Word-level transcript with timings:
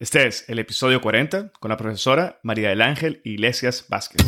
Este 0.00 0.26
es 0.26 0.44
el 0.48 0.58
episodio 0.58 1.00
40 1.00 1.52
con 1.60 1.68
la 1.68 1.76
profesora 1.76 2.40
María 2.42 2.70
del 2.70 2.82
Ángel 2.82 3.20
Iglesias 3.22 3.86
Vázquez. 3.88 4.26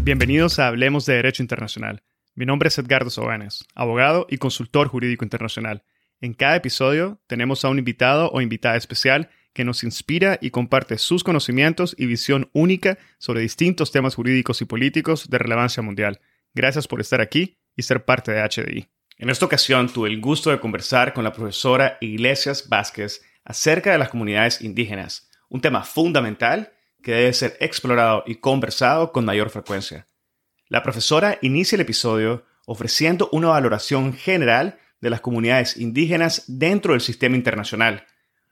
Bienvenidos 0.00 0.58
a 0.58 0.66
Hablemos 0.66 1.06
de 1.06 1.14
Derecho 1.14 1.44
Internacional. 1.44 2.02
Mi 2.34 2.44
nombre 2.44 2.68
es 2.68 2.78
Edgardo 2.78 3.10
Sobanes, 3.10 3.64
abogado 3.76 4.26
y 4.28 4.38
consultor 4.38 4.88
jurídico 4.88 5.24
internacional. 5.24 5.84
En 6.20 6.34
cada 6.34 6.56
episodio 6.56 7.20
tenemos 7.28 7.64
a 7.64 7.68
un 7.68 7.78
invitado 7.78 8.28
o 8.30 8.40
invitada 8.40 8.74
especial 8.74 9.30
que 9.52 9.64
nos 9.64 9.84
inspira 9.84 10.38
y 10.42 10.50
comparte 10.50 10.98
sus 10.98 11.22
conocimientos 11.22 11.94
y 11.96 12.06
visión 12.06 12.50
única 12.52 12.98
sobre 13.18 13.42
distintos 13.42 13.92
temas 13.92 14.16
jurídicos 14.16 14.60
y 14.60 14.64
políticos 14.64 15.30
de 15.30 15.38
relevancia 15.38 15.84
mundial. 15.84 16.20
Gracias 16.52 16.88
por 16.88 17.00
estar 17.00 17.20
aquí 17.20 17.58
y 17.76 17.82
ser 17.82 18.04
parte 18.04 18.32
de 18.32 18.42
HDI. 18.42 18.95
En 19.18 19.30
esta 19.30 19.46
ocasión 19.46 19.88
tuve 19.88 20.10
el 20.10 20.20
gusto 20.20 20.50
de 20.50 20.60
conversar 20.60 21.14
con 21.14 21.24
la 21.24 21.32
profesora 21.32 21.96
Iglesias 22.02 22.68
Vázquez 22.68 23.22
acerca 23.46 23.90
de 23.90 23.96
las 23.96 24.10
comunidades 24.10 24.60
indígenas, 24.60 25.30
un 25.48 25.62
tema 25.62 25.84
fundamental 25.84 26.74
que 27.02 27.12
debe 27.12 27.32
ser 27.32 27.56
explorado 27.60 28.24
y 28.26 28.34
conversado 28.34 29.12
con 29.12 29.24
mayor 29.24 29.48
frecuencia. 29.48 30.06
La 30.68 30.82
profesora 30.82 31.38
inicia 31.40 31.76
el 31.76 31.80
episodio 31.80 32.44
ofreciendo 32.66 33.30
una 33.32 33.48
valoración 33.48 34.12
general 34.12 34.78
de 35.00 35.08
las 35.08 35.22
comunidades 35.22 35.78
indígenas 35.78 36.44
dentro 36.46 36.92
del 36.92 37.00
sistema 37.00 37.36
internacional. 37.36 38.04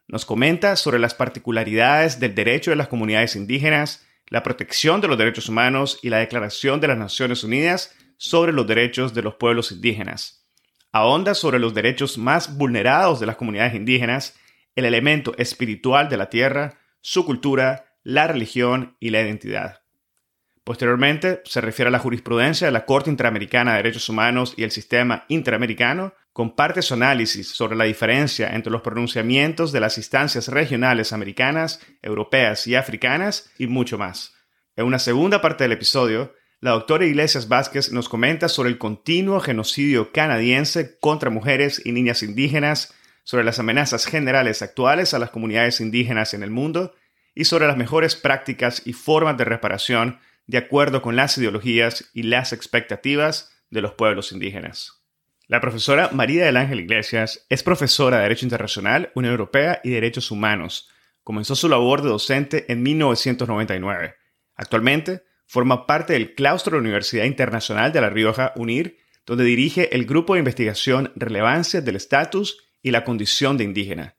Nos 0.08 0.24
comenta 0.24 0.76
sobre 0.76 0.98
las 0.98 1.12
particularidades 1.12 2.20
del 2.20 2.34
derecho 2.34 2.70
de 2.70 2.76
las 2.76 2.88
comunidades 2.88 3.36
indígenas, 3.36 4.06
la 4.28 4.42
protección 4.42 5.02
de 5.02 5.08
los 5.08 5.18
derechos 5.18 5.50
humanos 5.50 5.98
y 6.00 6.08
la 6.08 6.20
Declaración 6.20 6.80
de 6.80 6.88
las 6.88 6.96
Naciones 6.96 7.44
Unidas 7.44 7.94
sobre 8.16 8.54
los 8.54 8.66
derechos 8.66 9.12
de 9.12 9.20
los 9.20 9.34
pueblos 9.34 9.70
indígenas 9.70 10.43
ahonda 10.94 11.34
sobre 11.34 11.58
los 11.58 11.74
derechos 11.74 12.18
más 12.18 12.56
vulnerados 12.56 13.18
de 13.18 13.26
las 13.26 13.34
comunidades 13.34 13.74
indígenas, 13.74 14.38
el 14.76 14.84
elemento 14.84 15.34
espiritual 15.38 16.08
de 16.08 16.16
la 16.16 16.30
tierra, 16.30 16.78
su 17.00 17.26
cultura, 17.26 17.96
la 18.04 18.28
religión 18.28 18.96
y 19.00 19.10
la 19.10 19.20
identidad. 19.20 19.82
Posteriormente, 20.62 21.42
se 21.46 21.60
refiere 21.60 21.88
a 21.88 21.90
la 21.90 21.98
jurisprudencia 21.98 22.68
de 22.68 22.72
la 22.72 22.84
Corte 22.84 23.10
Interamericana 23.10 23.72
de 23.72 23.78
Derechos 23.78 24.08
Humanos 24.08 24.54
y 24.56 24.62
el 24.62 24.70
sistema 24.70 25.24
interamericano, 25.26 26.14
comparte 26.32 26.80
su 26.80 26.94
análisis 26.94 27.48
sobre 27.48 27.74
la 27.74 27.84
diferencia 27.84 28.54
entre 28.54 28.70
los 28.70 28.82
pronunciamientos 28.82 29.72
de 29.72 29.80
las 29.80 29.98
instancias 29.98 30.46
regionales 30.46 31.12
americanas, 31.12 31.80
europeas 32.02 32.68
y 32.68 32.76
africanas 32.76 33.50
y 33.58 33.66
mucho 33.66 33.98
más. 33.98 34.32
En 34.76 34.86
una 34.86 35.00
segunda 35.00 35.40
parte 35.40 35.64
del 35.64 35.72
episodio, 35.72 36.34
la 36.64 36.70
doctora 36.70 37.04
Iglesias 37.04 37.46
Vázquez 37.46 37.92
nos 37.92 38.08
comenta 38.08 38.48
sobre 38.48 38.70
el 38.70 38.78
continuo 38.78 39.38
genocidio 39.38 40.12
canadiense 40.12 40.98
contra 40.98 41.28
mujeres 41.28 41.82
y 41.84 41.92
niñas 41.92 42.22
indígenas, 42.22 42.94
sobre 43.22 43.44
las 43.44 43.58
amenazas 43.58 44.06
generales 44.06 44.62
actuales 44.62 45.12
a 45.12 45.18
las 45.18 45.28
comunidades 45.28 45.82
indígenas 45.82 46.32
en 46.32 46.42
el 46.42 46.50
mundo 46.50 46.94
y 47.34 47.44
sobre 47.44 47.66
las 47.66 47.76
mejores 47.76 48.16
prácticas 48.16 48.80
y 48.86 48.94
formas 48.94 49.36
de 49.36 49.44
reparación 49.44 50.20
de 50.46 50.56
acuerdo 50.56 51.02
con 51.02 51.16
las 51.16 51.36
ideologías 51.36 52.08
y 52.14 52.22
las 52.22 52.54
expectativas 52.54 53.52
de 53.68 53.82
los 53.82 53.92
pueblos 53.92 54.32
indígenas. 54.32 55.04
La 55.48 55.60
profesora 55.60 56.08
María 56.14 56.46
del 56.46 56.56
Ángel 56.56 56.80
Iglesias 56.80 57.44
es 57.50 57.62
profesora 57.62 58.16
de 58.16 58.22
Derecho 58.22 58.46
Internacional, 58.46 59.12
Unión 59.14 59.32
Europea 59.32 59.82
y 59.84 59.90
Derechos 59.90 60.30
Humanos. 60.30 60.88
Comenzó 61.24 61.56
su 61.56 61.68
labor 61.68 62.00
de 62.00 62.08
docente 62.08 62.72
en 62.72 62.82
1999. 62.82 64.14
Actualmente 64.56 65.24
Forma 65.46 65.86
parte 65.86 66.14
del 66.14 66.34
claustro 66.34 66.72
de 66.72 66.78
la 66.78 66.88
Universidad 66.88 67.24
Internacional 67.24 67.92
de 67.92 68.00
La 68.00 68.10
Rioja, 68.10 68.52
UNIR, 68.56 68.98
donde 69.26 69.44
dirige 69.44 69.94
el 69.94 70.04
grupo 70.06 70.34
de 70.34 70.40
investigación 70.40 71.12
Relevancia 71.16 71.80
del 71.80 71.96
Estatus 71.96 72.58
y 72.82 72.90
la 72.90 73.04
Condición 73.04 73.56
de 73.56 73.64
Indígena. 73.64 74.16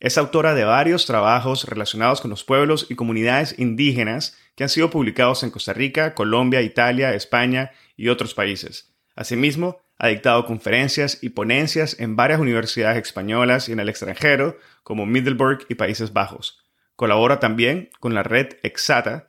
Es 0.00 0.18
autora 0.18 0.54
de 0.54 0.64
varios 0.64 1.06
trabajos 1.06 1.64
relacionados 1.64 2.20
con 2.20 2.30
los 2.30 2.44
pueblos 2.44 2.86
y 2.90 2.94
comunidades 2.94 3.58
indígenas 3.58 4.36
que 4.54 4.64
han 4.64 4.68
sido 4.68 4.90
publicados 4.90 5.42
en 5.42 5.50
Costa 5.50 5.72
Rica, 5.72 6.14
Colombia, 6.14 6.62
Italia, 6.62 7.14
España 7.14 7.72
y 7.96 8.08
otros 8.08 8.34
países. 8.34 8.92
Asimismo, 9.16 9.80
ha 9.96 10.08
dictado 10.08 10.44
conferencias 10.44 11.18
y 11.22 11.30
ponencias 11.30 11.98
en 12.00 12.16
varias 12.16 12.40
universidades 12.40 13.02
españolas 13.02 13.68
y 13.68 13.72
en 13.72 13.80
el 13.80 13.88
extranjero, 13.88 14.58
como 14.82 15.06
Middelburg 15.06 15.66
y 15.68 15.76
Países 15.76 16.12
Bajos. 16.12 16.58
Colabora 16.96 17.40
también 17.40 17.90
con 18.00 18.14
la 18.14 18.22
red 18.22 18.56
Exata, 18.62 19.28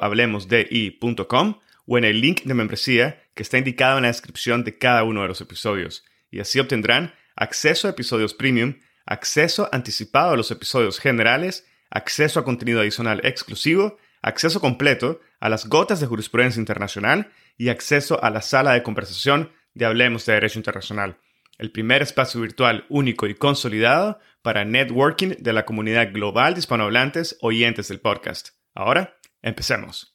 hablemosdi.com 0.00 1.60
o 1.86 1.98
en 1.98 2.04
el 2.04 2.20
link 2.20 2.42
de 2.44 2.54
membresía 2.54 3.22
que 3.34 3.42
está 3.42 3.58
indicado 3.58 3.98
en 3.98 4.02
la 4.02 4.08
descripción 4.08 4.64
de 4.64 4.78
cada 4.78 5.02
uno 5.04 5.22
de 5.22 5.28
los 5.28 5.40
episodios. 5.40 6.04
Y 6.30 6.40
así 6.40 6.60
obtendrán 6.60 7.14
acceso 7.36 7.88
a 7.88 7.92
episodios 7.92 8.34
premium, 8.34 8.76
acceso 9.06 9.68
anticipado 9.72 10.32
a 10.32 10.36
los 10.36 10.50
episodios 10.50 10.98
generales, 10.98 11.66
acceso 11.90 12.40
a 12.40 12.44
contenido 12.44 12.80
adicional 12.80 13.20
exclusivo, 13.24 13.98
acceso 14.22 14.60
completo 14.60 15.20
a 15.40 15.48
las 15.48 15.66
gotas 15.66 16.00
de 16.00 16.06
jurisprudencia 16.06 16.60
internacional 16.60 17.32
y 17.56 17.68
acceso 17.68 18.22
a 18.22 18.30
la 18.30 18.42
sala 18.42 18.72
de 18.72 18.82
conversación 18.82 19.50
de 19.74 19.86
Hablemos 19.86 20.26
de 20.26 20.34
Derecho 20.34 20.58
Internacional, 20.58 21.18
el 21.58 21.70
primer 21.70 22.02
espacio 22.02 22.40
virtual 22.40 22.84
único 22.88 23.26
y 23.26 23.34
consolidado 23.34 24.18
para 24.42 24.64
networking 24.64 25.34
de 25.38 25.52
la 25.52 25.64
comunidad 25.64 26.12
global 26.12 26.54
de 26.54 26.60
hispanohablantes 26.60 27.38
oyentes 27.40 27.88
del 27.88 28.00
podcast. 28.00 28.50
Ahora, 28.74 29.19
Empecemos. 29.42 30.14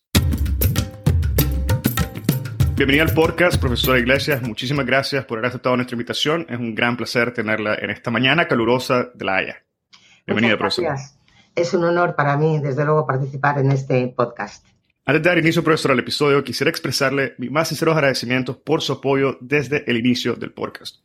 Bienvenida 2.75 3.03
al 3.03 3.13
podcast, 3.13 3.59
profesora 3.59 3.97
Iglesias. 3.97 4.41
Muchísimas 4.43 4.85
gracias 4.85 5.25
por 5.25 5.39
haber 5.39 5.49
aceptado 5.49 5.75
nuestra 5.75 5.95
invitación. 5.95 6.45
Es 6.47 6.59
un 6.59 6.75
gran 6.75 6.95
placer 6.95 7.33
tenerla 7.33 7.75
en 7.75 7.89
esta 7.89 8.11
mañana 8.11 8.47
calurosa 8.47 9.09
de 9.15 9.25
La 9.25 9.37
Haya. 9.37 9.63
Bienvenida, 10.27 10.57
profesora. 10.57 10.97
Es 11.55 11.73
un 11.73 11.85
honor 11.85 12.15
para 12.15 12.37
mí, 12.37 12.59
desde 12.59 12.85
luego, 12.85 13.07
participar 13.07 13.57
en 13.57 13.71
este 13.71 14.07
podcast. 14.09 14.63
Antes 15.05 15.23
de 15.23 15.29
dar 15.29 15.37
inicio, 15.39 15.63
profesora, 15.63 15.93
al 15.93 15.99
episodio, 15.99 16.43
quisiera 16.43 16.69
expresarle 16.69 17.33
mis 17.39 17.49
más 17.49 17.69
sinceros 17.69 17.95
agradecimientos 17.95 18.57
por 18.57 18.81
su 18.81 18.93
apoyo 18.93 19.37
desde 19.41 19.89
el 19.89 19.97
inicio 19.97 20.35
del 20.35 20.51
podcast. 20.51 20.97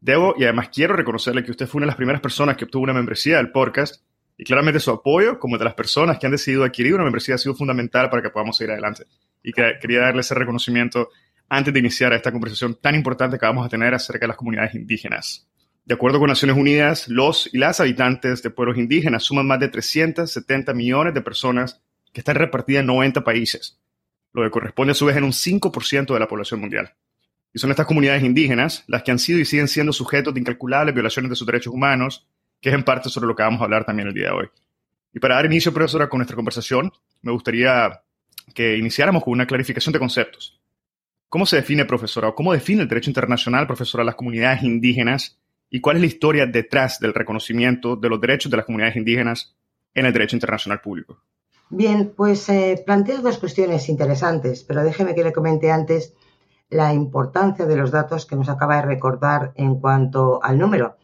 Debo 0.00 0.34
y 0.36 0.44
además 0.44 0.70
quiero 0.72 0.96
reconocerle 0.96 1.44
que 1.44 1.50
usted 1.52 1.66
fue 1.66 1.78
una 1.78 1.86
de 1.86 1.90
las 1.90 1.96
primeras 1.96 2.22
personas 2.22 2.56
que 2.56 2.64
obtuvo 2.64 2.82
una 2.84 2.92
membresía 2.92 3.36
del 3.36 3.52
podcast 3.52 4.02
y 4.40 4.44
claramente 4.44 4.78
su 4.78 4.92
apoyo, 4.92 5.40
como 5.40 5.58
de 5.58 5.64
las 5.64 5.74
personas 5.74 6.16
que 6.18 6.26
han 6.26 6.32
decidido 6.32 6.62
adquirir 6.62 6.94
una 6.94 7.02
membresía, 7.02 7.34
ha 7.34 7.38
sido 7.38 7.56
fundamental 7.56 8.08
para 8.08 8.22
que 8.22 8.30
podamos 8.30 8.56
seguir 8.56 8.70
adelante. 8.70 9.04
Y 9.42 9.52
que, 9.52 9.74
quería 9.80 10.00
darle 10.02 10.20
ese 10.20 10.34
reconocimiento 10.36 11.10
antes 11.48 11.74
de 11.74 11.80
iniciar 11.80 12.12
esta 12.12 12.30
conversación 12.30 12.78
tan 12.80 12.94
importante 12.94 13.36
que 13.36 13.46
vamos 13.46 13.66
a 13.66 13.68
tener 13.68 13.94
acerca 13.94 14.20
de 14.20 14.28
las 14.28 14.36
comunidades 14.36 14.76
indígenas. 14.76 15.48
De 15.84 15.94
acuerdo 15.94 16.20
con 16.20 16.28
Naciones 16.28 16.56
Unidas, 16.56 17.08
los 17.08 17.52
y 17.52 17.58
las 17.58 17.80
habitantes 17.80 18.40
de 18.42 18.50
pueblos 18.50 18.78
indígenas 18.78 19.24
suman 19.24 19.46
más 19.46 19.58
de 19.58 19.68
370 19.68 20.72
millones 20.72 21.14
de 21.14 21.20
personas 21.20 21.80
que 22.12 22.20
están 22.20 22.36
repartidas 22.36 22.82
en 22.82 22.86
90 22.86 23.24
países, 23.24 23.80
lo 24.32 24.44
que 24.44 24.50
corresponde 24.50 24.92
a 24.92 24.94
su 24.94 25.06
vez 25.06 25.16
en 25.16 25.24
un 25.24 25.32
5% 25.32 26.14
de 26.14 26.20
la 26.20 26.28
población 26.28 26.60
mundial. 26.60 26.94
Y 27.52 27.58
son 27.58 27.70
estas 27.70 27.86
comunidades 27.86 28.22
indígenas 28.22 28.84
las 28.86 29.02
que 29.02 29.10
han 29.10 29.18
sido 29.18 29.40
y 29.40 29.44
siguen 29.44 29.66
siendo 29.66 29.92
sujetos 29.92 30.32
de 30.32 30.40
incalculables 30.40 30.94
violaciones 30.94 31.30
de 31.30 31.36
sus 31.36 31.46
derechos 31.46 31.72
humanos, 31.72 32.28
que 32.60 32.70
es 32.70 32.74
en 32.74 32.84
parte 32.84 33.08
sobre 33.08 33.26
lo 33.26 33.36
que 33.36 33.42
vamos 33.42 33.60
a 33.60 33.64
hablar 33.64 33.84
también 33.84 34.08
el 34.08 34.14
día 34.14 34.28
de 34.28 34.32
hoy. 34.32 34.48
Y 35.12 35.20
para 35.20 35.36
dar 35.36 35.46
inicio, 35.46 35.72
profesora, 35.72 36.08
con 36.08 36.18
nuestra 36.18 36.36
conversación, 36.36 36.92
me 37.22 37.32
gustaría 37.32 38.02
que 38.54 38.76
iniciáramos 38.76 39.24
con 39.24 39.32
una 39.32 39.46
clarificación 39.46 39.92
de 39.92 39.98
conceptos. 39.98 40.60
¿Cómo 41.28 41.46
se 41.46 41.56
define, 41.56 41.84
profesora, 41.84 42.28
o 42.28 42.34
cómo 42.34 42.52
define 42.52 42.82
el 42.82 42.88
derecho 42.88 43.10
internacional, 43.10 43.66
profesora, 43.66 44.04
las 44.04 44.14
comunidades 44.14 44.62
indígenas 44.62 45.38
y 45.70 45.80
cuál 45.80 45.96
es 45.96 46.02
la 46.02 46.06
historia 46.06 46.46
detrás 46.46 47.00
del 47.00 47.12
reconocimiento 47.14 47.96
de 47.96 48.08
los 48.08 48.20
derechos 48.20 48.50
de 48.50 48.56
las 48.56 48.66
comunidades 48.66 48.96
indígenas 48.96 49.54
en 49.94 50.06
el 50.06 50.12
derecho 50.12 50.36
internacional 50.36 50.80
público? 50.80 51.22
Bien, 51.70 52.14
pues 52.16 52.48
eh, 52.48 52.82
plantea 52.84 53.20
dos 53.20 53.38
cuestiones 53.38 53.90
interesantes, 53.90 54.64
pero 54.64 54.82
déjeme 54.82 55.14
que 55.14 55.24
le 55.24 55.32
comente 55.32 55.70
antes 55.70 56.14
la 56.70 56.94
importancia 56.94 57.66
de 57.66 57.76
los 57.76 57.90
datos 57.90 58.24
que 58.24 58.36
nos 58.36 58.48
acaba 58.48 58.76
de 58.76 58.82
recordar 58.82 59.52
en 59.56 59.78
cuanto 59.80 60.42
al 60.42 60.58
número 60.58 60.96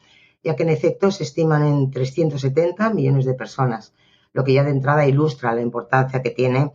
ya 0.44 0.56
que 0.56 0.62
en 0.62 0.70
efecto 0.70 1.11
se 1.11 1.25
estiman 1.25 1.64
en 1.64 1.91
370 1.91 2.91
millones 2.91 3.25
de 3.25 3.35
personas, 3.35 3.94
lo 4.32 4.44
que 4.44 4.52
ya 4.52 4.64
de 4.64 4.70
entrada 4.70 5.06
ilustra 5.06 5.55
la 5.55 5.62
importancia 5.62 6.23
que 6.23 6.31
tiene 6.31 6.73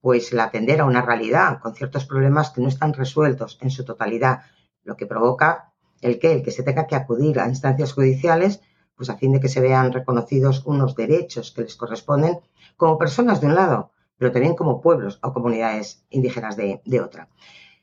pues 0.00 0.32
el 0.32 0.40
atender 0.40 0.80
a 0.80 0.86
una 0.86 1.02
realidad 1.02 1.60
con 1.60 1.74
ciertos 1.74 2.06
problemas 2.06 2.50
que 2.50 2.62
no 2.62 2.68
están 2.68 2.94
resueltos 2.94 3.58
en 3.60 3.70
su 3.70 3.84
totalidad, 3.84 4.40
lo 4.82 4.96
que 4.96 5.06
provoca 5.06 5.70
¿El 6.00 6.18
qué? 6.18 6.32
El 6.32 6.42
que 6.42 6.50
se 6.50 6.62
tenga 6.62 6.86
que 6.86 6.96
acudir 6.96 7.38
a 7.40 7.48
instancias 7.48 7.92
judiciales 7.92 8.60
pues 8.96 9.08
a 9.08 9.16
fin 9.16 9.32
de 9.32 9.40
que 9.40 9.48
se 9.48 9.60
vean 9.60 9.92
reconocidos 9.92 10.62
unos 10.66 10.94
derechos 10.94 11.52
que 11.52 11.62
les 11.62 11.74
corresponden 11.74 12.40
como 12.76 12.98
personas 12.98 13.40
de 13.40 13.46
un 13.46 13.54
lado, 13.54 13.92
pero 14.18 14.30
también 14.30 14.54
como 14.54 14.82
pueblos 14.82 15.18
o 15.22 15.32
comunidades 15.32 16.04
indígenas 16.10 16.54
de, 16.56 17.00
otra. 17.00 17.30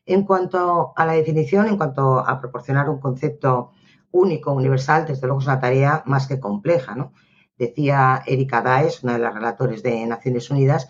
En 0.06 0.24
cuanto 0.24 0.94
a 0.96 1.06
la 1.08 1.14
definición, 1.14 1.68
en 1.68 1.78
cuanto 1.78 2.20
a 2.20 2.40
proporcionar 2.40 2.88
un 2.88 3.00
concepto 3.00 3.72
único, 4.12 4.54
universal, 4.54 5.06
desde 5.08 5.28
luego 5.28 5.42
es 5.42 5.48
una 5.48 5.60
tarea 5.60 6.04
más 6.06 6.28
que 6.28 6.40
compleja. 6.40 6.96
¿no? 6.96 7.14
Decía 7.58 8.24
Erika 8.26 8.62
Daes, 8.62 9.04
una 9.04 9.14
de 9.14 9.20
las 9.20 9.34
relatores 9.34 9.84
de 9.84 10.06
Naciones 10.06 10.50
Unidas, 10.50 10.90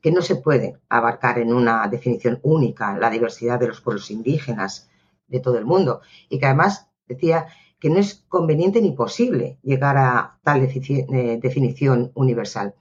que 0.00 0.12
no 0.12 0.22
se 0.22 0.36
puede 0.36 0.78
abarcar 0.88 1.38
en 1.38 1.52
una 1.52 1.86
definición 1.88 2.38
única 2.42 2.96
la 2.96 3.10
diversidad 3.10 3.58
de 3.58 3.68
los 3.68 3.80
pueblos 3.80 4.10
indígenas 4.10 4.88
de 5.26 5.40
todo 5.40 5.58
el 5.58 5.64
mundo 5.64 6.00
y 6.28 6.38
que 6.38 6.46
además 6.46 6.88
decía 7.08 7.46
que 7.80 7.90
no 7.90 7.98
es 7.98 8.24
conveniente 8.28 8.80
ni 8.80 8.92
posible 8.92 9.58
llegar 9.62 9.96
a 9.96 10.38
tal 10.42 10.62
eh, 10.62 11.38
definición 11.42 12.12
universal. 12.14 12.74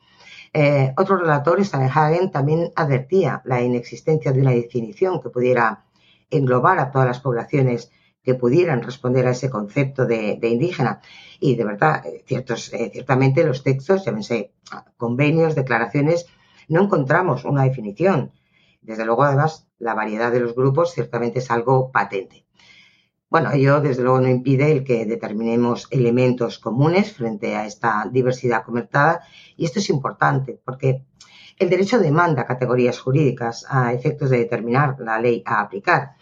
Eh, 0.53 0.93
otro 0.95 1.17
relator, 1.17 1.59
Hagen, 1.59 2.31
también 2.31 2.71
advertía 2.75 3.41
la 3.43 3.61
inexistencia 3.61 4.31
de 4.31 4.41
una 4.41 4.51
definición 4.51 5.21
que 5.21 5.29
pudiera 5.29 5.83
englobar 6.29 6.79
a 6.79 6.91
todas 6.91 7.07
las 7.07 7.19
poblaciones 7.19 7.91
que 8.25 8.35
pudieran 8.35 8.81
responder 8.81 9.27
a 9.27 9.31
ese 9.31 9.49
concepto 9.49 10.05
de, 10.05 10.39
indígena. 10.41 11.01
Y 11.39 11.55
de 11.55 11.63
verdad, 11.63 12.05
eh, 12.05 12.23
ciertos, 12.25 12.71
ciertamente 12.91 13.43
los 13.43 13.63
textos, 13.63 14.03
llámense 14.03 14.51
convenios, 14.97 15.55
declaraciones, 15.55 16.25
no 16.67 16.83
encontramos 16.83 17.45
una 17.45 17.63
definición. 17.63 18.31
Desde 18.81 19.05
luego, 19.05 19.23
además, 19.23 19.67
la 19.77 19.93
variedad 19.93 20.31
de 20.31 20.39
los 20.39 20.55
grupos 20.55 20.93
ciertamente 20.93 21.39
es 21.39 21.51
algo 21.51 21.91
patente. 21.91 22.45
Bueno, 23.29 23.51
ello 23.51 23.81
desde 23.81 24.03
luego 24.03 24.21
no 24.21 24.29
impide 24.29 24.71
el 24.71 24.83
que 24.83 25.05
determinemos 25.05 25.87
elementos 25.91 26.59
comunes 26.59 27.11
frente 27.11 27.55
a 27.55 27.65
esta 27.65 28.07
diversidad 28.11 28.63
comentada 28.63 29.21
y 29.57 29.65
esto 29.65 29.79
es 29.79 29.89
importante 29.89 30.59
porque 30.63 31.03
el 31.57 31.69
derecho 31.69 31.99
demanda 31.99 32.45
categorías 32.45 32.99
jurídicas 32.99 33.65
a 33.67 33.93
efectos 33.93 34.29
de 34.29 34.37
determinar 34.37 34.97
la 34.99 35.19
ley 35.19 35.41
a 35.45 35.61
aplicar. 35.61 36.15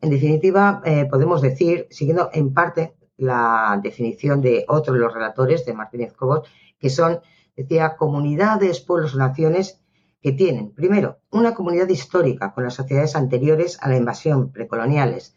En 0.00 0.10
definitiva, 0.10 0.80
eh, 0.84 1.06
podemos 1.10 1.42
decir, 1.42 1.86
siguiendo 1.90 2.30
en 2.32 2.54
parte 2.54 2.94
la 3.16 3.78
definición 3.82 4.40
de 4.40 4.64
otro 4.66 4.94
de 4.94 5.00
los 5.00 5.12
relatores, 5.12 5.66
de 5.66 5.74
Martínez 5.74 6.14
Cobos, 6.14 6.48
que 6.78 6.88
son, 6.88 7.20
decía, 7.54 7.96
comunidades, 7.96 8.80
pueblos 8.80 9.14
naciones 9.14 9.82
que 10.22 10.32
tienen, 10.32 10.72
primero, 10.72 11.20
una 11.30 11.54
comunidad 11.54 11.88
histórica 11.88 12.52
con 12.54 12.64
las 12.64 12.74
sociedades 12.74 13.14
anteriores 13.14 13.78
a 13.82 13.88
la 13.88 13.96
invasión 13.96 14.52
precoloniales, 14.52 15.34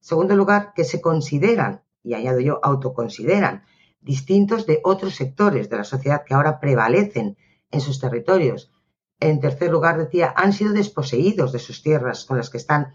segundo 0.00 0.36
lugar, 0.36 0.72
que 0.74 0.84
se 0.84 1.00
consideran, 1.00 1.82
y 2.02 2.12
añado 2.12 2.40
yo, 2.40 2.60
autoconsideran, 2.62 3.64
distintos 4.02 4.66
de 4.66 4.80
otros 4.84 5.14
sectores 5.14 5.70
de 5.70 5.78
la 5.78 5.84
sociedad 5.84 6.24
que 6.26 6.34
ahora 6.34 6.60
prevalecen 6.60 7.38
en 7.70 7.80
sus 7.80 8.00
territorios. 8.00 8.70
En 9.18 9.40
tercer 9.40 9.70
lugar, 9.70 9.96
decía, 9.96 10.34
han 10.36 10.52
sido 10.52 10.74
desposeídos 10.74 11.52
de 11.52 11.58
sus 11.58 11.82
tierras 11.82 12.26
con 12.26 12.36
las 12.36 12.50
que 12.50 12.58
están 12.58 12.92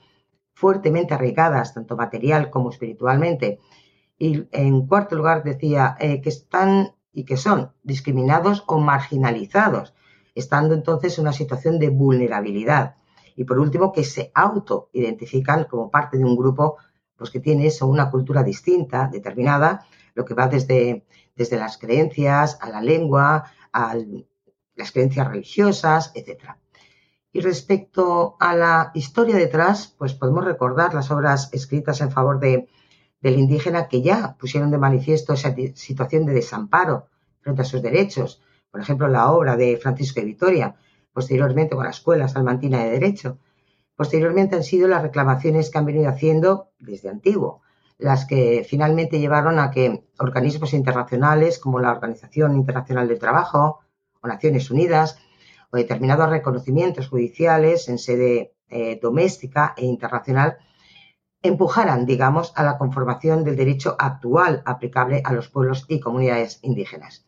fuertemente 0.60 1.14
arraigadas, 1.14 1.74
tanto 1.74 1.96
material 1.96 2.50
como 2.50 2.70
espiritualmente. 2.70 3.60
Y 4.18 4.46
en 4.52 4.88
cuarto 4.88 5.16
lugar, 5.16 5.44
decía 5.44 5.96
eh, 6.02 6.20
que 6.20 6.28
están 6.28 6.96
y 7.14 7.24
que 7.24 7.38
son 7.38 7.72
discriminados 7.82 8.66
o 8.68 8.78
marginalizados, 8.78 9.94
estando 10.36 10.74
entonces 10.74 11.18
en 11.18 11.24
una 11.24 11.34
situación 11.34 11.80
de 11.80 11.90
vulnerabilidad. 11.90 12.98
Y 13.38 13.46
por 13.46 13.58
último, 13.58 13.94
que 13.94 14.04
se 14.04 14.32
auto-identifican 14.36 15.64
como 15.64 15.90
parte 15.90 16.18
de 16.18 16.26
un 16.26 16.36
grupo 16.36 16.76
pues 17.16 17.30
que 17.30 17.40
tiene 17.40 17.68
eso, 17.68 17.88
una 17.88 18.12
cultura 18.12 18.44
distinta, 18.44 19.08
determinada, 19.08 19.86
lo 20.14 20.26
que 20.26 20.34
va 20.34 20.48
desde, 20.48 21.06
desde 21.36 21.58
las 21.58 21.78
creencias 21.78 22.58
a 22.62 22.70
la 22.70 22.82
lengua, 22.82 23.46
a 23.72 23.96
las 24.76 24.92
creencias 24.92 25.28
religiosas, 25.28 26.12
etc. 26.16 26.56
Y 27.32 27.42
respecto 27.42 28.38
a 28.40 28.56
la 28.56 28.92
historia 28.94 29.36
detrás, 29.36 29.94
pues 29.98 30.14
podemos 30.14 30.46
recordar 30.46 30.94
las 30.94 31.12
obras 31.12 31.50
escritas 31.54 32.02
en 32.02 32.12
favor 32.12 32.40
de, 32.40 32.68
del 33.22 33.38
indígena 33.38 33.88
que 33.88 34.02
ya 34.02 34.36
pusieron 34.40 34.72
de 34.72 34.78
manifiesto 34.78 35.34
esa 35.34 35.54
situación 35.76 36.26
de 36.26 36.34
desamparo 36.34 37.08
frente 37.42 37.62
a 37.62 37.66
sus 37.66 37.82
derechos. 37.82 38.42
Por 38.72 38.82
ejemplo, 38.82 39.08
la 39.08 39.32
obra 39.32 39.56
de 39.58 39.78
Francisco 39.78 40.20
de 40.20 40.26
Vitoria, 40.26 40.76
posteriormente 41.14 41.76
con 41.76 41.86
la 41.86 41.92
Escuela 41.92 42.28
Salmantina 42.28 42.84
de 42.84 42.92
Derecho, 42.92 43.38
Posteriormente 44.00 44.56
han 44.56 44.64
sido 44.64 44.88
las 44.88 45.02
reclamaciones 45.02 45.70
que 45.70 45.78
han 45.78 45.86
venido 45.86 46.08
haciendo 46.08 46.70
desde 46.80 47.10
antiguo, 47.10 47.64
las 47.98 48.26
que 48.26 48.66
finalmente 48.66 49.20
llevaron 49.20 49.60
a 49.60 49.72
que 49.72 50.06
organismos 50.20 50.72
internacionales 50.72 51.60
como 51.60 51.82
la 51.82 51.92
Organización 51.92 52.56
Internacional 52.56 53.10
del 53.10 53.20
Trabajo 53.20 53.82
o 54.22 54.28
Naciones 54.30 54.72
Unidas 54.72 55.20
o 55.72 55.78
determinados 55.78 56.30
reconocimientos 56.30 57.08
judiciales 57.08 57.90
en 57.90 57.98
sede 57.98 58.54
eh, 58.70 59.00
doméstica 59.02 59.74
e 59.78 59.86
internacional 59.86 60.58
empujaran, 61.42 62.06
digamos, 62.06 62.52
a 62.56 62.64
la 62.64 62.78
conformación 62.78 63.44
del 63.44 63.56
derecho 63.56 63.96
actual 63.98 64.62
aplicable 64.66 65.22
a 65.24 65.34
los 65.34 65.50
pueblos 65.50 65.86
y 65.88 66.00
comunidades 66.00 66.60
indígenas. 66.64 67.26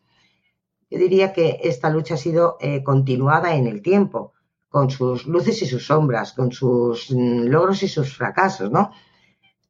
Yo 0.90 0.98
diría 0.98 1.32
que 1.32 1.60
esta 1.62 1.88
lucha 1.88 2.14
ha 2.14 2.18
sido 2.18 2.58
eh, 2.60 2.82
continuada 2.82 3.54
en 3.54 3.66
el 3.66 3.80
tiempo, 3.80 4.34
con 4.68 4.90
sus 4.90 5.26
luces 5.26 5.62
y 5.62 5.66
sus 5.66 5.86
sombras, 5.86 6.32
con 6.32 6.52
sus 6.52 7.10
mm, 7.10 7.44
logros 7.44 7.82
y 7.82 7.88
sus 7.88 8.16
fracasos, 8.16 8.70
¿no? 8.70 8.90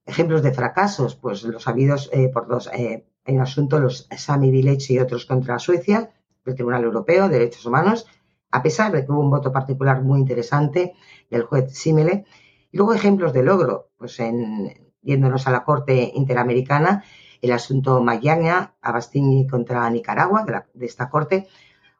Ejemplos 0.05 0.43
de 0.43 0.53
fracasos, 0.53 1.15
pues 1.15 1.45
los 1.45 1.69
habidos 1.69 2.11
eh, 2.13 2.29
por 2.29 2.49
dos, 2.49 2.69
en 2.73 3.41
asunto 3.41 3.79
los 3.79 4.09
Sami 4.17 4.51
Village 4.51 4.95
y 4.95 4.99
otros 4.99 5.27
contra 5.27 5.61
Suecia, 5.61 6.11
el 6.45 6.55
Tribunal 6.55 6.83
Europeo 6.85 7.29
de 7.29 7.39
Derechos 7.39 7.65
Humanos, 7.67 8.07
a 8.53 8.63
pesar 8.63 8.93
de 8.93 9.05
que 9.05 9.11
hubo 9.11 9.21
un 9.21 9.31
voto 9.31 9.51
particular 9.51 10.03
muy 10.03 10.21
interesante 10.21 10.95
del 11.31 11.43
juez 11.43 11.73
Simele. 11.73 12.27
Y 12.71 12.77
luego 12.77 12.95
ejemplos 12.95 13.33
de 13.33 13.43
logro, 13.43 13.89
pues 13.99 14.21
en, 14.21 14.93
yéndonos 15.03 15.47
a 15.47 15.51
la 15.51 15.65
Corte 15.65 16.13
Interamericana, 16.15 17.03
el 17.41 17.53
asunto 17.53 18.01
Mayaña, 18.03 18.75
Abastini 18.83 19.47
contra 19.47 19.89
Nicaragua, 19.91 20.45
de, 20.45 20.63
de, 20.75 20.87
esta 20.87 21.09
Corte, 21.11 21.49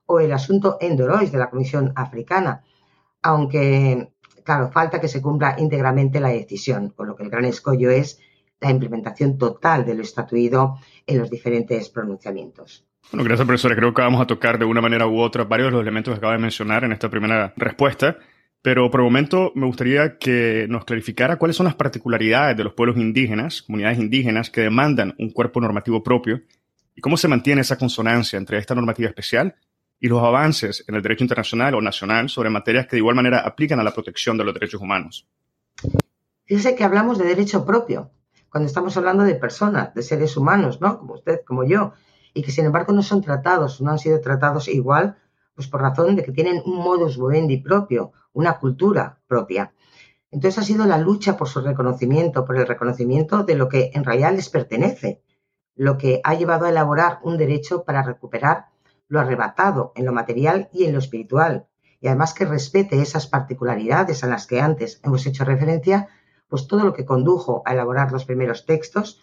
o 0.07 0.21
el 0.21 0.33
asunto 0.33 0.77
Endorois 0.81 1.33
de 1.33 1.39
la 1.39 1.51
Comisión 1.51 1.93
Africana, 1.97 2.63
aunque, 3.23 4.13
claro, 4.45 4.71
falta 4.71 5.01
que 5.01 5.09
se 5.09 5.23
cumpla 5.23 5.57
íntegramente 5.59 6.21
la 6.21 6.29
decisión, 6.29 6.91
con 6.91 7.09
lo 7.09 7.17
que 7.17 7.25
el 7.25 7.31
gran 7.31 7.47
escollo 7.47 7.91
es 7.91 8.21
la 8.63 8.71
implementación 8.71 9.37
total 9.37 9.85
de 9.85 9.95
lo 9.95 10.03
estatuido 10.03 10.79
en 11.07 11.19
los 11.19 11.29
diferentes 11.31 11.89
pronunciamientos. 11.89 12.87
Bueno, 13.11 13.25
gracias, 13.25 13.47
profesora. 13.47 13.77
Creo 13.77 13.93
que 13.93 14.01
vamos 14.01 14.23
a 14.23 14.27
tocar 14.27 14.59
de 14.59 14.65
una 14.65 14.81
manera 14.81 15.07
u 15.07 15.21
otra 15.21 15.45
varios 15.45 15.69
de 15.69 15.73
los 15.73 15.83
elementos 15.83 16.15
que 16.15 16.19
acaba 16.19 16.35
de 16.35 16.39
mencionar 16.39 16.85
en 16.85 16.93
esta 16.93 17.11
primera 17.11 17.53
respuesta. 17.57 18.17
Pero 18.63 18.91
por 18.91 19.01
el 19.01 19.05
momento 19.05 19.51
me 19.57 19.67
gustaría 19.67 20.19
que 20.19 20.67
nos 20.69 20.85
clarificara 20.85 21.37
cuáles 21.37 21.57
son 21.57 21.67
las 21.67 21.75
particularidades 21.75 22.57
de 22.57 22.63
los 22.63 22.75
pueblos 22.75 22.97
indígenas, 22.97 23.63
comunidades 23.63 23.99
indígenas 23.99 24.51
que 24.51 24.61
demandan 24.61 25.17
un 25.19 25.31
cuerpo 25.31 25.61
normativo 25.61 26.05
propio 26.05 26.43
y 26.95 27.01
cómo 27.01 27.17
se 27.17 27.27
mantiene 27.27 27.63
esa 27.63 27.77
consonancia 27.77 28.37
entre 28.37 28.59
esta 28.59 28.77
normativa 28.77 29.09
especial 29.09 29.57
y 29.99 30.07
los 30.07 30.23
avances 30.23 30.85
en 30.87 30.95
el 30.95 31.03
derecho 31.03 31.25
internacional 31.25 31.75
o 31.75 31.81
nacional 31.81 32.29
sobre 32.29 32.51
materias 32.51 32.87
que 32.87 32.97
de 32.97 32.99
igual 32.99 33.17
manera 33.17 33.41
aplican 33.41 33.81
a 33.81 33.85
la 33.85 33.93
protección 33.93 34.39
de 34.39 34.45
los 34.45 34.55
derechos 34.55 34.81
humanos. 34.81 35.27
Fíjese 36.45 36.77
que 36.77 36.85
hablamos 36.85 37.19
de 37.19 37.25
derecho 37.25 37.65
propio, 37.65 38.11
cuando 38.53 38.67
estamos 38.67 38.95
hablando 38.99 39.25
de 39.25 39.35
personas, 39.35 39.95
de 39.95 40.03
seres 40.03 40.37
humanos, 40.37 40.79
¿no? 40.83 40.99
Como 40.99 41.15
usted, 41.15 41.41
como 41.43 41.65
yo, 41.65 41.95
y 42.35 42.43
que 42.43 42.53
sin 42.53 42.67
embargo 42.67 42.93
no 42.93 43.03
son 43.03 43.23
tratados, 43.23 43.81
no 43.81 43.91
han 43.91 43.99
sido 43.99 44.21
tratados 44.21 44.69
igual, 44.69 45.17
pues 45.55 45.69
por 45.69 45.81
razón 45.81 46.17
de 46.17 46.23
que 46.23 46.33
tienen 46.33 46.63
un 46.67 46.77
modus 46.77 47.17
vivendi 47.17 47.57
propio, 47.57 48.13
una 48.35 48.59
cultura 48.59 49.19
propia. 49.27 49.73
Entonces 50.31 50.63
ha 50.63 50.67
sido 50.67 50.85
la 50.85 50.99
lucha 50.99 51.39
por 51.39 51.49
su 51.49 51.63
reconocimiento, 51.63 52.45
por 52.45 52.59
el 52.59 52.67
reconocimiento 52.67 53.43
de 53.43 53.55
lo 53.55 53.71
que 53.71 53.91
en 53.95 54.05
realidad 54.05 54.35
les 54.35 54.51
pertenece, 54.51 55.23
lo 55.75 55.97
que 55.97 56.21
ha 56.23 56.35
llevado 56.35 56.67
a 56.67 56.71
elaborar 56.71 57.21
un 57.23 57.39
derecho 57.39 57.85
para 57.85 58.03
recuperar 58.03 58.67
lo 59.09 59.19
arrebatado 59.19 59.93
en 59.95 60.05
lo 60.05 60.13
material 60.13 60.69
y 60.75 60.85
en 60.85 60.93
lo 60.93 60.99
espiritual, 60.99 61.69
y 62.01 62.09
además 62.09 62.35
que 62.35 62.45
respete 62.45 63.01
esas 63.01 63.27
particularidades 63.27 64.25
a 64.25 64.27
las 64.27 64.47
que 64.47 64.61
antes 64.61 65.01
hemos 65.03 65.25
hecho 65.25 65.45
referencia, 65.45 66.09
pues 66.53 66.67
todo 66.67 66.85
lo 66.85 66.93
que 66.93 67.07
condujo 67.07 67.63
a 67.65 67.73
elaborar 67.73 68.13
los 68.13 68.27
primeros 68.27 68.67
textos 68.67 69.23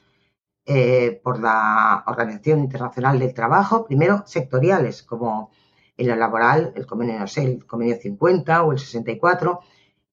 eh, 0.66 1.22
por 1.24 1.40
la 1.40 2.04
Organización 2.08 2.62
Internacional 2.62 3.20
del 3.20 3.36
Trabajo, 3.36 3.86
primero 3.86 4.24
sectoriales, 4.26 5.04
como 5.04 5.52
el 5.96 6.08
laboral, 6.08 6.74
el 6.76 6.88
convenio, 6.88 7.20
no 7.20 7.28
sé, 7.28 7.44
el 7.44 7.68
convenio 7.68 7.98
50 7.98 8.64
o 8.64 8.72
el 8.72 8.80
64, 8.80 9.60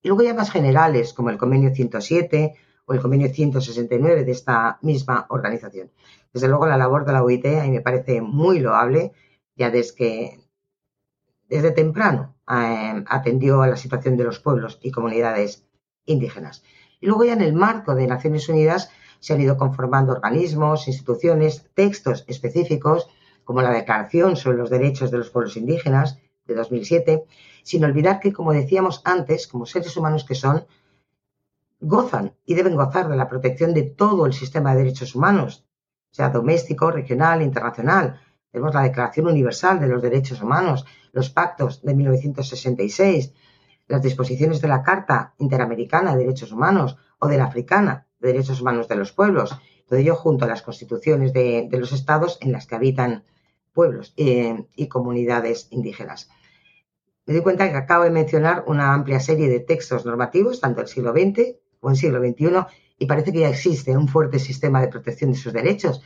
y 0.02 0.08
luego 0.08 0.24
ya 0.24 0.34
más 0.34 0.50
generales, 0.50 1.14
como 1.14 1.30
el 1.30 1.38
convenio 1.38 1.74
107 1.74 2.54
o 2.84 2.92
el 2.92 3.00
convenio 3.00 3.30
169 3.32 4.24
de 4.24 4.32
esta 4.32 4.78
misma 4.82 5.24
organización. 5.30 5.90
Desde 6.34 6.48
luego, 6.48 6.66
la 6.66 6.76
labor 6.76 7.06
de 7.06 7.14
la 7.14 7.22
OIT 7.22 7.46
a 7.46 7.62
mí 7.62 7.70
me 7.70 7.80
parece 7.80 8.20
muy 8.20 8.60
loable 8.60 9.12
ya 9.54 9.70
desde 9.70 9.94
que 9.94 10.40
desde 11.48 11.70
temprano 11.70 12.36
eh, 12.46 13.04
atendió 13.06 13.62
a 13.62 13.68
la 13.68 13.78
situación 13.78 14.18
de 14.18 14.24
los 14.24 14.38
pueblos 14.38 14.78
y 14.82 14.90
comunidades 14.90 15.66
indígenas. 16.04 16.62
Luego 17.06 17.24
ya 17.24 17.34
en 17.34 17.40
el 17.40 17.52
marco 17.52 17.94
de 17.94 18.08
Naciones 18.08 18.48
Unidas, 18.48 18.90
se 19.20 19.32
han 19.32 19.40
ido 19.40 19.56
conformando 19.56 20.12
organismos, 20.12 20.88
instituciones, 20.88 21.70
textos 21.72 22.24
específicos, 22.26 23.08
como 23.44 23.62
la 23.62 23.70
Declaración 23.70 24.34
sobre 24.34 24.56
los 24.58 24.70
Derechos 24.70 25.12
de 25.12 25.18
los 25.18 25.30
Pueblos 25.30 25.56
Indígenas 25.56 26.18
de 26.46 26.56
2007, 26.56 27.24
sin 27.62 27.84
olvidar 27.84 28.18
que, 28.18 28.32
como 28.32 28.52
decíamos 28.52 29.02
antes, 29.04 29.46
como 29.46 29.66
seres 29.66 29.96
humanos 29.96 30.24
que 30.24 30.34
son, 30.34 30.66
gozan 31.78 32.34
y 32.44 32.54
deben 32.54 32.74
gozar 32.74 33.08
de 33.08 33.16
la 33.16 33.28
protección 33.28 33.72
de 33.72 33.84
todo 33.84 34.26
el 34.26 34.32
sistema 34.32 34.72
de 34.72 34.82
derechos 34.82 35.14
humanos, 35.14 35.64
sea 36.10 36.30
doméstico, 36.30 36.90
regional, 36.90 37.40
internacional. 37.40 38.20
Tenemos 38.50 38.74
la 38.74 38.82
Declaración 38.82 39.28
Universal 39.28 39.78
de 39.78 39.86
los 39.86 40.02
Derechos 40.02 40.42
Humanos, 40.42 40.84
los 41.12 41.30
pactos 41.30 41.82
de 41.82 41.94
1966, 41.94 43.32
las 43.88 44.02
disposiciones 44.02 44.60
de 44.60 44.68
la 44.68 44.82
Carta 44.82 45.34
Interamericana 45.38 46.12
de 46.12 46.24
Derechos 46.24 46.52
Humanos 46.52 46.96
o 47.18 47.28
de 47.28 47.38
la 47.38 47.44
Africana 47.44 48.06
de 48.20 48.32
Derechos 48.32 48.60
Humanos 48.60 48.88
de 48.88 48.96
los 48.96 49.12
Pueblos, 49.12 49.56
todo 49.88 49.98
ello 49.98 50.16
junto 50.16 50.44
a 50.44 50.48
las 50.48 50.62
constituciones 50.62 51.32
de, 51.32 51.68
los 51.72 51.92
estados 51.92 52.38
en 52.40 52.52
las 52.52 52.66
que 52.66 52.74
habitan 52.74 53.24
pueblos 53.72 54.14
eh, 54.16 54.66
y 54.74 54.88
comunidades 54.88 55.68
indígenas. 55.70 56.28
Me 57.26 57.34
doy 57.34 57.42
cuenta 57.42 57.70
que 57.70 57.76
acabo 57.76 58.04
de 58.04 58.10
mencionar 58.10 58.64
una 58.66 58.94
amplia 58.94 59.20
serie 59.20 59.48
de 59.48 59.60
textos 59.60 60.06
normativos, 60.06 60.60
tanto 60.60 60.80
del 60.80 60.88
siglo 60.88 61.12
XX 61.12 61.56
como 61.80 61.90
del 61.90 61.98
siglo 61.98 62.20
XXI, 62.20 62.76
y 62.98 63.06
parece 63.06 63.32
que 63.32 63.40
ya 63.40 63.48
existe 63.48 63.96
un 63.96 64.08
fuerte 64.08 64.38
sistema 64.38 64.80
de 64.80 64.88
protección 64.88 65.32
de 65.32 65.38
sus 65.38 65.52
derechos, 65.52 66.02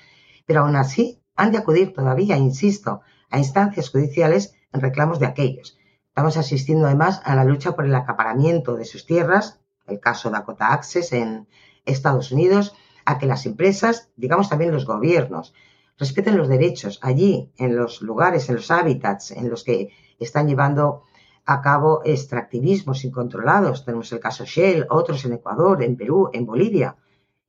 pero 0.46 0.60
aún 0.60 0.76
así 0.76 1.22
han 1.36 1.52
de 1.52 1.58
acudir 1.58 1.92
todavía, 1.92 2.36
insisto, 2.36 3.02
a 3.30 3.38
instancias 3.38 3.90
judiciales 3.90 4.54
en 4.72 4.80
reclamos 4.80 5.20
de 5.20 5.26
aquellos. 5.26 5.78
Estamos 6.20 6.36
asistiendo 6.36 6.84
además 6.84 7.22
a 7.24 7.34
la 7.34 7.44
lucha 7.44 7.72
por 7.72 7.86
el 7.86 7.94
acaparamiento 7.94 8.76
de 8.76 8.84
sus 8.84 9.06
tierras, 9.06 9.58
el 9.86 10.00
caso 10.00 10.28
Dakota 10.28 10.74
Access 10.74 11.14
en 11.14 11.48
Estados 11.86 12.30
Unidos, 12.30 12.74
a 13.06 13.16
que 13.16 13.24
las 13.24 13.46
empresas, 13.46 14.10
digamos 14.16 14.50
también 14.50 14.70
los 14.70 14.84
gobiernos, 14.84 15.54
respeten 15.96 16.36
los 16.36 16.48
derechos 16.48 16.98
allí, 17.00 17.50
en 17.56 17.74
los 17.74 18.02
lugares, 18.02 18.50
en 18.50 18.56
los 18.56 18.70
hábitats 18.70 19.30
en 19.30 19.48
los 19.48 19.64
que 19.64 19.94
están 20.18 20.46
llevando 20.46 21.04
a 21.46 21.62
cabo 21.62 22.02
extractivismos 22.04 23.02
incontrolados. 23.06 23.86
Tenemos 23.86 24.12
el 24.12 24.20
caso 24.20 24.44
Shell, 24.44 24.88
otros 24.90 25.24
en 25.24 25.32
Ecuador, 25.32 25.82
en 25.82 25.96
Perú, 25.96 26.28
en 26.34 26.44
Bolivia, 26.44 26.96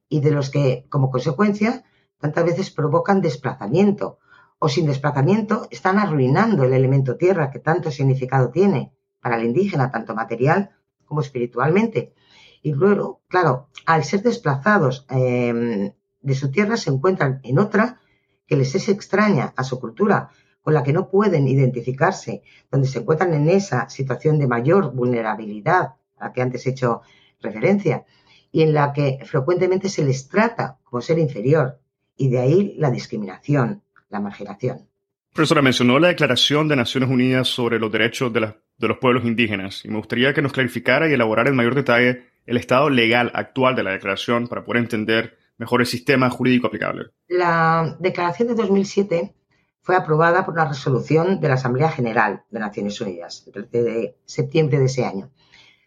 y 0.08 0.22
de 0.22 0.32
los 0.32 0.50
que, 0.50 0.86
como 0.88 1.12
consecuencia, 1.12 1.84
tantas 2.20 2.46
veces 2.46 2.72
provocan 2.72 3.20
desplazamiento 3.20 4.20
o 4.64 4.70
sin 4.70 4.86
desplazamiento 4.86 5.68
están 5.72 5.98
arruinando 5.98 6.64
el 6.64 6.74
elemento 6.74 7.18
tierra 7.18 7.50
que 7.50 7.58
tanto 7.58 7.90
significado 7.90 8.52
tiene 8.52 8.94
para 9.20 9.38
el 9.38 9.46
indígena, 9.46 9.90
tanto 9.90 10.14
material 10.14 10.70
como 11.04 11.22
espiritualmente. 11.22 12.14
Y 12.62 12.74
luego, 12.74 13.22
claro, 13.28 13.70
al 13.88 14.04
ser 14.04 14.22
desplazados 14.22 15.08
em, 15.10 15.94
de 16.22 16.36
su 16.36 16.52
tierra 16.52 16.78
se 16.78 16.92
encuentran 16.92 17.40
en 17.42 17.58
otra 17.58 18.02
que 18.46 18.56
les 18.56 18.76
es 18.76 18.88
extraña 18.88 19.52
a 19.58 19.64
su 19.64 19.80
cultura, 19.80 20.30
con 20.62 20.76
la 20.76 20.84
que 20.84 20.94
no 20.94 21.10
pueden 21.10 21.48
identificarse, 21.48 22.44
donde 22.70 22.88
se 22.88 23.00
encuentran 23.00 23.34
en 23.34 23.50
esa 23.50 23.90
situación 23.90 24.38
de 24.38 24.46
mayor 24.46 24.94
vulnerabilidad 24.94 25.96
a 26.20 26.26
la 26.26 26.34
que 26.34 26.44
antes 26.44 26.68
he 26.68 26.70
hecho 26.70 27.02
referencia, 27.42 28.06
y 28.52 28.62
en 28.62 28.76
la 28.76 28.94
que 28.94 29.18
frecuentemente 29.26 29.90
se 29.90 30.06
les 30.06 30.28
trata 30.28 30.78
como 30.84 31.02
ser 31.02 31.18
inferior, 31.18 31.80
y 32.16 32.30
de 32.30 32.38
ahí 32.38 32.76
la 32.78 32.92
discriminación, 32.92 33.82
la 34.12 34.20
marginación. 34.20 34.88
Profesora, 35.34 35.62
mencionó 35.62 35.98
la 35.98 36.10
Declaración 36.10 36.68
de 36.68 36.76
Naciones 36.76 37.10
Unidas 37.10 37.48
sobre 37.48 37.80
los 37.80 37.92
Derechos 37.92 38.34
de, 38.34 38.54
de 38.78 38.88
los 38.88 38.98
Pueblos 38.98 39.24
Indígenas, 39.24 39.86
y 39.86 39.90
me 39.90 39.98
gustaría 39.98 40.34
que 40.34 40.42
nos 40.42 40.52
clarificara 40.52 41.10
y 41.10 41.14
elaborara 41.14 41.50
en 41.50 41.56
mayor 41.56 41.74
detalle 41.74 42.26
el 42.46 42.58
estado 42.58 42.90
legal 42.90 43.32
actual 43.34 43.76
de 43.76 43.84
la 43.84 43.92
declaración 43.92 44.48
para 44.48 44.66
poder 44.66 44.84
entender 44.84 45.38
mejor 45.58 45.82
el 45.82 45.88
sistema 45.88 46.30
jurídico 46.30 46.68
aplicable. 46.68 47.12
La 47.28 47.96
declaración 48.00 48.50
de 48.50 48.56
2007 48.56 49.34
fue 49.82 49.96
aprobada 49.96 50.46
por 50.46 50.54
una 50.56 50.68
resolución 50.68 51.40
de 51.40 51.48
la 51.48 51.54
Asamblea 51.56 51.90
General 51.90 52.44
de 52.50 52.60
Naciones 52.60 53.00
Unidas, 53.00 53.44
el 53.48 53.54
13 53.54 53.84
de 53.84 54.18
septiembre 54.26 54.80
de 54.80 54.86
ese 54.86 55.06
año. 55.06 55.32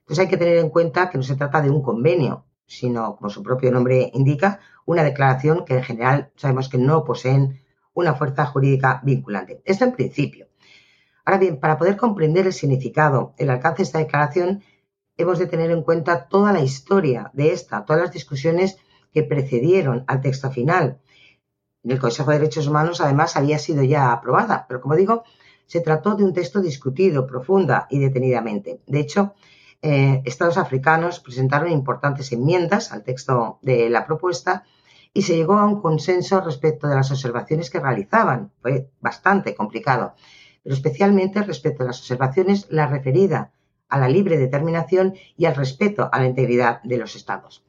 Entonces 0.01 0.25
hay 0.25 0.29
que 0.29 0.37
tener 0.37 0.59
en 0.59 0.71
cuenta 0.71 1.11
que 1.11 1.19
no 1.19 1.25
se 1.25 1.37
trata 1.37 1.61
de 1.61 1.71
un 1.71 1.83
convenio, 1.83 2.47
sino, 2.67 3.17
como 3.17 3.31
su 3.31 3.43
propio 3.43 3.71
nombre 3.71 4.11
indica, 4.15 4.61
una 4.87 5.03
declaración 5.03 5.65
que 5.65 5.75
en 5.75 5.83
general 5.83 6.31
sabemos 6.37 6.69
que 6.69 6.79
no 6.79 7.05
poseen 7.05 7.64
una 7.95 8.15
fuerza 8.15 8.45
jurídica 8.47 9.01
vinculante. 9.03 9.63
Esto 9.65 9.85
en 9.85 9.93
principio. 9.93 10.49
Ahora 11.25 11.39
bien, 11.39 11.59
para 11.59 11.79
poder 11.79 11.97
comprender 11.97 12.47
el 12.47 12.53
significado, 12.53 13.35
el 13.39 13.49
alcance 13.49 13.79
de 13.79 13.85
esta 13.85 13.99
declaración, 13.99 14.63
hemos 15.17 15.39
de 15.39 15.47
tener 15.47 15.71
en 15.71 15.83
cuenta 15.83 16.29
toda 16.29 16.53
la 16.53 16.61
historia 16.61 17.31
de 17.33 17.53
esta, 17.53 17.85
todas 17.85 18.03
las 18.03 18.13
discusiones 18.13 18.77
que 19.13 19.23
precedieron 19.23 20.05
al 20.07 20.21
texto 20.21 20.51
final. 20.51 21.01
En 21.83 21.93
el 21.93 21.99
Consejo 21.99 22.31
de 22.31 22.39
Derechos 22.39 22.67
Humanos, 22.67 23.01
además, 23.01 23.37
había 23.37 23.59
sido 23.59 23.83
ya 23.83 24.13
aprobada, 24.13 24.67
pero 24.69 24.81
como 24.81 24.97
digo, 24.97 25.25
se 25.67 25.81
trató 25.81 26.15
de 26.15 26.25
un 26.25 26.35
texto 26.35 26.61
discutido 26.61 27.27
profunda 27.27 27.87
y 27.89 28.01
detenidamente. 28.01 28.81
De 28.87 29.01
hecho, 29.01 29.35
eh, 29.81 30.23
estados 30.25 30.57
africanos 30.57 31.21
presentaron 31.21 31.71
importantes 31.71 32.33
enmiendas 32.33 32.93
al 32.93 33.03
texto 33.03 33.59
de 33.63 33.89
la 33.91 34.07
propuesta 34.07 34.65
y 35.17 35.23
se 35.23 35.37
llegó 35.37 35.55
a 35.55 35.65
un 35.65 35.81
consenso 35.81 36.41
respecto 36.41 36.89
de 36.89 36.97
las 36.97 37.11
observaciones 37.13 37.71
que 37.71 37.79
realizaban. 37.79 38.51
Fue 38.61 38.91
bastante 39.01 39.55
complicado, 39.55 40.15
pero 40.63 40.75
especialmente 40.75 41.41
respecto 41.43 41.85
a 41.85 41.87
las 41.87 42.01
observaciones 42.01 42.67
la 42.69 42.89
referida 42.89 43.53
a 43.89 43.99
la 43.99 44.09
libre 44.09 44.37
determinación 44.37 45.15
y 45.37 45.45
al 45.45 45.55
respeto 45.55 46.09
a 46.11 46.19
la 46.19 46.27
integridad 46.27 46.83
de 46.83 46.99
los 46.99 47.15
estados. 47.15 47.65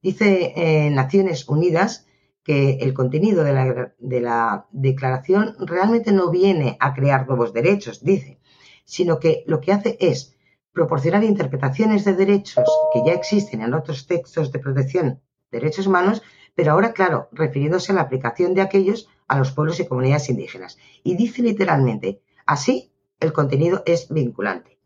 Dice 0.00 0.54
eh, 0.56 0.90
Naciones 0.90 1.46
Unidas 1.48 2.06
que 2.42 2.78
el 2.80 2.94
contenido 2.94 3.44
de 3.44 3.52
la, 3.52 3.94
de 3.98 4.20
la 4.20 4.66
declaración 4.70 5.54
realmente 5.58 6.12
no 6.12 6.30
viene 6.30 6.78
a 6.80 6.94
crear 6.94 7.26
nuevos 7.26 7.52
derechos, 7.52 8.02
dice, 8.04 8.40
sino 8.84 9.18
que 9.18 9.44
lo 9.46 9.60
que 9.60 9.72
hace 9.72 9.98
es 10.00 10.34
proporcionar 10.72 11.24
interpretaciones 11.24 12.04
de 12.04 12.14
derechos 12.14 12.68
que 12.92 13.02
ya 13.04 13.12
existen 13.12 13.60
en 13.60 13.74
otros 13.74 14.06
textos 14.06 14.52
de 14.52 14.60
protección 14.60 15.20
derechos 15.50 15.86
humanos 15.86 16.22
pero 16.56 16.72
ahora, 16.72 16.92
claro, 16.92 17.28
refiriéndose 17.32 17.92
a 17.92 17.94
la 17.94 18.00
aplicación 18.00 18.54
de 18.54 18.62
aquellos 18.62 19.08
a 19.28 19.38
los 19.38 19.52
pueblos 19.52 19.78
y 19.78 19.86
comunidades 19.86 20.30
indígenas. 20.30 20.78
Y 21.04 21.14
dice 21.14 21.42
literalmente, 21.42 22.22
así 22.46 22.90
el 23.20 23.32
contenido 23.32 23.82
es 23.86 24.08
vinculante. 24.08 24.78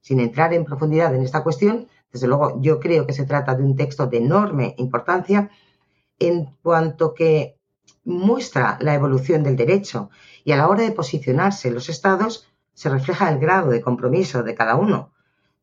Sin 0.00 0.20
entrar 0.20 0.52
en 0.52 0.66
profundidad 0.66 1.14
en 1.14 1.22
esta 1.22 1.42
cuestión, 1.42 1.88
desde 2.12 2.28
luego 2.28 2.60
yo 2.60 2.78
creo 2.78 3.06
que 3.06 3.14
se 3.14 3.24
trata 3.24 3.54
de 3.54 3.64
un 3.64 3.74
texto 3.74 4.06
de 4.06 4.18
enorme 4.18 4.74
importancia 4.76 5.50
en 6.18 6.56
cuanto 6.62 7.14
que 7.14 7.56
muestra 8.04 8.78
la 8.80 8.94
evolución 8.94 9.42
del 9.42 9.56
derecho 9.56 10.10
y 10.44 10.52
a 10.52 10.56
la 10.56 10.68
hora 10.68 10.82
de 10.82 10.92
posicionarse 10.92 11.70
los 11.70 11.88
estados 11.88 12.46
se 12.74 12.90
refleja 12.90 13.30
el 13.30 13.38
grado 13.38 13.70
de 13.70 13.80
compromiso 13.80 14.42
de 14.42 14.54
cada 14.54 14.76
uno. 14.76 15.12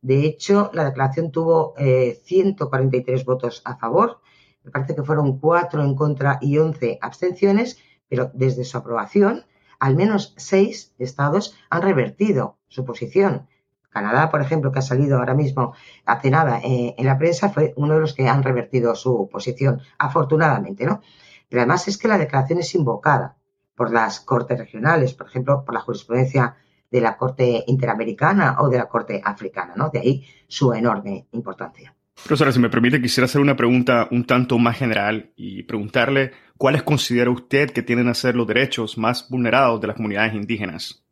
De 0.06 0.26
hecho, 0.26 0.70
la 0.74 0.86
declaración 0.86 1.32
tuvo 1.32 1.74
143 1.78 3.22
eh, 3.22 3.24
votos 3.26 3.62
a 3.66 3.76
favor 3.78 4.22
me 4.66 4.72
parece 4.72 4.96
que 4.96 5.04
fueron 5.04 5.38
cuatro 5.40 5.84
en 5.84 5.96
contra 5.96 6.40
y 6.42 6.58
once 6.58 6.98
abstenciones, 7.00 7.78
pero 8.10 8.32
desde 8.34 8.64
su 8.64 8.78
aprobación, 8.78 9.46
al 9.80 9.96
menos 9.96 10.34
seis 10.38 10.94
estados 10.98 11.56
han 11.70 11.84
revertido 11.84 12.58
su 12.68 12.84
posición. 12.84 13.48
Canadá, 13.90 14.32
por 14.32 14.42
ejemplo, 14.42 14.72
que 14.72 14.80
ha 14.80 14.82
salido 14.82 15.20
ahora 15.20 15.36
mismo 15.36 15.74
hace 16.06 16.32
nada 16.32 16.60
eh, 16.64 16.96
en 16.98 17.06
la 17.06 17.18
prensa, 17.18 17.50
fue 17.50 17.74
uno 17.78 17.94
de 17.94 18.02
los 18.02 18.14
que 18.14 18.28
han 18.28 18.42
revertido 18.42 18.96
su 18.96 19.30
posición, 19.32 19.82
afortunadamente, 20.00 20.86
¿no? 20.86 21.02
Pero 21.48 21.62
además 21.62 21.88
es 21.88 21.98
que 21.98 22.08
la 22.08 22.18
declaración 22.18 22.60
es 22.60 22.74
invocada 22.74 23.38
por 23.76 23.92
las 23.92 24.20
cortes 24.20 24.58
regionales, 24.58 25.14
por 25.14 25.28
ejemplo, 25.28 25.64
por 25.64 25.76
la 25.76 25.82
jurisprudencia 25.82 26.58
de 26.96 27.02
la 27.02 27.18
Corte 27.18 27.66
Interamericana 27.68 28.56
o 28.60 28.70
de 28.70 28.78
la 28.78 28.88
Corte 28.88 29.22
Africana, 29.22 29.74
¿no? 29.76 29.90
De 29.90 30.00
ahí 30.00 30.26
su 30.48 30.74
enorme 30.74 31.28
importancia. 31.34 31.94
Profesora, 32.16 32.54
si 32.54 32.60
me 32.60 32.70
permite, 32.70 33.02
quisiera 33.02 33.26
hacer 33.26 33.42
una 33.42 33.58
pregunta 33.58 34.08
un 34.12 34.26
tanto 34.26 34.58
más 34.58 34.78
general 34.78 35.34
y 35.36 35.64
preguntarle 35.64 36.32
cuáles 36.58 36.84
considera 36.84 37.30
usted 37.30 37.72
que 37.72 37.84
tienen 37.84 38.08
a 38.08 38.14
ser 38.14 38.38
los 38.38 38.48
derechos 38.48 38.98
más 38.98 39.30
vulnerados 39.30 39.82
de 39.82 39.88
las 39.88 39.98
comunidades 39.98 40.34
indígenas. 40.34 41.04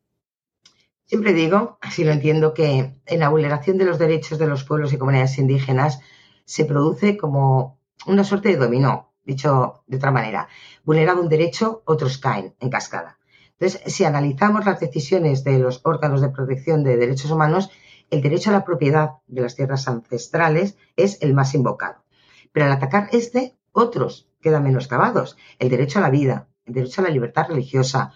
Siempre 1.04 1.34
digo, 1.34 1.78
así 1.82 2.06
lo 2.06 2.12
entiendo, 2.12 2.54
que 2.54 2.94
en 3.06 3.20
la 3.20 3.28
vulneración 3.28 3.78
de 3.78 3.84
los 3.84 4.00
derechos 4.00 4.40
de 4.40 4.48
los 4.48 4.63
pueblos 4.63 4.94
y 4.94 4.98
comunidades 4.98 5.38
indígenas 5.38 6.00
se 6.46 6.63
produce 6.63 7.18
como 7.18 7.78
una 8.08 8.24
suerte 8.24 8.48
de 8.50 8.56
dominó, 8.56 9.12
dicho 9.25 9.84
de 9.86 9.98
otra 9.98 10.12
manera. 10.12 10.48
Vulnerado 10.86 11.22
un 11.22 11.28
derecho, 11.28 11.84
otros 11.86 12.20
caen 12.20 12.56
en 12.62 12.70
cascada. 12.70 13.18
Entonces, 13.60 13.93
si 13.93 14.03
analizamos 14.03 14.65
las 14.65 14.79
decisiones 14.79 15.43
de 15.43 15.60
los 15.60 15.81
órganos 15.83 16.22
de 16.22 16.29
protección 16.29 16.83
de 16.83 16.98
derechos 16.98 17.31
humanos, 17.31 17.69
el 18.10 18.22
derecho 18.22 18.50
a 18.50 18.53
la 18.53 18.65
propiedad 18.65 19.12
de 19.27 19.41
las 19.41 19.55
tierras 19.55 19.88
ancestrales 19.88 20.77
es 20.95 21.22
el 21.22 21.33
más 21.33 21.53
invocado. 21.55 22.03
Pero 22.51 22.65
al 22.65 22.72
atacar 22.72 23.10
este, 23.12 23.57
otros 23.72 24.29
quedan 24.41 24.63
menoscabados. 24.63 25.38
El 25.60 25.69
derecho 25.69 26.00
a 26.00 26.03
la 26.03 26.10
vida, 26.10 26.48
el 26.65 26.74
derecho 26.74 27.01
a 27.01 27.05
la 27.05 27.10
libertad 27.10 27.48
religiosa, 27.48 28.13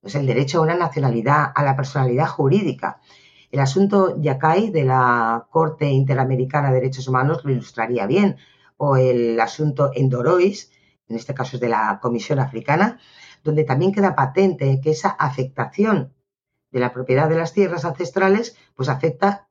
pues 0.00 0.14
el 0.14 0.26
derecho 0.26 0.58
a 0.58 0.62
una 0.62 0.76
nacionalidad, 0.76 1.52
a 1.54 1.62
la 1.62 1.76
personalidad 1.76 2.26
jurídica. 2.26 3.00
El 3.50 3.60
asunto 3.60 4.20
Yacay 4.20 4.70
de 4.70 4.84
la 4.84 5.48
Corte 5.50 5.86
Interamericana 5.86 6.68
de 6.68 6.76
Derechos 6.76 7.08
Humanos 7.08 7.40
lo 7.44 7.50
ilustraría 7.50 8.06
bien, 8.06 8.36
o 8.76 8.96
el 8.96 9.38
asunto 9.40 9.90
Endorois, 9.94 10.70
en 11.08 11.16
este 11.16 11.34
caso 11.34 11.56
es 11.56 11.60
de 11.60 11.68
la 11.68 11.98
Comisión 12.00 12.38
Africana, 12.38 13.00
donde 13.42 13.64
también 13.64 13.92
queda 13.92 14.14
patente 14.14 14.80
que 14.82 14.90
esa 14.90 15.10
afectación 15.10 16.12
de 16.70 16.80
la 16.80 16.92
propiedad 16.92 17.28
de 17.28 17.36
las 17.36 17.52
tierras 17.52 17.84
ancestrales, 17.84 18.56
pues 18.74 18.88
afecta 18.88 19.48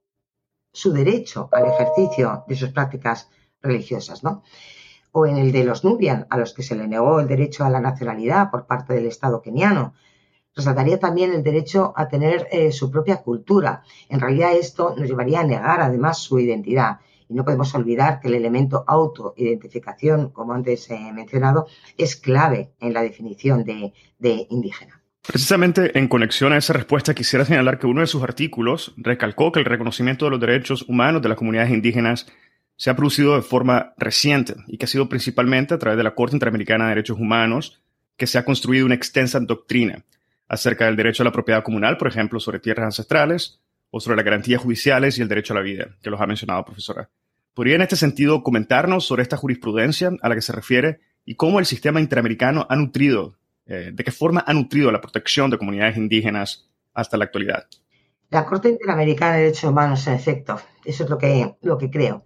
su 0.71 0.93
derecho 0.93 1.49
al 1.51 1.65
ejercicio 1.67 2.43
de 2.47 2.55
sus 2.55 2.69
prácticas 2.69 3.29
religiosas, 3.61 4.23
¿no? 4.23 4.43
O 5.11 5.25
en 5.25 5.37
el 5.37 5.51
de 5.51 5.63
los 5.63 5.83
Nubian, 5.83 6.27
a 6.29 6.37
los 6.37 6.53
que 6.53 6.63
se 6.63 6.75
le 6.75 6.87
negó 6.87 7.19
el 7.19 7.27
derecho 7.27 7.65
a 7.65 7.69
la 7.69 7.79
nacionalidad 7.79 8.51
por 8.51 8.67
parte 8.67 8.93
del 8.93 9.07
Estado 9.07 9.41
keniano. 9.41 9.93
Resaltaría 10.55 10.99
también 10.99 11.33
el 11.33 11.43
derecho 11.43 11.93
a 11.95 12.07
tener 12.07 12.47
eh, 12.51 12.71
su 12.71 12.91
propia 12.91 13.17
cultura. 13.17 13.83
En 14.07 14.19
realidad 14.19 14.53
esto 14.53 14.93
nos 14.95 15.07
llevaría 15.07 15.39
a 15.39 15.43
negar 15.43 15.81
además 15.81 16.19
su 16.19 16.39
identidad. 16.39 16.99
Y 17.29 17.35
no 17.35 17.45
podemos 17.45 17.73
olvidar 17.75 18.19
que 18.19 18.27
el 18.27 18.33
elemento 18.33 18.83
autoidentificación, 18.87 20.31
como 20.31 20.53
antes 20.53 20.89
he 20.89 21.13
mencionado, 21.13 21.67
es 21.97 22.15
clave 22.15 22.71
en 22.79 22.93
la 22.93 23.03
definición 23.03 23.63
de, 23.63 23.93
de 24.17 24.47
indígena. 24.49 24.99
Precisamente 25.21 25.97
en 25.97 26.07
conexión 26.07 26.53
a 26.53 26.57
esa 26.57 26.73
respuesta 26.73 27.13
quisiera 27.13 27.45
señalar 27.45 27.77
que 27.77 27.85
uno 27.85 28.01
de 28.01 28.07
sus 28.07 28.23
artículos 28.23 28.93
recalcó 28.97 29.51
que 29.51 29.59
el 29.59 29.65
reconocimiento 29.65 30.25
de 30.25 30.31
los 30.31 30.39
derechos 30.39 30.83
humanos 30.89 31.21
de 31.21 31.29
las 31.29 31.37
comunidades 31.37 31.71
indígenas 31.71 32.25
se 32.75 32.89
ha 32.89 32.95
producido 32.95 33.35
de 33.35 33.43
forma 33.43 33.93
reciente 33.97 34.55
y 34.67 34.77
que 34.77 34.85
ha 34.85 34.87
sido 34.87 35.07
principalmente 35.07 35.75
a 35.75 35.77
través 35.77 35.97
de 35.97 36.03
la 36.03 36.15
Corte 36.15 36.35
Interamericana 36.35 36.85
de 36.85 36.89
Derechos 36.95 37.19
Humanos 37.19 37.79
que 38.17 38.25
se 38.25 38.39
ha 38.39 38.45
construido 38.45 38.85
una 38.85 38.95
extensa 38.95 39.39
doctrina 39.39 40.03
acerca 40.47 40.85
del 40.85 40.95
derecho 40.95 41.21
a 41.21 41.25
la 41.25 41.31
propiedad 41.31 41.61
comunal, 41.61 41.97
por 41.97 42.07
ejemplo, 42.07 42.39
sobre 42.39 42.59
tierras 42.59 42.85
ancestrales 42.85 43.59
o 43.91 43.99
sobre 43.99 44.17
las 44.17 44.25
garantías 44.25 44.61
judiciales 44.61 45.17
y 45.17 45.21
el 45.21 45.27
derecho 45.27 45.53
a 45.53 45.57
la 45.57 45.63
vida, 45.63 45.97
que 46.01 46.09
los 46.09 46.21
ha 46.21 46.27
mencionado, 46.27 46.65
profesora. 46.65 47.09
¿Podría 47.53 47.75
en 47.75 47.81
este 47.81 47.95
sentido 47.95 48.43
comentarnos 48.43 49.05
sobre 49.05 49.23
esta 49.23 49.37
jurisprudencia 49.37 50.11
a 50.21 50.29
la 50.29 50.35
que 50.35 50.41
se 50.41 50.53
refiere 50.53 50.99
y 51.25 51.35
cómo 51.35 51.59
el 51.59 51.65
sistema 51.65 51.99
interamericano 51.99 52.65
ha 52.69 52.75
nutrido 52.75 53.39
eh, 53.69 53.91
¿de 53.93 54.03
qué 54.03 54.11
forma 54.11 54.43
ha 54.47 54.53
nutrido 54.53 54.91
la 54.91 54.99
protección 54.99 55.51
de 55.51 55.59
comunidades 55.59 55.95
indígenas 55.95 56.67
hasta 56.95 57.17
la 57.17 57.25
actualidad? 57.25 57.67
La 58.31 58.43
Corte 58.45 58.69
Interamericana 58.69 59.33
de 59.33 59.43
Derechos 59.43 59.69
Humanos, 59.69 60.07
en 60.07 60.15
efecto, 60.15 60.59
eso 60.83 61.03
es 61.03 61.09
lo 61.09 61.19
que, 61.19 61.55
lo 61.61 61.77
que 61.77 61.91
creo. 61.91 62.25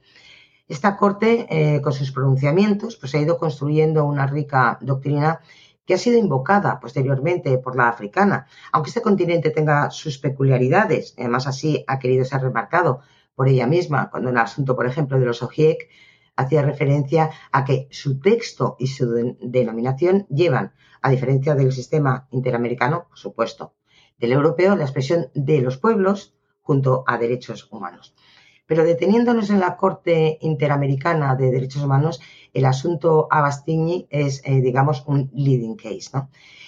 Esta 0.70 0.96
Corte, 0.96 1.46
eh, 1.50 1.82
con 1.82 1.92
sus 1.92 2.14
pronunciamientos, 2.14 2.96
pues 2.96 3.14
ha 3.16 3.20
ido 3.20 3.38
construyendo 3.38 4.06
una 4.06 4.26
rica 4.26 4.78
doctrina 4.80 5.42
que 5.86 5.94
ha 5.94 5.98
sido 5.98 6.18
invocada 6.18 6.80
posteriormente 6.80 7.58
por 7.58 7.76
la 7.76 7.90
africana, 7.90 8.48
aunque 8.72 8.90
este 8.90 9.02
continente 9.02 9.50
tenga 9.50 9.90
sus 9.92 10.18
peculiaridades, 10.18 11.14
además 11.18 11.48
así 11.48 11.84
ha 11.88 12.00
querido 12.00 12.26
ser 12.26 12.42
remarcado 12.42 13.02
por 13.36 13.48
ella 13.48 13.68
misma, 13.68 14.10
cuando 14.10 14.30
en 14.30 14.36
el 14.36 14.42
asunto, 14.42 14.76
por 14.76 14.86
ejemplo, 14.86 15.20
de 15.20 15.26
los 15.26 15.42
OGIEC 15.42 15.90
hacía 16.36 16.62
referencia 16.62 17.32
a 17.52 17.64
que 17.64 17.88
su 17.92 18.20
texto 18.20 18.76
y 18.80 18.88
su 18.88 19.36
denominación 19.42 20.26
llevan 20.30 20.74
a 21.02 21.10
diferencia 21.10 21.56
del 21.56 21.72
sistema 21.72 22.28
interamericano, 22.32 23.08
por 23.10 23.18
supuesto, 23.18 23.74
del 24.18 24.32
europeo, 24.32 24.76
la 24.76 24.84
expresión 24.84 25.30
de 25.34 25.62
los 25.62 25.78
pueblos 25.78 26.34
junto 26.62 27.04
a 27.08 27.18
derechos 27.18 27.68
humanos. 27.72 28.16
Pero 28.66 28.84
deteniéndonos 28.84 29.50
en 29.50 29.60
la 29.60 29.76
Corte 29.76 30.38
Interamericana 30.42 31.36
de 31.36 31.52
Derechos 31.52 31.84
Humanos, 31.84 32.22
el 32.54 32.66
asunto 32.66 33.28
Abastigny 33.30 34.08
es, 34.10 34.42
eh, 34.46 34.62
digamos, 34.62 35.04
un 35.06 35.30
leading 35.34 35.76
case. 35.76 36.10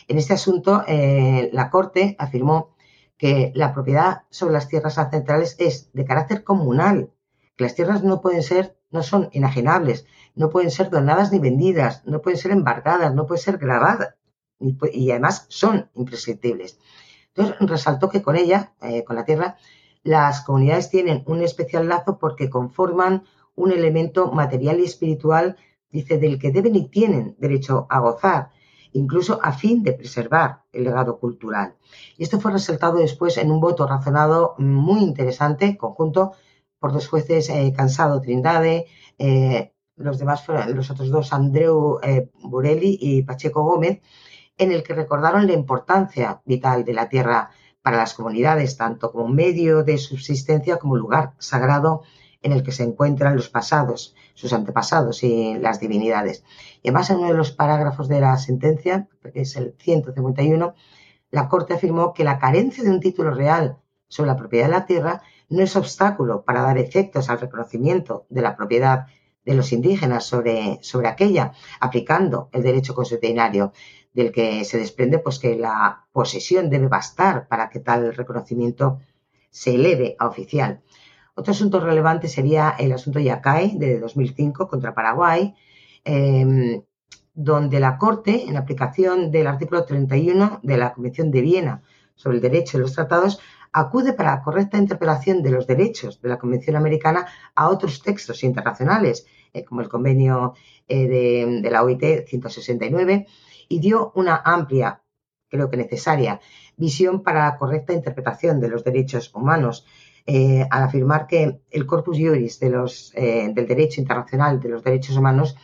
En 0.07 0.17
este 0.17 0.33
asunto, 0.33 0.83
eh, 0.87 1.49
la 1.53 1.69
Corte 1.69 2.15
afirmó 2.19 2.75
que 3.17 3.51
la 3.55 3.73
propiedad 3.73 4.23
sobre 4.29 4.53
las 4.53 4.67
tierras 4.67 4.97
ancestrales 4.97 5.55
es 5.59 5.91
de 5.93 6.05
carácter 6.05 6.43
comunal, 6.43 7.11
que 7.55 7.63
las 7.63 7.75
tierras 7.75 8.03
no 8.03 8.21
pueden 8.21 8.43
ser, 8.43 8.77
no 8.91 9.03
son 9.03 9.29
enajenables, 9.31 10.05
no 10.35 10.49
pueden 10.49 10.71
ser 10.71 10.89
donadas 10.89 11.31
ni 11.31 11.39
vendidas, 11.39 12.03
no 12.05 12.21
pueden 12.21 12.37
ser 12.37 12.51
embargadas, 12.51 13.13
no 13.15 13.25
pueden 13.25 13.41
ser 13.41 13.57
grabadas, 13.57 14.15
y, 14.59 15.11
además 15.11 15.45
son 15.49 15.89
imprescriptibles. 15.95 16.77
Entonces, 17.33 17.55
resaltó 17.59 18.09
que 18.09 18.21
con 18.21 18.35
ella, 18.35 18.73
eh, 18.81 19.03
con 19.03 19.15
la 19.15 19.25
tierra, 19.25 19.57
las 20.05 20.41
comunidades 20.41 20.91
tienen 20.91 21.23
un 21.25 21.41
especial 21.41 21.89
lazo 21.89 22.19
porque 22.19 22.49
conforman 22.49 23.23
un 23.55 23.71
elemento 23.71 24.31
material 24.31 24.79
y 24.79 24.83
espiritual, 24.83 25.57
dice, 25.89 26.19
del 26.19 26.37
que 26.37 26.51
deben 26.51 26.75
y 26.75 26.87
tienen 26.89 27.35
derecho 27.39 27.87
a 27.89 27.99
gozar, 27.99 28.51
incluso 28.91 29.39
a 29.41 29.51
fin 29.51 29.81
de 29.81 29.93
preservar 29.93 30.61
el 30.71 30.83
legado 30.83 31.17
cultural. 31.17 31.75
Y 32.17 32.23
esto 32.23 32.39
fue 32.39 32.51
resaltado 32.51 32.99
después 32.99 33.37
en 33.37 33.49
un 33.49 33.59
voto 33.59 33.87
razonado 33.87 34.53
muy 34.59 35.01
interesante, 35.01 35.75
conjunto 35.75 36.33
por 36.77 36.93
dos 36.93 37.07
jueces, 37.07 37.49
eh, 37.49 37.73
Cansado 37.75 38.21
Trindade, 38.21 38.85
eh, 39.17 39.73
los 39.95 40.19
demás 40.19 40.45
fueron 40.45 40.75
los 40.75 40.91
otros 40.91 41.09
dos, 41.09 41.33
Andreu 41.33 41.99
Burelli 42.43 42.99
y 43.01 43.23
Pacheco 43.23 43.63
Gómez, 43.63 44.01
en 44.57 44.71
el 44.71 44.83
que 44.83 44.93
recordaron 44.93 45.47
la 45.47 45.53
importancia 45.53 46.43
vital 46.45 46.85
de 46.85 46.93
la 46.93 47.09
tierra 47.09 47.49
para 47.85 47.97
las 47.97 48.15
comunidades, 48.15 48.77
tanto 48.77 49.11
como 49.11 49.27
medio 49.27 49.83
de 49.83 49.99
subsistencia 49.99 50.77
como 50.77 50.95
lugar 50.95 51.33
sagrado 51.37 52.01
en 52.41 52.51
el 52.51 52.63
que 52.63 52.71
se 52.71 52.81
encuentran 52.81 53.35
los 53.35 53.49
pasados, 53.49 54.15
sus 54.33 54.53
antepasados 54.53 55.21
y 55.21 55.59
las 55.59 55.79
divinidades. 55.79 56.43
Y 56.81 56.87
además 56.87 57.11
en 57.11 57.17
uno 57.17 57.27
de 57.27 57.37
los 57.37 57.51
parágrafos 57.51 58.07
de 58.07 58.21
la 58.21 58.35
sentencia, 58.39 59.07
que 59.21 59.41
es 59.41 59.55
el 59.55 59.75
151, 59.77 60.73
la 61.29 61.47
Corte 61.47 61.75
afirmó 61.75 62.15
que 62.15 62.23
la 62.23 62.39
carencia 62.39 62.83
de 62.83 62.89
un 62.89 62.99
título 62.99 63.29
real 63.29 63.77
sobre 64.07 64.31
la 64.31 64.37
propiedad 64.37 64.65
de 64.65 64.71
la 64.71 64.87
tierra 64.87 65.21
no 65.49 65.61
es 65.61 65.75
obstáculo 65.75 66.43
para 66.43 66.63
dar 66.63 66.79
efectos 66.79 67.29
al 67.29 67.39
reconocimiento 67.39 68.25
de 68.29 68.41
la 68.41 68.55
propiedad 68.55 69.05
de 69.45 69.53
los 69.53 69.71
indígenas 69.71 70.23
sobre, 70.23 70.79
sobre 70.81 71.07
aquella, 71.07 71.51
aplicando 71.79 72.49
el 72.51 72.63
derecho 72.63 72.95
consuetudinario, 72.95 73.73
del 74.15 74.31
que 74.31 74.63
se 74.63 74.79
desprende 74.79 75.19
pues 75.19 75.39
que 75.39 75.55
la 75.57 76.05
posesión 76.13 76.69
debe 76.69 76.87
bastar 76.87 77.47
para 77.49 77.69
que 77.69 77.81
tal 77.81 78.15
reconocimiento 78.15 78.99
se 79.49 79.75
eleve 79.75 80.15
a 80.17 80.27
oficial. 80.27 80.81
Otro 81.35 81.51
asunto 81.51 81.81
relevante 81.81 82.29
sería 82.29 82.75
el 82.79 82.93
asunto 82.93 83.19
Yacay 83.19 83.77
de 83.77 83.99
2005 83.99 84.69
contra 84.69 84.95
Paraguay, 84.95 85.53
em, 86.05 86.81
donde 87.33 87.81
la 87.81 87.97
Corte, 87.97 88.45
en 88.47 88.55
aplicación 88.55 89.31
del 89.31 89.47
artículo 89.47 89.83
31 89.83 90.61
de 90.63 90.77
la 90.77 90.93
Convención 90.93 91.29
de 91.29 91.41
Viena 91.41 91.81
sobre 92.15 92.37
el 92.37 92.41
derecho 92.41 92.77
de 92.77 92.83
los 92.83 92.93
tratados, 92.93 93.41
acude 93.73 94.13
para 94.13 94.35
la 94.35 94.41
correcta 94.41 94.77
interpretación 94.77 95.43
de 95.43 95.51
los 95.51 95.67
derechos 95.67 96.21
de 96.21 96.29
la 96.29 96.37
Convención 96.37 96.77
Americana 96.77 97.27
a 97.53 97.67
otros 97.67 98.01
textos 98.01 98.45
internacionales, 98.45 99.27
eh, 99.51 99.65
como 99.65 99.81
el 99.81 99.89
convenio 99.89 100.53
eh, 100.87 101.05
de, 101.07 101.59
de, 101.61 101.69
la 101.69 101.83
OIT 101.83 102.25
169 102.27 103.27
y 103.67 103.79
dio 103.79 104.11
una 104.15 104.41
amplia, 104.43 105.01
creo 105.49 105.69
que 105.69 105.77
necesaria, 105.77 106.39
visión 106.77 107.23
para 107.23 107.45
la 107.45 107.57
correcta 107.57 107.93
interpretación 107.93 108.59
de 108.59 108.69
los 108.69 108.83
derechos 108.83 109.33
humanos, 109.33 109.85
eh, 110.27 110.65
al 110.71 110.83
afirmar 110.83 111.27
que 111.27 111.61
el 111.69 111.85
corpus 111.85 112.17
juris 112.17 112.59
eh, 112.61 113.51
del 113.53 113.67
derecho 113.67 114.01
internacional 114.01 114.59
de 114.59 114.69
los 114.69 114.83
derechos 114.83 115.15
humanos 115.15 115.55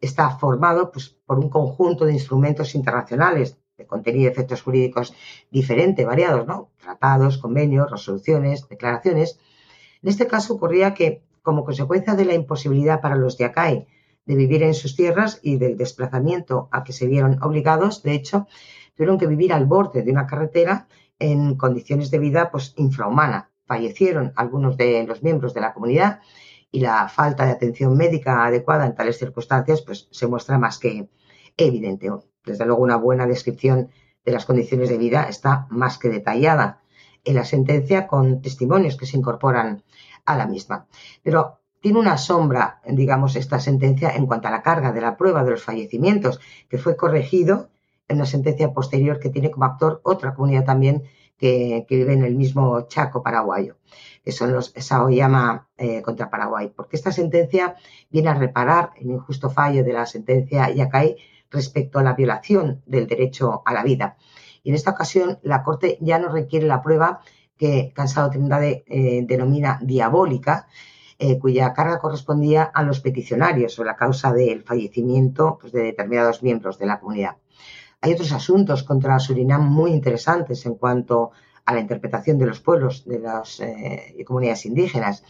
está 0.00 0.30
formado 0.30 0.90
pues, 0.90 1.16
por 1.26 1.38
un 1.38 1.50
conjunto 1.50 2.06
de 2.06 2.14
instrumentos 2.14 2.74
internacionales 2.74 3.58
de 3.76 3.86
contenido 3.86 4.24
y 4.24 4.28
efectos 4.28 4.62
jurídicos 4.62 5.14
diferentes, 5.50 6.06
variados, 6.06 6.46
¿no? 6.46 6.70
Tratados, 6.80 7.36
convenios, 7.36 7.90
resoluciones, 7.90 8.66
declaraciones. 8.68 9.38
En 10.02 10.08
este 10.08 10.26
caso 10.26 10.54
ocurría 10.54 10.94
que, 10.94 11.22
como 11.42 11.64
consecuencia 11.64 12.14
de 12.14 12.24
la 12.24 12.34
imposibilidad 12.34 13.02
para 13.02 13.16
los 13.16 13.36
de 13.36 13.44
Acai 13.44 13.86
de 14.26 14.34
vivir 14.34 14.62
en 14.62 14.74
sus 14.74 14.96
tierras 14.96 15.40
y 15.42 15.56
del 15.56 15.76
desplazamiento 15.76 16.68
a 16.72 16.84
que 16.84 16.92
se 16.92 17.06
vieron 17.06 17.42
obligados. 17.42 18.02
De 18.02 18.12
hecho, 18.12 18.46
tuvieron 18.94 19.18
que 19.18 19.26
vivir 19.26 19.52
al 19.52 19.66
borde 19.66 20.02
de 20.02 20.10
una 20.10 20.26
carretera 20.26 20.88
en 21.18 21.56
condiciones 21.56 22.10
de 22.10 22.18
vida 22.18 22.50
pues, 22.50 22.74
infrahumana. 22.76 23.50
Fallecieron 23.64 24.32
algunos 24.36 24.76
de 24.76 25.04
los 25.06 25.22
miembros 25.22 25.54
de 25.54 25.60
la 25.60 25.72
comunidad 25.72 26.20
y 26.70 26.80
la 26.80 27.08
falta 27.08 27.46
de 27.46 27.52
atención 27.52 27.96
médica 27.96 28.44
adecuada 28.44 28.86
en 28.86 28.94
tales 28.94 29.18
circunstancias 29.18 29.82
pues, 29.82 30.08
se 30.10 30.26
muestra 30.26 30.58
más 30.58 30.78
que 30.78 31.08
evidente. 31.56 32.10
Desde 32.44 32.66
luego, 32.66 32.82
una 32.82 32.96
buena 32.96 33.26
descripción 33.26 33.90
de 34.24 34.32
las 34.32 34.44
condiciones 34.44 34.88
de 34.88 34.98
vida 34.98 35.28
está 35.28 35.66
más 35.70 35.98
que 35.98 36.08
detallada 36.08 36.82
en 37.24 37.34
la 37.34 37.44
sentencia 37.44 38.06
con 38.06 38.42
testimonios 38.42 38.96
que 38.96 39.06
se 39.06 39.16
incorporan 39.16 39.84
a 40.24 40.36
la 40.36 40.46
misma. 40.46 40.86
Pero 41.22 41.60
tiene 41.86 42.00
una 42.00 42.18
sombra, 42.18 42.80
digamos, 42.84 43.36
esta 43.36 43.60
sentencia 43.60 44.10
en 44.10 44.26
cuanto 44.26 44.48
a 44.48 44.50
la 44.50 44.60
carga 44.60 44.90
de 44.90 45.00
la 45.00 45.16
prueba 45.16 45.44
de 45.44 45.52
los 45.52 45.62
fallecimientos, 45.62 46.40
que 46.68 46.78
fue 46.78 46.96
corregido 46.96 47.68
en 48.08 48.16
una 48.16 48.26
sentencia 48.26 48.72
posterior 48.72 49.20
que 49.20 49.30
tiene 49.30 49.52
como 49.52 49.66
actor 49.66 50.00
otra 50.02 50.34
comunidad 50.34 50.64
también 50.64 51.04
que, 51.38 51.86
vive 51.88 52.12
en 52.12 52.24
el 52.24 52.34
mismo 52.34 52.88
Chaco 52.88 53.22
paraguayo, 53.22 53.76
que 54.24 54.32
son 54.32 54.52
los 54.52 54.72
Saoyama 54.76 55.68
eh, 55.78 56.02
contra 56.02 56.28
Paraguay, 56.28 56.72
porque 56.74 56.96
esta 56.96 57.12
sentencia 57.12 57.76
viene 58.10 58.30
a 58.30 58.34
reparar 58.34 58.90
el 58.96 59.08
injusto 59.08 59.48
fallo 59.48 59.84
de 59.84 59.92
la 59.92 60.06
sentencia 60.06 60.68
Yacay 60.68 61.14
respecto 61.52 62.00
a 62.00 62.02
la 62.02 62.14
violación 62.14 62.82
del 62.86 63.06
derecho 63.06 63.62
a 63.64 63.72
la 63.72 63.84
vida. 63.84 64.16
Y 64.64 64.70
en 64.70 64.74
esta 64.74 64.90
ocasión 64.90 65.38
la 65.44 65.62
Corte 65.62 65.98
ya 66.00 66.18
no 66.18 66.30
requiere 66.30 66.66
la 66.66 66.82
prueba 66.82 67.20
que 67.56 67.92
Cansado 67.94 68.30
Trindade 68.30 68.82
eh, 68.88 69.24
denomina 69.24 69.78
diabólica, 69.80 70.66
eh, 71.18 71.38
cuya 71.38 71.72
carga 71.72 71.98
correspondía 71.98 72.64
a 72.64 72.82
los 72.82 73.00
peticionarios 73.00 73.78
o 73.78 73.84
la 73.84 73.96
causa 73.96 74.32
del 74.34 74.62
fallecimiento 74.62 75.56
pues, 75.58 75.72
de 75.72 75.82
determinados 75.82 76.42
miembros 76.42 76.78
de 76.78 76.86
la 76.86 77.00
comunidad. 77.00 77.36
Hay 78.02 78.12
otros 78.12 78.32
asuntos 78.32 78.82
contra 78.82 79.18
Surinam 79.18 79.66
muy 79.66 79.92
interesantes 79.92 80.66
en 80.66 80.74
cuanto 80.74 81.30
a 81.64 81.72
la 81.72 81.80
interpretación 81.80 82.38
de 82.38 82.46
los 82.46 82.60
pueblos, 82.60 83.06
de 83.06 83.18
las 83.18 83.60
eh, 83.60 84.14
comunidades 84.26 84.66
indígenas. 84.66 85.24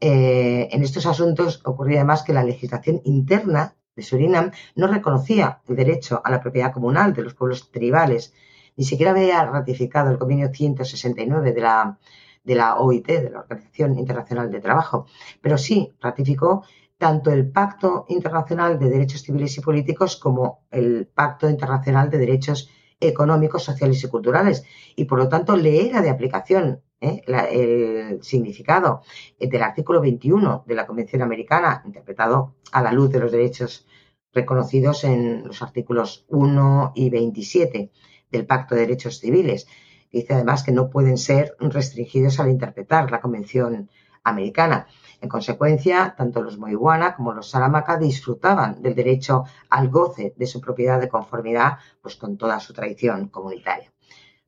Eh, 0.00 0.68
en 0.72 0.82
estos 0.82 1.04
asuntos 1.04 1.60
ocurría 1.66 1.98
además 1.98 2.22
que 2.22 2.32
la 2.32 2.42
legislación 2.42 3.02
interna 3.04 3.76
de 3.94 4.02
Surinam 4.02 4.50
no 4.74 4.86
reconocía 4.86 5.60
el 5.68 5.76
derecho 5.76 6.22
a 6.24 6.30
la 6.30 6.40
propiedad 6.40 6.72
comunal 6.72 7.12
de 7.12 7.22
los 7.22 7.34
pueblos 7.34 7.70
tribales, 7.70 8.32
ni 8.76 8.84
siquiera 8.84 9.12
había 9.12 9.44
ratificado 9.44 10.10
el 10.10 10.18
convenio 10.18 10.48
169 10.50 11.52
de 11.52 11.60
la, 11.60 11.98
de 12.42 12.54
la 12.54 12.76
OIT, 12.78 13.06
de 13.06 13.30
la 13.30 13.40
Organización 13.40 13.98
Internacional 13.98 14.50
de 14.50 14.60
Trabajo, 14.60 15.06
pero 15.40 15.58
sí 15.58 15.92
ratificó 16.00 16.64
tanto 16.98 17.30
el 17.30 17.50
Pacto 17.50 18.04
Internacional 18.08 18.78
de 18.78 18.90
Derechos 18.90 19.22
Civiles 19.22 19.56
y 19.56 19.60
Políticos 19.62 20.16
como 20.16 20.66
el 20.70 21.06
Pacto 21.06 21.48
Internacional 21.48 22.10
de 22.10 22.18
Derechos 22.18 22.68
Económicos, 23.00 23.64
Sociales 23.64 24.04
y 24.04 24.08
Culturales, 24.08 24.64
y 24.94 25.06
por 25.06 25.18
lo 25.18 25.28
tanto 25.28 25.56
le 25.56 25.86
era 25.86 26.02
de 26.02 26.10
aplicación 26.10 26.82
¿eh? 27.00 27.22
el 27.26 28.22
significado 28.22 29.02
del 29.38 29.62
artículo 29.62 30.00
21 30.00 30.64
de 30.66 30.74
la 30.74 30.86
Convención 30.86 31.22
Americana, 31.22 31.82
interpretado 31.86 32.56
a 32.72 32.82
la 32.82 32.92
luz 32.92 33.10
de 33.10 33.20
los 33.20 33.32
derechos 33.32 33.86
reconocidos 34.32 35.04
en 35.04 35.46
los 35.46 35.62
artículos 35.62 36.26
1 36.28 36.92
y 36.94 37.10
27 37.10 37.90
del 38.30 38.46
Pacto 38.46 38.74
de 38.74 38.82
Derechos 38.82 39.18
Civiles. 39.18 39.66
Dice 40.10 40.34
además 40.34 40.62
que 40.62 40.72
no 40.72 40.90
pueden 40.90 41.18
ser 41.18 41.56
restringidos 41.60 42.40
al 42.40 42.50
interpretar 42.50 43.10
la 43.10 43.20
Convención 43.20 43.88
Americana. 44.24 44.86
En 45.20 45.28
consecuencia, 45.28 46.14
tanto 46.16 46.42
los 46.42 46.58
Moiguana 46.58 47.14
como 47.14 47.32
los 47.32 47.50
Saramaca 47.50 47.96
disfrutaban 47.96 48.82
del 48.82 48.94
derecho 48.94 49.44
al 49.68 49.88
goce 49.88 50.34
de 50.36 50.46
su 50.46 50.60
propiedad 50.60 51.00
de 51.00 51.08
conformidad 51.08 51.78
pues, 52.02 52.16
con 52.16 52.36
toda 52.36 52.60
su 52.60 52.72
tradición 52.72 53.28
comunitaria. 53.28 53.92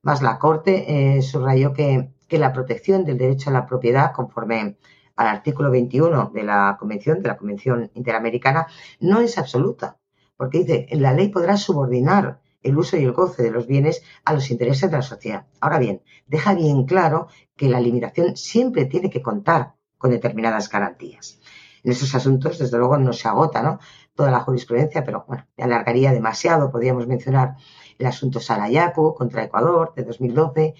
Más 0.01 0.21
la 0.21 0.37
Corte 0.37 1.17
eh, 1.17 1.21
subrayó 1.21 1.73
que, 1.73 2.09
que 2.27 2.37
la 2.37 2.51
protección 2.51 3.05
del 3.05 3.17
derecho 3.17 3.49
a 3.49 3.53
la 3.53 3.65
propiedad, 3.65 4.11
conforme 4.11 4.77
al 5.15 5.27
artículo 5.27 5.71
21 5.71 6.31
de 6.33 6.43
la 6.43 6.75
Convención, 6.79 7.21
de 7.21 7.29
la 7.29 7.37
Convención 7.37 7.91
Interamericana, 7.93 8.67
no 8.99 9.19
es 9.19 9.37
absoluta, 9.37 9.97
porque 10.35 10.59
dice, 10.59 10.87
la 10.91 11.13
ley 11.13 11.29
podrá 11.29 11.55
subordinar 11.55 12.41
el 12.63 12.77
uso 12.77 12.97
y 12.97 13.03
el 13.03 13.11
goce 13.11 13.43
de 13.43 13.51
los 13.51 13.67
bienes 13.67 14.03
a 14.25 14.33
los 14.33 14.49
intereses 14.49 14.89
de 14.89 14.97
la 14.97 15.03
sociedad. 15.03 15.45
Ahora 15.59 15.79
bien, 15.79 16.01
deja 16.27 16.53
bien 16.53 16.85
claro 16.85 17.27
que 17.55 17.69
la 17.69 17.79
limitación 17.79 18.35
siempre 18.35 18.85
tiene 18.85 19.09
que 19.09 19.21
contar 19.21 19.73
con 19.97 20.11
determinadas 20.11 20.69
garantías. 20.69 21.39
En 21.83 21.91
esos 21.91 22.15
asuntos, 22.15 22.59
desde 22.59 22.77
luego, 22.77 22.97
no 22.97 23.11
se 23.11 23.27
agota 23.27 23.79
toda 24.15 24.31
la 24.31 24.39
jurisprudencia, 24.39 25.03
pero 25.03 25.25
bueno, 25.27 25.45
alargaría 25.57 26.13
demasiado. 26.13 26.71
Podríamos 26.71 27.07
mencionar 27.07 27.55
el 27.97 28.05
asunto 28.05 28.39
Sarayaku 28.39 29.13
contra 29.13 29.43
Ecuador 29.43 29.93
de 29.95 30.03
2012. 30.03 30.75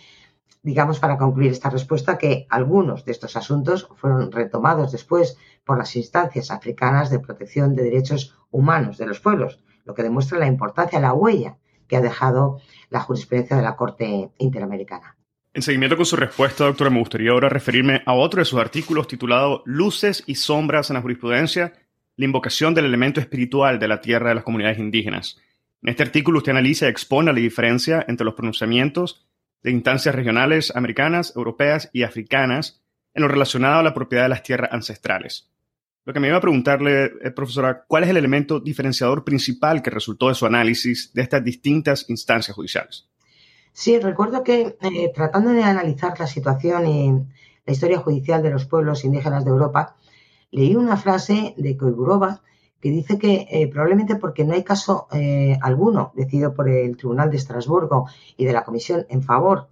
Digamos, 0.62 1.00
para 1.00 1.18
concluir 1.18 1.52
esta 1.52 1.70
respuesta, 1.70 2.18
que 2.18 2.48
algunos 2.50 3.04
de 3.04 3.12
estos 3.12 3.36
asuntos 3.36 3.90
fueron 3.98 4.32
retomados 4.32 4.94
después 4.94 5.38
por 5.66 5.78
las 5.78 5.94
instancias 5.98 6.52
africanas 6.52 7.10
de 7.10 7.20
protección 7.20 7.76
de 7.76 7.84
derechos 7.84 8.38
humanos 8.50 8.98
de 8.98 9.06
los 9.06 9.20
pueblos, 9.20 9.62
lo 9.84 9.94
que 9.94 10.04
demuestra 10.04 10.40
la 10.40 10.48
importancia, 10.48 11.02
la 11.02 11.14
huella 11.14 11.58
que 11.88 11.96
ha 11.96 12.02
dejado 12.02 12.62
la 12.90 13.00
jurisprudencia 13.00 13.58
de 13.58 13.64
la 13.64 13.76
Corte 13.76 14.30
Interamericana. 14.38 15.18
En 15.54 15.62
seguimiento 15.62 15.96
con 15.96 16.06
su 16.06 16.16
respuesta, 16.16 16.64
doctora, 16.64 16.90
me 16.90 17.00
gustaría 17.00 17.32
ahora 17.32 17.48
referirme 17.48 18.02
a 18.06 18.14
otro 18.14 18.40
de 18.40 18.46
sus 18.46 18.60
artículos 18.60 19.08
titulado 19.08 19.62
Luces 19.66 20.24
y 20.26 20.36
sombras 20.36 20.90
en 20.90 20.96
la 20.96 21.02
jurisprudencia, 21.02 21.74
la 22.16 22.26
invocación 22.26 22.74
del 22.74 22.86
elemento 22.86 23.20
espiritual 23.20 23.78
de 23.78 23.88
la 23.88 24.02
tierra 24.02 24.30
de 24.30 24.36
las 24.36 24.44
comunidades 24.44 24.80
indígenas. 24.80 25.40
En 25.84 25.90
este 25.90 26.04
artículo 26.04 26.40
usted 26.40 26.54
analiza 26.54 26.88
y 26.88 26.90
expone 26.90 27.32
la 27.32 27.40
diferencia 27.40 28.04
entre 28.08 28.26
los 28.26 28.34
pronunciamientos 28.34 29.28
de 29.62 29.72
instancias 29.72 30.16
regionales 30.16 30.76
americanas, 30.76 31.34
europeas 31.36 31.90
y 31.94 32.04
africanas 32.04 32.82
en 33.14 33.22
lo 33.22 33.28
relacionado 33.28 33.80
a 33.80 33.84
la 33.84 33.94
propiedad 33.94 34.24
de 34.24 34.30
las 34.30 34.44
tierras 34.44 34.72
ancestrales. 34.72 35.53
Lo 36.06 36.12
que 36.12 36.20
me 36.20 36.28
iba 36.28 36.38
a 36.38 36.42
preguntarle, 36.42 37.06
eh, 37.06 37.32
profesora, 37.32 37.86
¿cuál 37.88 38.04
es 38.04 38.10
el 38.10 38.18
elemento 38.18 38.60
diferenciador 38.60 39.24
principal 39.24 39.82
que 39.82 39.90
resultó 39.90 40.28
de 40.28 40.36
su 40.36 40.46
análisis 40.46 41.14
de 41.14 41.22
estas 41.22 41.44
distintas 41.44 42.10
instancias 42.10 42.56
judiciales? 42.56 43.08
Sí, 43.72 43.98
recuerdo 44.00 44.44
que 44.44 44.76
eh, 44.82 45.12
tratando 45.16 45.52
de 45.52 45.64
analizar 45.64 46.20
la 46.20 46.28
situación 46.28 46.88
y 46.88 47.12
la 47.66 47.74
historia 47.74 48.00
judicial 48.00 48.44
de 48.44 48.50
los 48.50 48.66
pueblos 48.66 49.06
indígenas 49.06 49.46
de 49.46 49.52
Europa, 49.52 49.96
leí 50.52 50.76
una 50.76 50.98
frase 50.98 51.56
de 51.58 51.78
Koiburova 51.78 52.42
que 52.82 52.90
dice 52.90 53.18
que 53.18 53.48
eh, 53.50 53.70
probablemente 53.70 54.18
porque 54.18 54.44
no 54.44 54.54
hay 54.54 54.64
caso 54.66 55.08
alguno 55.62 56.12
decidido 56.16 56.54
por 56.54 56.68
el 56.68 56.98
Tribunal 56.98 57.32
de 57.32 57.38
Estrasburgo 57.38 58.10
y 58.36 58.44
de 58.44 58.52
la 58.52 58.66
Comisión 58.66 59.06
en 59.08 59.24
favor 59.24 59.70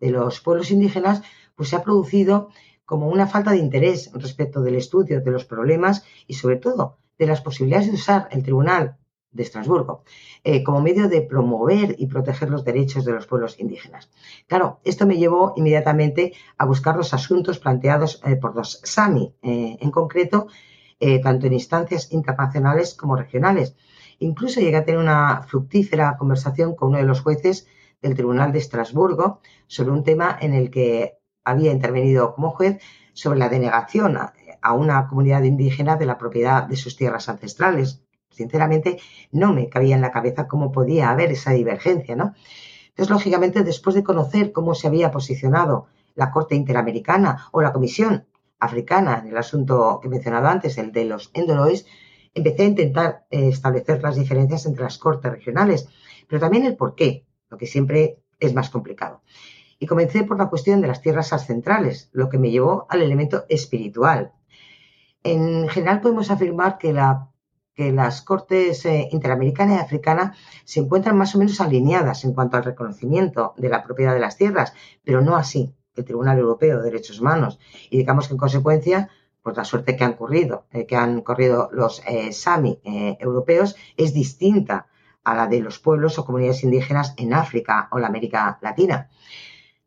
de 0.00 0.10
los 0.10 0.40
pueblos 0.40 0.70
indígenas, 0.70 1.22
pues 1.54 1.68
se 1.68 1.76
ha 1.76 1.82
producido 1.82 2.48
como 2.84 3.08
una 3.08 3.26
falta 3.26 3.50
de 3.50 3.58
interés 3.58 4.10
respecto 4.14 4.62
del 4.62 4.76
estudio 4.76 5.20
de 5.20 5.30
los 5.30 5.44
problemas 5.44 6.04
y 6.26 6.34
sobre 6.34 6.56
todo 6.56 6.98
de 7.18 7.26
las 7.26 7.40
posibilidades 7.40 7.88
de 7.88 7.94
usar 7.94 8.28
el 8.30 8.42
Tribunal 8.42 8.98
de 9.34 9.42
Estrasburgo, 9.42 10.04
eh, 10.44 10.62
como 10.62 10.80
medio 10.80 11.08
de 11.08 11.22
promover 11.22 11.96
y 11.98 12.06
proteger 12.06 12.50
los 12.50 12.64
derechos 12.64 13.04
de 13.04 13.12
los 13.12 13.26
pueblos 13.26 13.58
indígenas. 13.58 14.10
Claro, 14.46 14.80
esto 14.84 15.06
me 15.06 15.18
llevó 15.18 15.52
inmediatamente 15.56 16.32
a 16.56 16.64
buscar 16.64 16.96
los 16.96 17.12
asuntos 17.12 17.58
planteados 17.58 18.20
eh, 18.24 18.36
por 18.36 18.54
los 18.54 18.80
SAMI, 18.84 19.34
eh, 19.42 19.76
en 19.80 19.90
concreto, 19.90 20.46
tanto 21.22 21.46
en 21.46 21.52
instancias 21.52 22.12
internacionales 22.12 22.94
como 22.94 23.14
regionales. 23.14 23.76
Incluso 24.20 24.60
llegué 24.60 24.78
a 24.78 24.86
tener 24.86 24.98
una 24.98 25.42
fructífera 25.42 26.16
conversación 26.16 26.74
con 26.74 26.90
uno 26.90 26.98
de 26.98 27.04
los 27.04 27.20
jueces 27.20 27.66
del 28.00 28.14
Tribunal 28.14 28.52
de 28.52 28.60
Estrasburgo 28.60 29.40
sobre 29.66 29.90
un 29.90 30.02
tema 30.02 30.38
en 30.40 30.54
el 30.54 30.70
que 30.70 31.18
había 31.44 31.72
intervenido 31.72 32.34
como 32.34 32.50
juez 32.50 32.80
sobre 33.12 33.38
la 33.38 33.48
denegación 33.48 34.16
a 34.16 34.72
una 34.72 35.06
comunidad 35.08 35.42
indígena 35.42 35.96
de 35.96 36.06
la 36.06 36.18
propiedad 36.18 36.64
de 36.64 36.76
sus 36.76 36.96
tierras 36.96 37.28
ancestrales, 37.28 38.04
Sinceramente, 38.34 38.98
no 39.30 39.52
me 39.52 39.68
cabía 39.68 39.94
en 39.94 40.00
la 40.00 40.10
cabeza 40.10 40.48
cómo 40.48 40.72
podía 40.72 41.10
haber 41.10 41.30
esa 41.30 41.52
divergencia, 41.52 42.16
¿no? 42.16 42.34
Entonces, 42.88 43.10
lógicamente, 43.10 43.62
después 43.62 43.94
de 43.94 44.02
conocer 44.02 44.52
cómo 44.52 44.74
se 44.74 44.88
había 44.88 45.10
posicionado 45.12 45.86
la 46.14 46.30
Corte 46.30 46.54
Interamericana 46.54 47.48
o 47.52 47.62
la 47.62 47.72
Comisión 47.72 48.26
Africana 48.58 49.20
en 49.20 49.28
el 49.28 49.36
asunto 49.36 49.98
que 50.00 50.08
he 50.08 50.10
mencionado 50.10 50.48
antes, 50.48 50.78
el 50.78 50.92
de 50.92 51.04
los 51.04 51.30
endolois, 51.32 51.86
empecé 52.34 52.62
a 52.62 52.66
intentar 52.66 53.26
eh, 53.30 53.48
establecer 53.48 54.02
las 54.02 54.16
diferencias 54.16 54.66
entre 54.66 54.82
las 54.82 54.98
cortes 54.98 55.30
regionales, 55.30 55.88
pero 56.28 56.40
también 56.40 56.64
el 56.66 56.76
por 56.76 56.94
qué, 56.94 57.24
lo 57.50 57.56
que 57.56 57.66
siempre 57.66 58.18
es 58.40 58.52
más 58.52 58.70
complicado. 58.70 59.22
Y 59.78 59.86
comencé 59.86 60.24
por 60.24 60.38
la 60.38 60.48
cuestión 60.48 60.80
de 60.80 60.88
las 60.88 61.02
tierras 61.02 61.28
centrales, 61.46 62.10
lo 62.12 62.28
que 62.28 62.38
me 62.38 62.50
llevó 62.50 62.86
al 62.88 63.02
elemento 63.02 63.44
espiritual. 63.48 64.32
En 65.22 65.68
general 65.68 66.00
podemos 66.00 66.30
afirmar 66.30 66.78
que 66.78 66.92
la 66.92 67.30
que 67.74 67.92
las 67.92 68.22
Cortes 68.22 68.86
eh, 68.86 69.08
Interamericana 69.10 69.74
y 69.74 69.78
Africana 69.78 70.34
se 70.64 70.80
encuentran 70.80 71.18
más 71.18 71.34
o 71.34 71.38
menos 71.38 71.60
alineadas 71.60 72.24
en 72.24 72.32
cuanto 72.32 72.56
al 72.56 72.64
reconocimiento 72.64 73.52
de 73.56 73.68
la 73.68 73.82
propiedad 73.82 74.14
de 74.14 74.20
las 74.20 74.36
tierras, 74.36 74.72
pero 75.02 75.20
no 75.20 75.36
así 75.36 75.74
el 75.96 76.04
Tribunal 76.04 76.38
Europeo 76.38 76.78
de 76.78 76.84
Derechos 76.84 77.20
Humanos. 77.20 77.58
Y 77.90 77.98
digamos 77.98 78.28
que 78.28 78.34
en 78.34 78.38
consecuencia, 78.38 79.08
pues 79.42 79.56
la 79.56 79.64
suerte 79.64 79.96
que 79.96 80.04
han 80.04 80.14
corrido, 80.14 80.66
eh, 80.70 80.86
que 80.86 80.96
han 80.96 81.20
corrido 81.22 81.68
los 81.72 82.02
eh, 82.06 82.32
SAMI 82.32 82.80
europeos 83.18 83.76
es 83.96 84.14
distinta 84.14 84.86
a 85.24 85.34
la 85.34 85.46
de 85.46 85.60
los 85.60 85.78
pueblos 85.78 86.18
o 86.18 86.24
comunidades 86.24 86.64
indígenas 86.64 87.14
en 87.16 87.34
África 87.34 87.88
o 87.90 87.98
la 87.98 88.06
América 88.06 88.58
Latina 88.62 89.08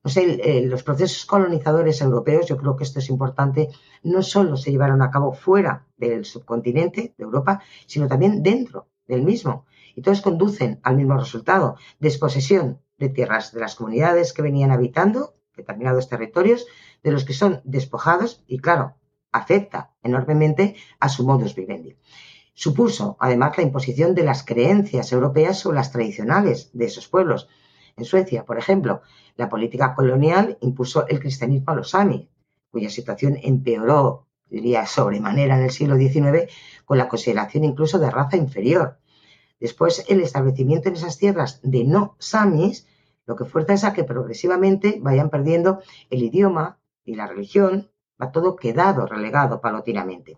los 0.03 0.83
procesos 0.83 1.25
colonizadores 1.25 2.01
europeos, 2.01 2.47
yo 2.47 2.57
creo 2.57 2.75
que 2.75 2.83
esto 2.83 2.99
es 2.99 3.10
importante, 3.10 3.69
no 4.03 4.21
solo 4.21 4.55
se 4.55 4.71
llevaron 4.71 5.01
a 5.01 5.12
cabo 5.12 5.33
fuera 5.33 5.86
del 5.97 6.23
subcontinente 6.25 7.13
de 7.17 7.23
Europa, 7.23 7.62
sino 7.86 8.07
también 8.07 8.41
dentro 8.41 8.88
del 9.07 9.23
mismo. 9.23 9.65
Y 9.95 10.01
todos 10.01 10.21
conducen 10.21 10.79
al 10.83 10.95
mismo 10.95 11.17
resultado, 11.17 11.75
desposesión 11.99 12.79
de 12.97 13.10
tierras 13.10 13.51
de 13.51 13.60
las 13.60 13.75
comunidades 13.75 14.33
que 14.33 14.41
venían 14.41 14.71
habitando 14.71 15.36
determinados 15.57 16.07
territorios, 16.07 16.67
de 17.03 17.12
los 17.12 17.25
que 17.25 17.33
son 17.33 17.62
despojados 17.65 18.43
y, 18.47 18.60
claro, 18.60 18.95
afecta 19.31 19.93
enormemente 20.03 20.75
a 20.99 21.10
su 21.10 21.25
modus 21.25 21.55
vivendi. 21.55 21.97
Supuso, 22.53 23.17
además, 23.19 23.57
la 23.57 23.63
imposición 23.63 24.15
de 24.15 24.23
las 24.23 24.43
creencias 24.43 25.12
europeas 25.12 25.60
sobre 25.60 25.77
las 25.77 25.91
tradicionales 25.91 26.71
de 26.73 26.86
esos 26.86 27.07
pueblos. 27.07 27.49
En 27.97 28.05
Suecia, 28.05 28.45
por 28.45 28.57
ejemplo, 28.57 29.01
la 29.36 29.49
política 29.49 29.93
colonial 29.93 30.57
impuso 30.62 31.07
el 31.07 31.19
cristianismo 31.19 31.73
a 31.73 31.75
los 31.75 31.89
sami, 31.89 32.29
cuya 32.71 32.89
situación 32.89 33.38
empeoró, 33.41 34.27
diría, 34.49 34.86
sobremanera 34.86 35.57
en 35.57 35.63
el 35.63 35.71
siglo 35.71 35.97
XIX, 35.97 36.51
con 36.86 36.97
la 36.97 37.10
consideración 37.10 37.63
incluso 37.63 37.99
de 37.99 38.10
raza 38.10 38.38
inferior. 38.38 38.99
Después, 39.60 40.05
el 40.07 40.21
establecimiento 40.21 40.88
en 40.88 40.95
esas 40.95 41.17
tierras 41.17 41.60
de 41.63 41.83
no 41.83 42.15
samis, 42.19 42.88
lo 43.25 43.36
que 43.36 43.45
fuerza 43.45 43.73
es 43.73 43.83
a 43.83 43.93
que 43.93 44.03
progresivamente 44.03 44.99
vayan 45.01 45.29
perdiendo 45.29 45.81
el 46.10 46.23
idioma 46.23 46.79
y 47.03 47.15
la 47.15 47.27
religión, 47.27 47.89
Va 48.21 48.31
todo 48.31 48.55
quedado, 48.55 49.05
relegado 49.05 49.62
paulatinamente. 49.62 50.38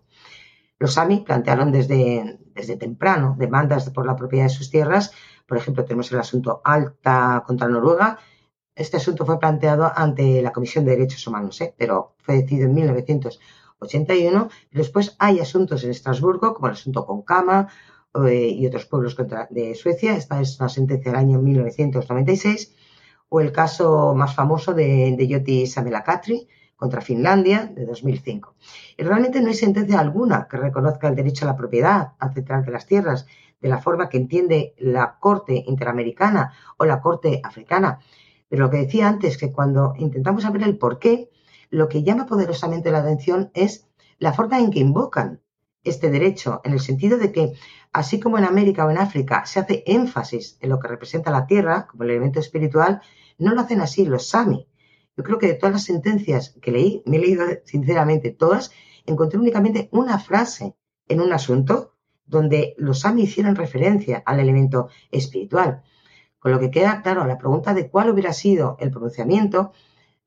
Los 0.78 0.94
Sami 0.94 1.20
plantearon 1.20 1.72
desde, 1.72 2.38
desde 2.54 2.76
temprano 2.76 3.36
demandas 3.38 3.88
por 3.90 4.06
la 4.06 4.16
propiedad 4.16 4.44
de 4.44 4.50
sus 4.50 4.70
tierras. 4.70 5.12
Por 5.50 5.58
ejemplo, 5.58 5.84
tenemos 5.84 6.12
el 6.12 6.20
asunto 6.20 6.62
Alta 6.62 7.42
contra 7.44 7.66
Noruega. 7.66 8.20
Este 8.72 8.98
asunto 8.98 9.26
fue 9.26 9.40
planteado 9.40 9.90
ante 9.92 10.40
la 10.42 10.52
Comisión 10.52 10.84
de 10.84 10.92
Derechos 10.92 11.26
Humanos, 11.26 11.60
¿eh? 11.60 11.74
pero 11.76 12.14
fue 12.18 12.36
decidido 12.36 12.66
en 12.68 12.74
1981. 12.76 14.48
Después 14.70 15.16
hay 15.18 15.40
asuntos 15.40 15.82
en 15.82 15.90
Estrasburgo, 15.90 16.54
como 16.54 16.68
el 16.68 16.74
asunto 16.74 17.04
Concama 17.04 17.66
eh, 18.28 18.46
y 18.46 18.64
otros 18.64 18.86
pueblos 18.86 19.16
de 19.50 19.74
Suecia. 19.74 20.14
Esta 20.14 20.40
es 20.40 20.60
una 20.60 20.68
sentencia 20.68 21.10
del 21.10 21.18
año 21.18 21.40
1996. 21.40 22.72
O 23.28 23.40
el 23.40 23.50
caso 23.50 24.14
más 24.14 24.36
famoso 24.36 24.72
de, 24.72 25.16
de 25.18 25.26
Yoti 25.26 25.66
Samelakatri, 25.66 26.46
contra 26.76 27.00
Finlandia 27.00 27.66
de 27.66 27.86
2005. 27.86 28.54
Y 28.96 29.02
realmente 29.02 29.40
no 29.40 29.48
hay 29.48 29.54
sentencia 29.54 29.98
alguna 29.98 30.46
que 30.48 30.58
reconozca 30.58 31.08
el 31.08 31.16
derecho 31.16 31.44
a 31.44 31.48
la 31.48 31.56
propiedad 31.56 32.12
ancestral 32.20 32.64
de 32.64 32.70
las 32.70 32.86
tierras 32.86 33.26
de 33.60 33.68
la 33.68 33.78
forma 33.78 34.08
que 34.08 34.16
entiende 34.16 34.74
la 34.78 35.18
Corte 35.18 35.64
Interamericana 35.66 36.52
o 36.78 36.84
la 36.84 37.00
Corte 37.00 37.40
Africana. 37.42 38.00
Pero 38.48 38.64
lo 38.64 38.70
que 38.70 38.78
decía 38.78 39.08
antes, 39.08 39.36
que 39.38 39.52
cuando 39.52 39.94
intentamos 39.96 40.42
saber 40.42 40.62
el 40.62 40.78
por 40.78 40.98
qué, 40.98 41.30
lo 41.70 41.88
que 41.88 42.02
llama 42.02 42.26
poderosamente 42.26 42.90
la 42.90 42.98
atención 42.98 43.50
es 43.54 43.86
la 44.18 44.32
forma 44.32 44.58
en 44.58 44.70
que 44.70 44.80
invocan 44.80 45.40
este 45.84 46.10
derecho, 46.10 46.60
en 46.64 46.72
el 46.72 46.80
sentido 46.80 47.16
de 47.16 47.32
que, 47.32 47.52
así 47.92 48.20
como 48.20 48.38
en 48.38 48.44
América 48.44 48.84
o 48.84 48.90
en 48.90 48.98
África 48.98 49.46
se 49.46 49.60
hace 49.60 49.82
énfasis 49.86 50.58
en 50.60 50.68
lo 50.68 50.78
que 50.78 50.88
representa 50.88 51.30
la 51.30 51.46
tierra 51.46 51.86
como 51.86 52.02
el 52.04 52.10
elemento 52.10 52.40
espiritual, 52.40 53.00
no 53.38 53.54
lo 53.54 53.62
hacen 53.62 53.80
así 53.80 54.04
los 54.04 54.28
Sami. 54.28 54.68
Yo 55.16 55.24
creo 55.24 55.38
que 55.38 55.46
de 55.46 55.54
todas 55.54 55.72
las 55.72 55.84
sentencias 55.84 56.56
que 56.60 56.70
leí, 56.70 57.02
me 57.06 57.16
he 57.16 57.20
leído 57.20 57.44
sinceramente 57.64 58.30
todas, 58.30 58.72
encontré 59.06 59.38
únicamente 59.38 59.88
una 59.92 60.18
frase 60.18 60.74
en 61.08 61.20
un 61.20 61.32
asunto 61.32 61.94
donde 62.30 62.74
los 62.78 63.00
Sami 63.00 63.22
hicieron 63.22 63.56
referencia 63.56 64.22
al 64.24 64.40
elemento 64.40 64.88
espiritual. 65.10 65.82
Con 66.38 66.52
lo 66.52 66.60
que 66.60 66.70
queda 66.70 67.02
claro 67.02 67.26
la 67.26 67.38
pregunta 67.38 67.74
de 67.74 67.90
cuál 67.90 68.08
hubiera 68.10 68.32
sido 68.32 68.76
el 68.80 68.90
pronunciamiento 68.90 69.72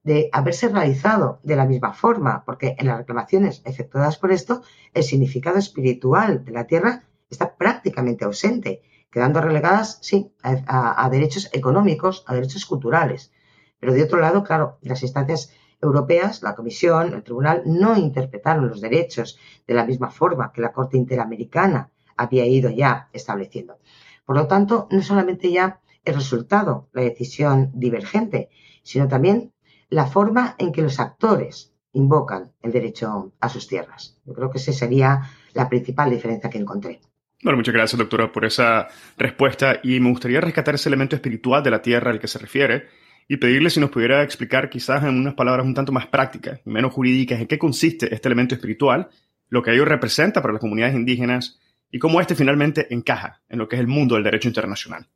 de 0.04 0.30
haberse 0.34 0.68
realizado 0.68 1.40
de 1.44 1.56
la 1.56 1.66
misma 1.66 1.94
forma, 1.94 2.44
porque 2.46 2.76
en 2.78 2.88
las 2.88 2.98
reclamaciones 2.98 3.62
efectuadas 3.66 4.18
por 4.18 4.32
esto, 4.34 4.62
el 4.94 5.04
significado 5.04 5.58
espiritual 5.58 6.44
de 6.44 6.52
la 6.52 6.68
tierra 6.68 7.04
está 7.30 7.56
prácticamente 7.56 8.26
ausente, 8.26 8.82
quedando 9.10 9.40
relegadas, 9.40 10.00
sí, 10.02 10.34
a 10.44 11.10
derechos 11.10 11.50
económicos, 11.54 12.26
a 12.28 12.36
derechos 12.36 12.66
culturales. 12.66 13.32
Pero 13.80 13.94
de 13.94 14.04
otro 14.04 14.20
lado, 14.20 14.44
claro, 14.44 14.78
las 14.82 15.04
instancias 15.04 15.54
europeas, 15.82 16.44
la 16.44 16.56
Comisión, 16.56 17.14
el 17.14 17.24
Tribunal, 17.24 17.64
no 17.66 17.98
interpretaron 17.98 18.68
los 18.68 18.82
derechos 18.82 19.38
de 19.68 19.74
la 19.74 19.86
misma 19.86 20.10
forma 20.10 20.52
que 20.52 20.62
la 20.62 20.72
Corte 20.72 20.98
Interamericana 20.98 21.92
había 22.18 22.46
ido 22.46 22.70
ya 22.70 23.10
estableciendo. 23.14 23.78
Por 24.26 24.36
lo 24.36 24.48
tanto, 24.48 24.88
no 24.92 25.02
solamente 25.02 25.52
ya 25.52 25.80
el 26.06 26.16
resultado, 26.16 26.90
la 26.94 27.02
decisión 27.02 27.72
divergente, 27.74 28.50
sino 28.84 29.08
también 29.08 29.54
la 29.90 30.06
forma 30.06 30.56
en 30.58 30.72
que 30.72 30.82
los 30.82 31.00
actores 31.00 31.74
invocan 31.94 32.52
el 32.62 32.72
derecho 32.72 33.34
a 33.40 33.50
sus 33.50 33.68
tierras. 33.68 34.18
Yo 34.26 34.34
creo 34.34 34.50
que 34.50 34.58
esa 34.58 34.74
sería 34.74 35.22
la 35.54 35.70
principal 35.70 36.10
diferencia 36.10 36.50
que 36.50 36.58
encontré. 36.58 37.00
Bueno, 37.44 37.58
muchas 37.58 37.74
gracias, 37.74 38.00
doctora, 38.00 38.32
por 38.32 38.46
esa 38.46 38.88
respuesta. 39.18 39.80
Y 39.84 40.00
me 40.00 40.10
gustaría 40.10 40.42
rescatar 40.42 40.76
ese 40.76 40.90
elemento 40.90 41.16
espiritual 41.16 41.62
de 41.62 41.72
la 41.72 41.82
tierra 41.82 42.12
al 42.12 42.20
que 42.20 42.28
se 42.28 42.40
refiere 42.40 42.88
y 43.28 43.38
pedirle 43.38 43.70
si 43.70 43.80
nos 43.80 43.90
pudiera 43.90 44.24
explicar 44.24 44.70
quizás 44.70 45.04
en 45.04 45.10
unas 45.10 45.34
palabras 45.34 45.66
un 45.66 45.74
tanto 45.74 45.92
más 45.92 46.08
prácticas 46.08 46.60
y 46.66 46.70
menos 46.70 46.94
jurídicas 46.94 47.40
en 47.40 47.48
qué 47.48 47.58
consiste 47.58 48.14
este 48.14 48.28
elemento 48.28 48.56
espiritual, 48.56 49.10
lo 49.50 49.62
que 49.62 49.74
ello 49.74 49.86
representa 49.86 50.42
para 50.42 50.54
las 50.54 50.62
comunidades 50.62 50.96
indígenas 50.96 51.60
y 51.94 52.00
cómo 52.00 52.20
este 52.20 52.34
finalmente 52.34 52.92
encaja 52.92 53.44
en 53.48 53.60
lo 53.60 53.70
que 53.70 53.76
es 53.76 53.80
el 53.80 53.88
mundo 53.88 54.16
del 54.16 54.24
derecho 54.24 54.48
internacional. 54.48 55.08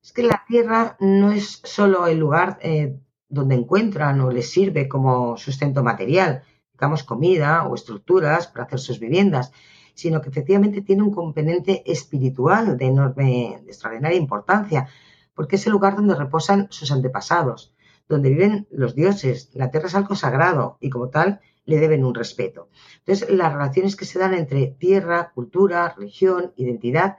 Es 0.00 0.12
que 0.12 0.22
la 0.22 0.44
tierra 0.46 0.96
no 1.00 1.32
es 1.32 1.60
solo 1.64 2.06
el 2.06 2.18
lugar 2.18 2.58
eh, 2.62 2.96
donde 3.28 3.56
encuentran 3.56 4.20
o 4.20 4.30
les 4.30 4.48
sirve 4.48 4.88
como 4.88 5.36
sustento 5.36 5.82
material, 5.82 6.44
digamos 6.72 7.02
comida 7.02 7.66
o 7.66 7.74
estructuras 7.74 8.46
para 8.46 8.66
hacer 8.66 8.78
sus 8.78 9.00
viviendas, 9.00 9.50
sino 9.94 10.20
que 10.20 10.28
efectivamente 10.28 10.80
tiene 10.80 11.02
un 11.02 11.12
componente 11.12 11.82
espiritual 11.84 12.78
de 12.78 12.86
enorme, 12.86 13.60
de 13.64 13.70
extraordinaria 13.72 14.16
importancia, 14.16 14.86
porque 15.34 15.56
es 15.56 15.66
el 15.66 15.72
lugar 15.72 15.96
donde 15.96 16.14
reposan 16.14 16.68
sus 16.70 16.92
antepasados, 16.92 17.74
donde 18.08 18.28
viven 18.28 18.68
los 18.70 18.94
dioses. 18.94 19.50
La 19.54 19.72
tierra 19.72 19.88
es 19.88 19.96
algo 19.96 20.14
sagrado 20.14 20.78
y 20.80 20.88
como 20.88 21.08
tal 21.08 21.40
le 21.66 21.78
deben 21.78 22.04
un 22.04 22.14
respeto. 22.14 22.70
Entonces, 22.98 23.28
las 23.30 23.52
relaciones 23.52 23.96
que 23.96 24.06
se 24.06 24.18
dan 24.18 24.34
entre 24.34 24.68
tierra, 24.68 25.32
cultura, 25.34 25.94
religión, 25.96 26.52
identidad, 26.56 27.18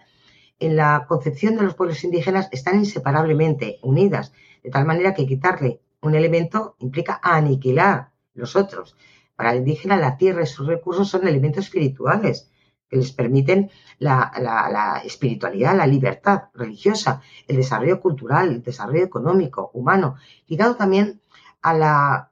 en 0.60 0.75
la 0.75 1.05
concepción 1.07 1.55
de 1.55 1.63
los 1.63 1.75
pueblos 1.75 2.03
indígenas 2.03 2.49
están 2.51 2.79
inseparablemente 2.79 3.77
unidas, 3.83 4.33
de 4.63 4.71
tal 4.71 4.86
manera 4.86 5.13
que 5.13 5.27
quitarle 5.27 5.81
un 6.01 6.15
elemento 6.15 6.75
implica 6.79 7.19
aniquilar 7.21 8.12
los 8.33 8.55
otros. 8.55 8.95
Para 9.36 9.51
el 9.51 9.60
indígena, 9.60 9.97
la 9.97 10.17
tierra 10.17 10.43
y 10.43 10.47
sus 10.47 10.65
recursos 10.65 11.10
son 11.10 11.27
elementos 11.27 11.65
espirituales 11.65 12.49
que 12.89 12.97
les 12.97 13.12
permiten 13.12 13.69
la, 13.99 15.01
espiritualidad, 15.03 15.75
la 15.75 15.86
libertad 15.86 16.45
religiosa, 16.53 17.21
el 17.47 17.57
desarrollo 17.57 17.99
cultural, 17.99 18.49
el 18.49 18.63
desarrollo 18.63 19.03
económico, 19.03 19.69
humano, 19.73 20.15
ligado 20.47 20.75
también 20.75 21.21
a 21.62 21.73
la 21.73 22.31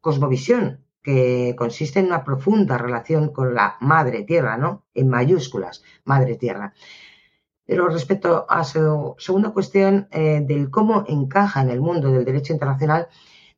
cosmovisión 0.00 0.85
que 1.06 1.54
consiste 1.56 2.00
en 2.00 2.06
una 2.06 2.24
profunda 2.24 2.78
relación 2.78 3.28
con 3.28 3.54
la 3.54 3.76
madre 3.80 4.24
tierra, 4.24 4.56
¿no? 4.56 4.82
En 4.92 5.08
mayúsculas, 5.08 5.84
madre 6.04 6.34
tierra. 6.34 6.74
Pero 7.64 7.88
respecto 7.88 8.44
a 8.48 8.64
su 8.64 9.14
segunda 9.16 9.50
cuestión 9.52 10.08
eh, 10.10 10.40
del 10.44 10.68
cómo 10.68 11.04
encaja 11.06 11.62
en 11.62 11.70
el 11.70 11.80
mundo 11.80 12.10
del 12.10 12.24
derecho 12.24 12.52
internacional, 12.52 13.06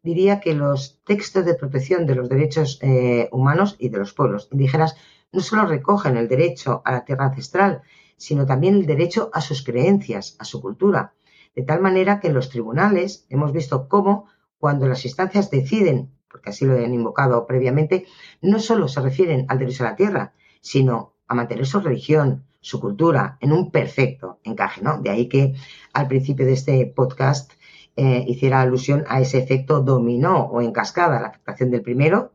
diría 0.02 0.40
que 0.40 0.52
los 0.52 1.00
textos 1.06 1.46
de 1.46 1.54
protección 1.54 2.04
de 2.04 2.16
los 2.16 2.28
derechos 2.28 2.78
eh, 2.82 3.30
humanos 3.32 3.76
y 3.78 3.88
de 3.88 3.96
los 3.96 4.12
pueblos 4.12 4.50
indígenas 4.52 4.96
no 5.32 5.40
solo 5.40 5.64
recogen 5.64 6.18
el 6.18 6.28
derecho 6.28 6.82
a 6.84 6.92
la 6.92 7.06
tierra 7.06 7.24
ancestral, 7.24 7.80
sino 8.18 8.44
también 8.44 8.74
el 8.74 8.84
derecho 8.84 9.30
a 9.32 9.40
sus 9.40 9.62
creencias, 9.62 10.36
a 10.38 10.44
su 10.44 10.60
cultura. 10.60 11.14
De 11.56 11.62
tal 11.62 11.80
manera 11.80 12.20
que 12.20 12.26
en 12.26 12.34
los 12.34 12.50
tribunales 12.50 13.24
hemos 13.30 13.52
visto 13.52 13.88
cómo, 13.88 14.26
cuando 14.58 14.86
las 14.86 15.06
instancias 15.06 15.50
deciden, 15.50 16.10
porque 16.30 16.50
así 16.50 16.64
lo 16.64 16.74
han 16.74 16.94
invocado 16.94 17.46
previamente, 17.46 18.06
no 18.42 18.58
solo 18.58 18.88
se 18.88 19.00
refieren 19.00 19.46
al 19.48 19.58
derecho 19.58 19.84
a 19.84 19.90
la 19.90 19.96
tierra, 19.96 20.34
sino 20.60 21.14
a 21.26 21.34
mantener 21.34 21.66
su 21.66 21.80
religión, 21.80 22.44
su 22.60 22.80
cultura, 22.80 23.38
en 23.40 23.52
un 23.52 23.70
perfecto 23.70 24.40
encaje. 24.44 24.82
¿no? 24.82 25.00
De 25.00 25.10
ahí 25.10 25.28
que 25.28 25.54
al 25.92 26.08
principio 26.08 26.46
de 26.46 26.52
este 26.52 26.86
podcast 26.86 27.52
eh, 27.96 28.24
hiciera 28.26 28.60
alusión 28.60 29.04
a 29.08 29.20
ese 29.20 29.38
efecto 29.38 29.80
dominó 29.80 30.44
o 30.44 30.62
en 30.62 30.72
cascada. 30.72 31.20
La 31.20 31.28
afectación 31.28 31.70
del 31.70 31.82
primero 31.82 32.32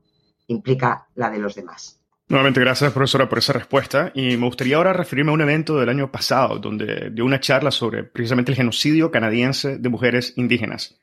implica 0.47 1.07
la 1.15 1.29
de 1.29 1.39
los 1.39 1.55
demás. 1.55 1.99
Nuevamente, 2.27 2.59
gracias, 2.59 2.91
profesora, 2.93 3.29
por 3.29 3.37
esa 3.37 3.53
respuesta. 3.53 4.11
Y 4.13 4.37
me 4.37 4.45
gustaría 4.45 4.77
ahora 4.77 4.93
referirme 4.93 5.31
a 5.31 5.33
un 5.33 5.41
evento 5.41 5.77
del 5.77 5.89
año 5.89 6.11
pasado, 6.11 6.59
donde 6.59 7.11
dio 7.11 7.25
una 7.25 7.39
charla 7.39 7.71
sobre 7.71 8.03
precisamente 8.03 8.51
el 8.51 8.57
genocidio 8.57 9.11
canadiense 9.11 9.77
de 9.77 9.89
mujeres 9.89 10.33
indígenas. 10.37 10.99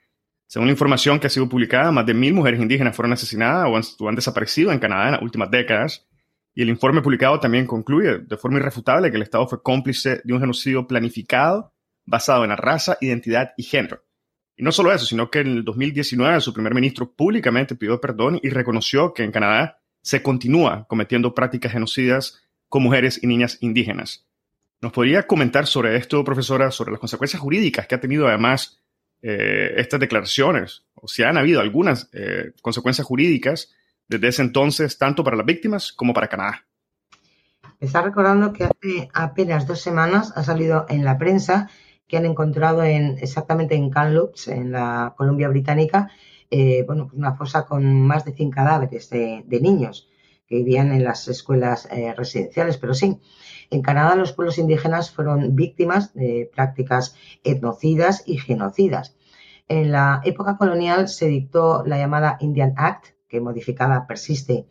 Según 0.50 0.66
la 0.66 0.72
información 0.72 1.20
que 1.20 1.28
ha 1.28 1.30
sido 1.30 1.48
publicada, 1.48 1.92
más 1.92 2.04
de 2.04 2.12
mil 2.12 2.34
mujeres 2.34 2.60
indígenas 2.60 2.96
fueron 2.96 3.12
asesinadas 3.12 3.96
o 4.00 4.08
han, 4.08 4.16
desaparecido 4.16 4.72
en 4.72 4.80
Canadá 4.80 5.06
en 5.06 5.12
las 5.12 5.22
últimas 5.22 5.48
décadas. 5.48 6.08
Y 6.56 6.62
el 6.62 6.70
informe 6.70 7.02
publicado 7.02 7.38
también 7.38 7.68
concluye 7.68 8.18
de 8.18 8.36
forma 8.36 8.58
irrefutable 8.58 9.12
que 9.12 9.16
el 9.16 9.22
Estado 9.22 9.46
fue 9.46 9.62
cómplice 9.62 10.20
de 10.24 10.32
un 10.34 10.40
genocidio 10.40 10.88
planificado 10.88 11.72
basado 12.04 12.42
en 12.42 12.50
la 12.50 12.56
raza, 12.56 12.98
identidad 13.00 13.52
y 13.56 13.62
género. 13.62 14.02
Y 14.56 14.64
no 14.64 14.72
solo 14.72 14.92
eso, 14.92 15.06
sino 15.06 15.30
que 15.30 15.38
en 15.38 15.46
el 15.46 15.64
2019 15.64 16.40
su 16.40 16.52
primer 16.52 16.74
ministro 16.74 17.12
públicamente 17.12 17.76
pidió 17.76 18.00
perdón 18.00 18.40
y 18.42 18.48
reconoció 18.48 19.14
que 19.14 19.22
en 19.22 19.30
Canadá 19.30 19.78
se 20.02 20.20
continúa 20.20 20.84
cometiendo 20.88 21.32
prácticas 21.32 21.70
genocidas 21.70 22.42
con 22.68 22.82
mujeres 22.82 23.22
y 23.22 23.28
niñas 23.28 23.58
indígenas. 23.60 24.26
¿Nos 24.80 24.90
podría 24.90 25.28
comentar 25.28 25.68
sobre 25.68 25.94
esto, 25.94 26.24
profesora, 26.24 26.72
sobre 26.72 26.90
las 26.90 26.98
consecuencias 26.98 27.40
jurídicas 27.40 27.86
que 27.86 27.94
ha 27.94 28.00
tenido 28.00 28.26
además 28.26 28.79
eh, 29.22 29.74
estas 29.76 30.00
declaraciones? 30.00 30.84
O 30.94 31.08
si 31.08 31.22
han 31.22 31.38
habido 31.38 31.60
algunas 31.60 32.08
eh, 32.12 32.52
consecuencias 32.62 33.06
jurídicas 33.06 33.72
desde 34.08 34.28
ese 34.28 34.42
entonces, 34.42 34.98
tanto 34.98 35.22
para 35.22 35.36
las 35.36 35.46
víctimas 35.46 35.92
como 35.92 36.12
para 36.12 36.28
Canadá. 36.28 36.66
está 37.78 38.02
recordando 38.02 38.52
que 38.52 38.64
hace 38.64 39.08
apenas 39.14 39.66
dos 39.66 39.80
semanas 39.80 40.32
ha 40.36 40.42
salido 40.42 40.86
en 40.88 41.04
la 41.04 41.16
prensa 41.16 41.70
que 42.10 42.16
han 42.16 42.26
encontrado 42.26 42.82
en, 42.82 43.18
exactamente 43.20 43.76
en 43.76 43.88
Kamloops, 43.88 44.48
en 44.48 44.72
la 44.72 45.14
Columbia 45.16 45.48
Británica, 45.48 46.10
eh, 46.50 46.82
bueno, 46.84 47.06
pues 47.06 47.16
una 47.16 47.34
fosa 47.34 47.64
con 47.64 48.02
más 48.02 48.24
de 48.24 48.32
100 48.32 48.50
cadáveres 48.50 49.08
de, 49.10 49.44
niños 49.60 50.08
que 50.48 50.56
vivían 50.56 50.92
en 50.92 51.04
las 51.04 51.28
escuelas 51.28 51.86
eh, 51.92 52.12
residenciales. 52.16 52.76
Pero 52.78 52.94
sí, 52.94 53.20
en 53.70 53.82
Canadá 53.82 54.16
los 54.16 54.32
pueblos 54.32 54.58
indígenas 54.58 55.10
fueron 55.10 55.54
víctimas 55.54 56.12
de 56.14 56.50
prácticas 56.52 57.14
etnocidas 57.44 58.24
y 58.26 58.38
genocidas. 58.38 59.16
En 59.68 59.92
la 59.92 60.20
época 60.24 60.56
colonial 60.56 61.08
se 61.08 61.28
dictó 61.28 61.84
la 61.86 61.96
llamada 61.96 62.36
Indian 62.40 62.74
Act, 62.76 63.14
que 63.28 63.40
modificada 63.40 64.08
persiste 64.08 64.66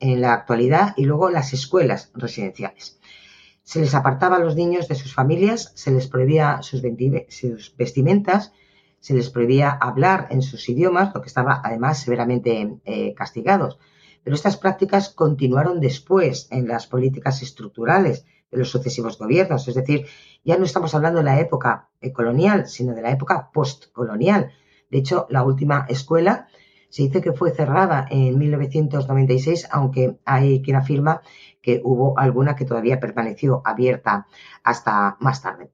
en 0.00 0.22
la 0.22 0.32
actualidad, 0.32 0.94
y 0.96 1.04
luego 1.04 1.28
las 1.28 1.52
escuelas 1.52 2.10
residenciales. 2.14 2.98
Se 3.62 3.80
les 3.80 3.94
apartaba 3.94 4.36
a 4.36 4.38
los 4.38 4.56
niños 4.56 4.88
de 4.88 4.94
sus 4.94 5.12
familias, 5.12 5.72
se 5.74 5.90
les 5.90 6.06
prohibía 6.06 6.60
sus, 6.62 7.76
vestimentas, 7.76 8.54
se 9.00 9.12
les 9.12 9.28
prohibía 9.28 9.70
hablar 9.70 10.28
en 10.30 10.40
sus 10.40 10.66
idiomas, 10.70 11.14
lo 11.14 11.20
que 11.20 11.28
estaba 11.28 11.60
además 11.62 11.98
severamente 11.98 12.78
eh, 12.86 13.12
castigados. 13.14 13.78
Pero 14.24 14.34
estas 14.34 14.56
prácticas 14.56 15.10
continuaron 15.10 15.80
después 15.80 16.48
en 16.50 16.66
las 16.66 16.86
políticas 16.86 17.42
estructurales 17.42 18.24
de 18.50 18.58
los 18.58 18.70
sucesivos 18.70 19.18
gobiernos. 19.18 19.66
Es 19.68 19.74
decir, 19.74 20.06
ya 20.44 20.56
no 20.56 20.64
estamos 20.64 20.94
hablando 20.94 21.18
de 21.18 21.24
la 21.24 21.40
época 21.40 21.90
colonial, 22.12 22.66
sino 22.68 22.94
de 22.94 23.02
la 23.02 23.10
época 23.10 23.50
postcolonial. 23.52 24.50
De 24.90 24.98
hecho, 24.98 25.26
la 25.30 25.42
última 25.42 25.86
escuela 25.88 26.48
se 26.88 27.02
dice 27.02 27.20
que 27.20 27.32
fue 27.32 27.50
cerrada 27.50 28.06
en 28.10 28.38
1996, 28.38 29.68
aunque 29.70 30.18
hay 30.24 30.62
quien 30.62 30.76
afirma 30.76 31.20
que 31.60 31.80
hubo 31.84 32.18
alguna 32.18 32.56
que 32.56 32.64
todavía 32.64 33.00
permaneció 33.00 33.60
abierta 33.64 34.26
hasta 34.62 35.16
más 35.20 35.42
tarde. 35.42 35.70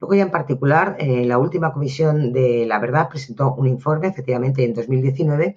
Luego 0.00 0.14
ya 0.14 0.22
en 0.22 0.30
particular, 0.30 0.96
eh, 1.00 1.24
la 1.24 1.38
última 1.38 1.72
comisión 1.72 2.32
de 2.32 2.66
la 2.66 2.78
verdad 2.78 3.08
presentó 3.08 3.54
un 3.54 3.66
informe, 3.66 4.08
efectivamente 4.08 4.64
en 4.64 4.74
2019, 4.74 5.56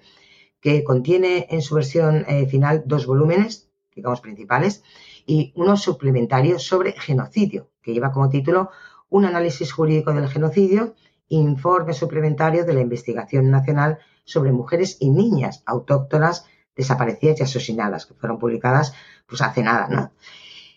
que 0.60 0.82
contiene 0.82 1.46
en 1.50 1.62
su 1.62 1.74
versión 1.74 2.24
eh, 2.26 2.46
final 2.46 2.82
dos 2.86 3.06
volúmenes, 3.06 3.70
digamos 3.94 4.20
principales, 4.20 4.82
y 5.26 5.52
uno 5.56 5.76
suplementario 5.76 6.58
sobre 6.58 6.92
genocidio, 6.92 7.70
que 7.82 7.92
lleva 7.92 8.12
como 8.12 8.28
título 8.28 8.70
Un 9.08 9.24
análisis 9.24 9.72
jurídico 9.72 10.12
del 10.12 10.28
genocidio, 10.28 10.94
informe 11.28 11.94
suplementario 11.94 12.64
de 12.64 12.74
la 12.74 12.80
investigación 12.80 13.50
nacional 13.50 13.98
sobre 14.24 14.52
mujeres 14.52 14.96
y 15.00 15.10
niñas 15.10 15.62
autóctonas 15.66 16.46
desaparecidas 16.76 17.40
y 17.40 17.42
asesinadas, 17.42 18.06
que 18.06 18.14
fueron 18.14 18.38
publicadas 18.38 18.94
pues 19.26 19.42
hace 19.42 19.62
nada, 19.62 19.88
¿no? 19.88 20.12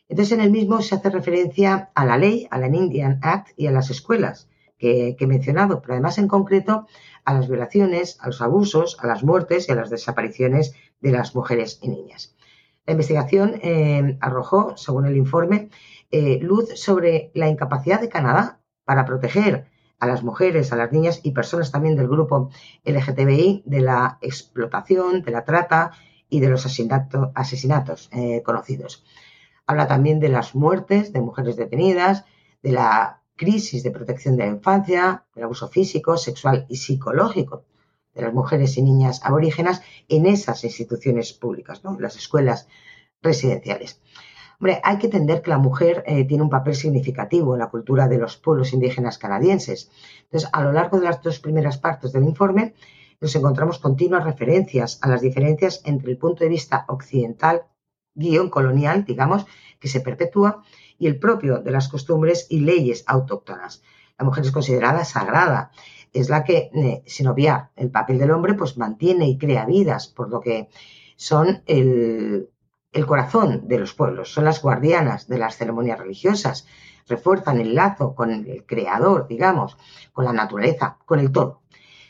Entonces 0.08 0.34
en 0.34 0.42
el 0.42 0.52
mismo 0.52 0.82
se 0.82 0.96
hace 0.96 1.10
referencia 1.10 1.92
a 1.96 2.06
la 2.06 2.18
ley, 2.18 2.48
a 2.52 2.60
la 2.60 2.68
Indian 2.68 3.20
Act 3.24 3.50
y 3.58 3.68
a 3.68 3.72
las 3.72 3.90
escuelas 3.90 4.48
que, 4.78 5.16
he 5.20 5.28
mencionado, 5.28 5.82
pero 5.82 5.94
además 5.94 6.18
en 6.18 6.28
concreto 6.28 6.88
a 7.24 7.34
las 7.34 7.48
violaciones, 7.48 8.18
a 8.22 8.28
los 8.28 8.42
abusos, 8.42 8.98
a 9.00 9.08
las 9.08 9.24
muertes 9.24 9.68
y 9.68 9.72
a 9.72 9.76
las 9.76 9.90
desapariciones 9.90 10.74
de 11.02 11.12
las 11.12 11.36
mujeres 11.36 11.80
y 11.82 11.90
niñas. 11.90 12.35
La 12.86 12.92
investigación 12.92 13.60
eh, 13.64 14.18
arrojó, 14.22 14.78
según 14.78 15.06
el 15.06 15.18
informe, 15.18 15.70
eh, 16.12 16.40
luz 16.42 16.70
sobre 16.76 17.32
la 17.34 17.48
incapacidad 17.48 18.00
de 18.00 18.10
Canadá 18.10 18.60
para 18.84 19.06
proteger 19.06 19.66
a 20.00 20.08
las 20.08 20.24
mujeres, 20.24 20.72
a 20.72 20.76
las 20.76 20.92
niñas 20.92 21.20
y 21.24 21.32
personas 21.32 21.72
también 21.72 21.96
del 21.96 22.08
grupo 22.08 22.52
LGTBI 22.84 23.64
de 23.66 23.82
la 23.82 24.20
explotación, 24.22 25.24
de 25.24 25.32
la 25.32 25.46
trata 25.46 25.92
y 26.30 26.42
de 26.42 26.50
los 26.50 26.66
asesinatos 26.66 28.10
eh, 28.12 28.44
conocidos. 28.44 29.04
Habla 29.66 29.88
también 29.88 30.20
de 30.20 30.30
las 30.30 30.54
muertes 30.54 31.12
de 31.12 31.22
mujeres 31.22 31.56
detenidas, 31.56 32.26
de 32.62 32.72
la 32.72 33.24
crisis 33.36 33.84
de 33.84 33.92
protección 33.92 34.38
de 34.38 34.46
la 34.46 34.52
infancia, 34.52 35.26
del 35.34 35.46
abuso 35.46 35.68
físico, 35.70 36.18
sexual 36.18 36.66
y 36.70 36.76
psicológico 36.76 37.64
de 38.16 38.22
las 38.22 38.34
mujeres 38.34 38.78
y 38.78 38.82
niñas 38.82 39.22
aborígenas 39.24 39.82
en 40.08 40.26
esas 40.26 40.64
instituciones 40.64 41.34
públicas, 41.34 41.84
¿no? 41.84 42.00
las 42.00 42.16
escuelas 42.16 42.68
residenciales. 43.22 44.02
Hombre, 44.60 44.80
hay 44.84 44.98
que 44.98 45.08
entender 45.08 45.42
que 45.42 45.50
la 45.50 45.58
mujer 45.58 46.04
eh, 46.08 46.24
tiene 46.24 46.44
un 46.44 46.50
papel 46.50 46.76
significativo 46.76 47.54
en 47.54 47.60
la 47.60 47.70
cultura 47.70 48.08
de 48.08 48.18
los 48.18 48.38
pueblos 48.38 48.72
indígenas 48.72 49.18
canadienses. 49.18 49.92
Entonces, 50.24 50.50
a 50.54 50.64
lo 50.64 50.72
largo 50.72 50.98
de 50.98 51.06
las 51.06 51.22
dos 51.22 51.40
primeras 51.40 51.78
partes 51.78 52.14
del 52.14 52.24
informe, 52.24 52.74
nos 53.20 53.36
encontramos 53.36 53.80
continuas 53.80 54.24
referencias 54.24 55.00
a 55.02 55.10
las 55.10 55.22
diferencias 55.22 55.82
entre 55.84 56.12
el 56.12 56.18
punto 56.18 56.44
de 56.44 56.50
vista 56.50 56.86
occidental, 56.88 57.64
guion 58.14 58.50
colonial, 58.50 59.04
digamos, 59.04 59.46
que 59.80 59.90
se 59.90 60.00
perpetúa, 60.00 60.64
y 60.98 61.08
el 61.08 61.20
propio 61.20 61.60
de 61.60 61.72
las 61.72 61.90
costumbres 61.90 62.48
y 62.50 62.62
leyes 62.62 63.04
autóctonas. 63.08 63.84
La 64.18 64.24
mujer 64.24 64.46
es 64.46 64.52
considerada 64.52 65.04
sagrada, 65.04 65.72
es 66.16 66.30
la 66.30 66.44
que, 66.44 66.70
eh, 66.74 67.04
sin 67.06 67.28
obviar 67.28 67.72
el 67.76 67.92
papel 67.92 68.18
del 68.18 68.32
hombre, 68.32 68.54
pues 68.54 68.78
mantiene 68.78 69.28
y 69.28 69.38
crea 69.38 69.66
vidas, 69.66 70.08
por 70.08 70.30
lo 70.30 70.40
que 70.40 70.70
son 71.18 71.62
el, 71.66 72.50
el 72.92 73.06
corazón 73.06 73.68
de 73.68 73.78
los 73.78 73.94
pueblos, 73.94 74.32
son 74.32 74.46
las 74.46 74.62
guardianas 74.62 75.28
de 75.28 75.38
las 75.38 75.58
ceremonias 75.58 76.00
religiosas, 76.00 76.66
refuerzan 77.08 77.60
el 77.60 77.76
lazo 77.76 78.16
con 78.16 78.32
el 78.32 78.66
creador, 78.66 79.28
digamos, 79.28 79.78
con 80.14 80.26
la 80.26 80.34
naturaleza, 80.34 80.98
con 81.06 81.20
el 81.20 81.32
todo. 81.32 81.62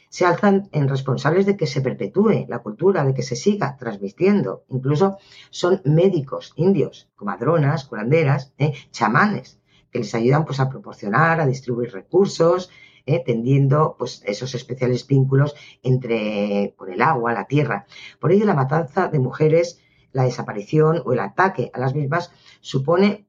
Se 0.10 0.26
alzan 0.26 0.70
en 0.72 0.88
responsables 0.88 1.46
de 1.46 1.58
que 1.58 1.68
se 1.68 1.82
perpetúe 1.82 2.46
la 2.48 2.60
cultura, 2.60 3.04
de 3.04 3.14
que 3.14 3.24
se 3.24 3.36
siga 3.36 3.76
transmitiendo. 3.78 4.64
Incluso 4.70 5.18
son 5.50 5.82
médicos 5.84 6.54
indios, 6.56 7.10
comadronas, 7.16 7.86
curanderas, 7.86 8.54
eh, 8.58 8.74
chamanes, 8.92 9.60
que 9.92 10.00
les 10.00 10.16
ayudan 10.16 10.46
pues, 10.46 10.60
a 10.60 10.70
proporcionar, 10.70 11.42
a 11.42 11.48
distribuir 11.48 11.92
recursos, 11.92 12.70
eh, 13.06 13.24
tendiendo 13.26 13.96
pues, 13.98 14.22
esos 14.26 14.56
especiales 14.56 15.06
vínculos 15.08 15.56
entre 15.84 16.74
con 16.76 16.92
el 16.92 17.02
agua, 17.02 17.34
la 17.34 17.46
tierra. 17.46 17.86
Por 18.20 18.32
ello, 18.32 18.46
la 18.46 18.54
matanza 18.54 19.08
de 19.08 19.20
mujeres 19.20 19.80
la 20.16 20.24
desaparición 20.24 21.04
o 21.06 21.12
el 21.12 21.20
ataque 21.20 21.70
a 21.74 21.80
las 21.80 21.94
mismas 21.94 22.32
supone 22.62 23.28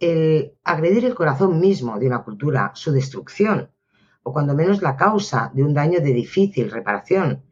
el 0.00 0.52
agredir 0.64 1.04
el 1.04 1.14
corazón 1.14 1.60
mismo 1.60 1.98
de 1.98 2.08
una 2.08 2.24
cultura, 2.24 2.72
su 2.74 2.90
destrucción, 2.90 3.70
o 4.24 4.32
cuando 4.32 4.54
menos 4.54 4.82
la 4.82 4.96
causa 4.96 5.52
de 5.54 5.62
un 5.62 5.74
daño 5.74 6.00
de 6.00 6.12
difícil 6.12 6.72
reparación, 6.72 7.44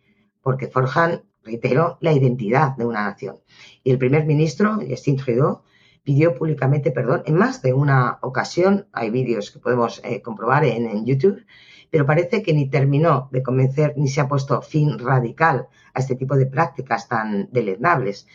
porque 0.43 0.67
forjan, 0.67 1.23
reitero, 1.45 1.97
la 2.01 2.13
identidad 2.13 2.77
de 2.77 2.87
una 2.87 3.05
nación. 3.05 3.37
Y 3.85 3.93
el 3.93 3.99
primer 3.99 4.27
ministro, 4.27 4.81
Justin 4.89 5.17
Trudeau, 5.17 5.63
pidió 6.07 6.35
públicamente 6.35 6.93
perdón 6.93 7.25
en 7.27 7.35
más 7.35 7.61
de 7.61 7.75
una 7.75 8.19
ocasión. 8.23 8.87
Hay 8.93 9.11
vídeos 9.11 9.51
que 9.51 9.59
podemos 9.59 10.01
eh, 10.05 10.23
comprobar 10.23 10.65
en, 10.65 10.87
en, 10.87 11.05
YouTube, 11.05 11.45
pero 11.91 12.07
parece 12.07 12.43
que 12.43 12.55
ni 12.55 12.71
terminó 12.71 13.29
de 13.33 13.43
convencer 13.43 13.93
ni 13.97 14.09
se 14.09 14.21
ha 14.21 14.29
puesto 14.29 14.63
fin 14.63 14.99
radical 14.99 15.67
a 15.93 15.99
este 16.01 16.15
tipo 16.15 16.37
de 16.37 16.47
prácticas 16.47 17.09
tan 17.09 17.51
deleznables 17.51 18.27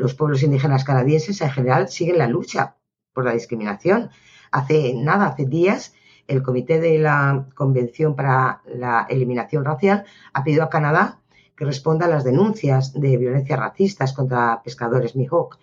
los 0.00 0.14
pueblos 0.14 0.42
indígenas 0.42 0.84
canadienses 0.84 1.42
en 1.42 1.50
general 1.50 1.88
siguen 1.88 2.16
la 2.16 2.26
lucha 2.26 2.76
por 3.12 3.26
la 3.26 3.32
discriminación. 3.32 4.08
Hace 4.50 4.94
nada, 4.94 5.26
hace 5.26 5.44
días, 5.44 5.94
el 6.26 6.42
Comité 6.42 6.80
de 6.80 6.98
la 6.98 7.46
Convención 7.54 8.16
para 8.16 8.62
la 8.64 9.06
Eliminación 9.10 9.62
Racial 9.62 10.04
ha 10.32 10.42
pedido 10.42 10.62
a 10.62 10.70
Canadá 10.70 11.20
que 11.54 11.66
responda 11.66 12.06
a 12.06 12.08
las 12.08 12.24
denuncias 12.24 12.94
de 12.94 13.18
violencia 13.18 13.56
racistas 13.56 14.14
contra 14.14 14.62
pescadores 14.64 15.14
Mihawk 15.14 15.58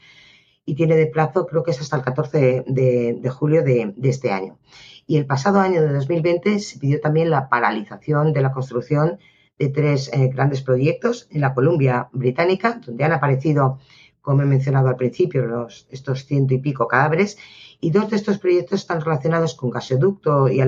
y 0.68 0.76
tiene 0.76 0.98
de 0.98 1.08
plazo, 1.08 1.48
creo 1.48 1.64
que 1.64 1.72
es 1.72 1.80
hasta 1.80 1.96
el 1.96 2.04
14 2.04 2.66
de, 2.68 3.30
julio 3.30 3.64
de, 3.64 3.96
este 4.04 4.32
año. 4.32 4.60
Y 5.08 5.16
el 5.16 5.26
pasado 5.26 5.62
año 5.62 5.82
de 5.82 5.94
2020 5.94 6.60
se 6.60 6.78
pidió 6.78 7.00
también 7.00 7.30
la 7.30 7.48
paralización 7.48 8.34
de 8.34 8.42
la 8.42 8.52
construcción 8.52 9.18
de 9.58 9.70
tres 9.70 10.12
eh, 10.12 10.28
grandes 10.28 10.62
proyectos 10.62 11.30
en 11.32 11.40
la 11.40 11.54
Columbia 11.54 12.10
Británica, 12.12 12.82
donde 12.86 13.06
han 13.06 13.14
aparecido 13.14 13.80
como 14.28 14.42
he 14.42 14.46
mencionado 14.46 14.90
al 14.90 14.98
principio, 14.98 15.46
los, 15.46 15.88
estos 15.90 16.26
ciento 16.26 16.54
y 16.54 16.58
pico 16.58 16.86
cadáveres, 16.86 17.38
y 17.80 17.92
dos 17.92 18.10
de 18.10 18.16
estos 18.16 18.40
proyectos 18.40 18.82
están 18.82 19.02
relacionados 19.02 19.56
con 19.56 19.70
gasoducto 19.70 20.50
y 20.50 20.62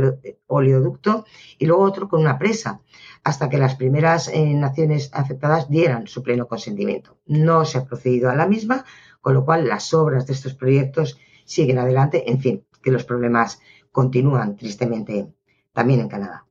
oleoducto, 0.48 1.26
y 1.58 1.66
luego 1.66 1.84
otro 1.84 2.08
con 2.08 2.22
una 2.22 2.38
presa, 2.38 2.82
hasta 3.24 3.50
que 3.50 3.58
las 3.58 3.76
primeras 3.76 4.28
eh, 4.28 4.54
naciones 4.54 5.10
afectadas 5.14 5.70
dieran 5.70 6.08
su 6.08 6.24
pleno 6.24 6.48
consentimiento. 6.48 7.18
No 7.26 7.66
se 7.66 7.78
ha 7.78 7.86
procedido 7.86 8.30
a 8.30 8.36
la 8.36 8.48
misma, 8.48 8.86
con 9.22 9.34
lo 9.34 9.44
cual 9.44 9.68
las 9.68 9.94
obras 9.94 10.26
de 10.28 10.34
estos 10.34 10.54
proyectos 10.54 11.20
siguen 11.46 11.80
adelante, 11.80 12.30
en 12.30 12.40
fin, 12.40 12.66
que 12.82 12.92
los 12.92 13.04
problemas 13.04 13.60
continúan 13.92 14.56
tristemente 14.56 15.28
también 15.74 16.02
en 16.02 16.10
Canadá. 16.10 16.46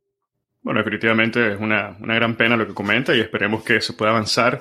Bueno, 0.62 0.80
definitivamente 0.80 1.52
es 1.52 1.60
una, 1.60 1.96
una 2.00 2.14
gran 2.14 2.36
pena 2.36 2.56
lo 2.56 2.66
que 2.66 2.74
comenta 2.74 3.14
y 3.14 3.20
esperemos 3.20 3.62
que 3.62 3.80
se 3.80 3.92
pueda 3.92 4.10
avanzar 4.10 4.60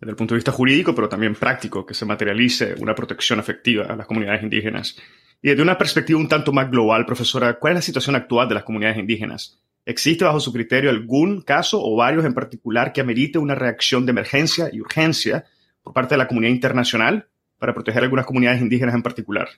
desde 0.00 0.10
el 0.10 0.16
punto 0.16 0.34
de 0.34 0.38
vista 0.38 0.52
jurídico, 0.52 0.94
pero 0.94 1.08
también 1.08 1.34
práctico, 1.34 1.84
que 1.84 1.94
se 1.94 2.04
materialice 2.06 2.74
una 2.80 2.94
protección 2.94 3.38
efectiva 3.38 3.86
a 3.86 3.96
las 3.96 4.06
comunidades 4.06 4.42
indígenas. 4.42 4.96
Y 5.42 5.48
desde 5.48 5.62
una 5.62 5.76
perspectiva 5.76 6.20
un 6.20 6.28
tanto 6.28 6.52
más 6.52 6.70
global, 6.70 7.04
profesora, 7.04 7.58
¿cuál 7.58 7.72
es 7.72 7.78
la 7.78 7.82
situación 7.82 8.14
actual 8.14 8.48
de 8.48 8.54
las 8.54 8.62
comunidades 8.62 8.98
indígenas? 8.98 9.60
¿Existe 9.84 10.24
bajo 10.24 10.38
su 10.38 10.52
criterio 10.52 10.88
algún 10.88 11.42
caso 11.42 11.82
o 11.82 11.96
varios 11.96 12.24
en 12.24 12.32
particular 12.32 12.92
que 12.92 13.00
amerite 13.00 13.40
una 13.40 13.56
reacción 13.56 14.06
de 14.06 14.10
emergencia 14.10 14.70
y 14.72 14.80
urgencia 14.80 15.44
por 15.82 15.92
parte 15.92 16.14
de 16.14 16.18
la 16.18 16.28
comunidad 16.28 16.52
internacional 16.52 17.28
para 17.58 17.74
proteger 17.74 18.04
algunas 18.04 18.24
comunidades 18.24 18.62
indígenas 18.62 18.94
en 18.94 19.02
particular? 19.02 19.48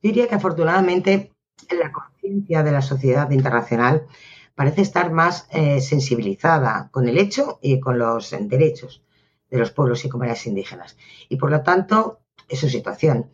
Diría 0.00 0.26
que 0.26 0.36
afortunadamente 0.36 1.32
la 1.78 1.92
conciencia 1.92 2.62
de 2.62 2.72
la 2.72 2.80
sociedad 2.80 3.30
internacional 3.30 4.06
parece 4.54 4.80
estar 4.80 5.12
más 5.12 5.46
eh, 5.52 5.82
sensibilizada 5.82 6.88
con 6.90 7.08
el 7.08 7.18
hecho 7.18 7.58
y 7.60 7.78
con 7.78 7.98
los 7.98 8.34
derechos 8.40 9.02
de 9.50 9.58
los 9.58 9.70
pueblos 9.70 10.02
y 10.04 10.08
comunidades 10.08 10.46
indígenas. 10.46 10.96
Y 11.28 11.36
por 11.36 11.50
lo 11.50 11.60
tanto, 11.60 12.20
es 12.48 12.60
su 12.60 12.70
situación. 12.70 13.30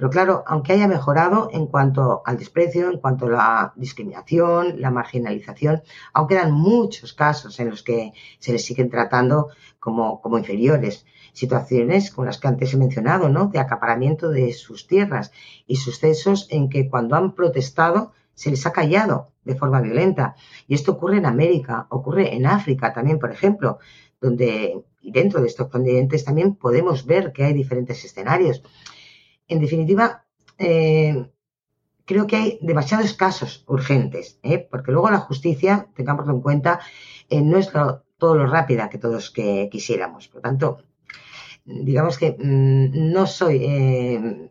Pero 0.00 0.08
claro, 0.08 0.44
aunque 0.46 0.72
haya 0.72 0.88
mejorado 0.88 1.50
en 1.52 1.66
cuanto 1.66 2.22
al 2.24 2.38
desprecio, 2.38 2.90
en 2.90 3.00
cuanto 3.00 3.26
a 3.26 3.28
la 3.28 3.72
discriminación, 3.76 4.80
la 4.80 4.90
marginalización, 4.90 5.82
aún 6.14 6.26
quedan 6.26 6.52
muchos 6.52 7.12
casos 7.12 7.60
en 7.60 7.68
los 7.68 7.82
que 7.82 8.14
se 8.38 8.52
les 8.52 8.64
siguen 8.64 8.88
tratando 8.88 9.50
como, 9.78 10.22
como 10.22 10.38
inferiores. 10.38 11.04
Situaciones 11.34 12.10
como 12.10 12.24
las 12.24 12.38
que 12.38 12.48
antes 12.48 12.72
he 12.72 12.78
mencionado, 12.78 13.28
¿no? 13.28 13.48
De 13.48 13.58
acaparamiento 13.58 14.30
de 14.30 14.54
sus 14.54 14.86
tierras 14.86 15.32
y 15.66 15.76
sucesos 15.76 16.48
en 16.50 16.70
que 16.70 16.88
cuando 16.88 17.14
han 17.14 17.34
protestado 17.34 18.12
se 18.32 18.48
les 18.48 18.64
ha 18.64 18.72
callado 18.72 19.32
de 19.44 19.54
forma 19.54 19.82
violenta. 19.82 20.34
Y 20.66 20.76
esto 20.76 20.92
ocurre 20.92 21.18
en 21.18 21.26
América, 21.26 21.88
ocurre 21.90 22.34
en 22.34 22.46
África 22.46 22.94
también, 22.94 23.18
por 23.18 23.32
ejemplo, 23.32 23.78
donde 24.18 24.82
dentro 25.02 25.42
de 25.42 25.48
estos 25.48 25.68
continentes 25.68 26.24
también 26.24 26.54
podemos 26.54 27.04
ver 27.04 27.34
que 27.34 27.44
hay 27.44 27.52
diferentes 27.52 28.02
escenarios. 28.02 28.62
En 29.50 29.58
definitiva, 29.58 30.24
eh, 30.58 31.28
creo 32.04 32.26
que 32.28 32.36
hay 32.36 32.58
demasiados 32.62 33.14
casos 33.14 33.64
urgentes, 33.66 34.38
¿eh? 34.44 34.58
porque 34.70 34.92
luego 34.92 35.10
la 35.10 35.18
justicia, 35.18 35.88
tengámoslo 35.96 36.32
en 36.32 36.40
cuenta, 36.40 36.80
eh, 37.28 37.42
no 37.42 37.58
es 37.58 37.68
todo 38.16 38.34
lo 38.36 38.46
rápida 38.46 38.88
que 38.88 38.98
todos 38.98 39.32
quisiéramos. 39.32 40.28
Por 40.28 40.36
lo 40.36 40.42
tanto, 40.42 40.78
digamos 41.64 42.16
que 42.16 42.36
mm, 42.38 43.12
no 43.12 43.26
soy 43.26 44.50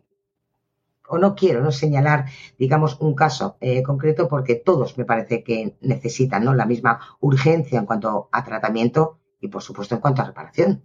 o 1.08 1.18
no 1.18 1.34
quiero 1.34 1.62
no 1.62 1.72
señalar, 1.72 2.26
digamos, 2.58 2.98
un 3.00 3.14
caso 3.14 3.56
concreto 3.84 4.28
porque 4.28 4.54
todos 4.54 4.98
me 4.98 5.06
parece 5.06 5.42
que 5.42 5.76
necesitan 5.80 6.44
la 6.56 6.66
misma 6.66 7.00
urgencia 7.20 7.78
en 7.78 7.86
cuanto 7.86 8.28
a 8.30 8.44
tratamiento 8.44 9.18
y, 9.40 9.48
por 9.48 9.62
supuesto, 9.62 9.94
en 9.94 10.02
cuanto 10.02 10.20
a 10.22 10.26
reparación. 10.26 10.84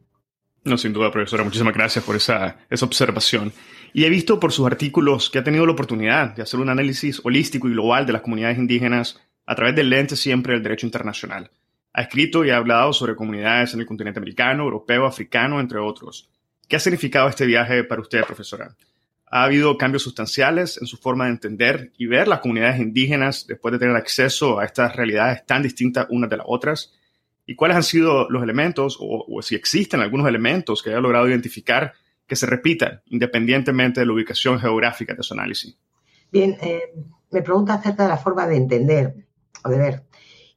No, 0.64 0.80
sin 0.80 0.94
duda, 0.94 1.12
profesora. 1.12 1.44
Muchísimas 1.44 1.76
gracias 1.76 2.04
por 2.04 2.16
esa, 2.16 2.58
esa 2.72 2.86
observación. 2.86 3.54
Y 3.98 4.04
he 4.04 4.10
visto 4.10 4.42
por 4.42 4.52
sus 4.52 4.68
artículos 4.68 5.30
que 5.30 5.40
ha 5.40 5.44
tenido 5.46 5.66
la 5.66 5.72
oportunidad 5.72 6.36
de 6.36 6.42
hacer 6.42 6.60
un 6.60 6.68
análisis 6.68 7.22
holístico 7.24 7.70
y 7.70 7.72
global 7.72 8.06
de 8.06 8.12
las 8.12 8.24
comunidades 8.24 8.58
indígenas 8.58 9.22
a 9.46 9.56
través 9.56 9.74
del 9.74 9.90
lente 9.90 10.18
siempre 10.18 10.52
del 10.52 10.64
derecho 10.64 10.86
internacional. 10.86 11.50
Ha 11.94 12.02
escrito 12.02 12.44
y 12.44 12.50
ha 12.50 12.58
hablado 12.58 12.92
sobre 12.92 13.16
comunidades 13.16 13.74
en 13.74 13.80
el 13.80 13.86
continente 13.86 14.20
americano, 14.20 14.64
europeo, 14.64 15.06
africano, 15.06 15.62
entre 15.62 15.80
otros. 15.80 16.28
¿Qué 16.68 16.76
ha 16.76 16.80
significado 16.80 17.30
este 17.30 17.46
viaje 17.46 17.86
para 17.86 18.02
usted, 18.02 18.26
profesora? 18.26 18.76
¿Ha 19.28 19.46
habido 19.46 19.78
cambios 19.78 20.04
sustanciales 20.04 20.78
en 20.78 20.88
su 20.88 20.98
forma 20.98 21.28
de 21.28 21.32
entender 21.32 21.94
y 21.98 22.08
ver 22.08 22.28
las 22.28 22.42
comunidades 22.42 22.82
indígenas 22.82 23.48
después 23.48 23.72
de 23.72 23.80
tener 23.80 23.96
acceso 23.96 24.60
a 24.60 24.66
estas 24.66 24.94
realidades 24.94 25.46
tan 25.46 25.64
distintas 25.64 26.06
unas 26.10 26.30
de 26.30 26.36
las 26.36 26.46
otras? 26.50 26.92
y 27.48 27.56
cuáles 27.56 27.78
han 27.78 27.84
sido 27.84 28.30
los 28.30 28.42
elementos 28.42 28.98
o, 29.00 29.42
si 29.42 29.56
existen 29.56 30.02
algunos 30.02 30.28
elementos 30.28 30.82
que 30.82 30.90
haya 30.90 31.00
logrado 31.00 31.30
identificar 31.30 31.94
que 32.28 32.36
se 32.36 32.46
repitan 32.46 33.02
independientemente 33.08 34.00
de 34.00 34.06
la 34.06 34.14
ubicación 34.14 34.60
geográfica 34.60 35.14
de 35.14 35.24
su 35.24 35.34
análisis. 35.34 35.78
Bien, 36.32 36.58
eh, 36.62 36.94
me 37.32 37.42
pregunta 37.42 37.76
acerca 37.76 38.04
de 38.04 38.10
la 38.10 38.18
forma 38.18 38.48
de 38.48 38.58
entender 38.58 39.28
o 39.64 39.70
de 39.70 39.78
ver. 39.78 40.04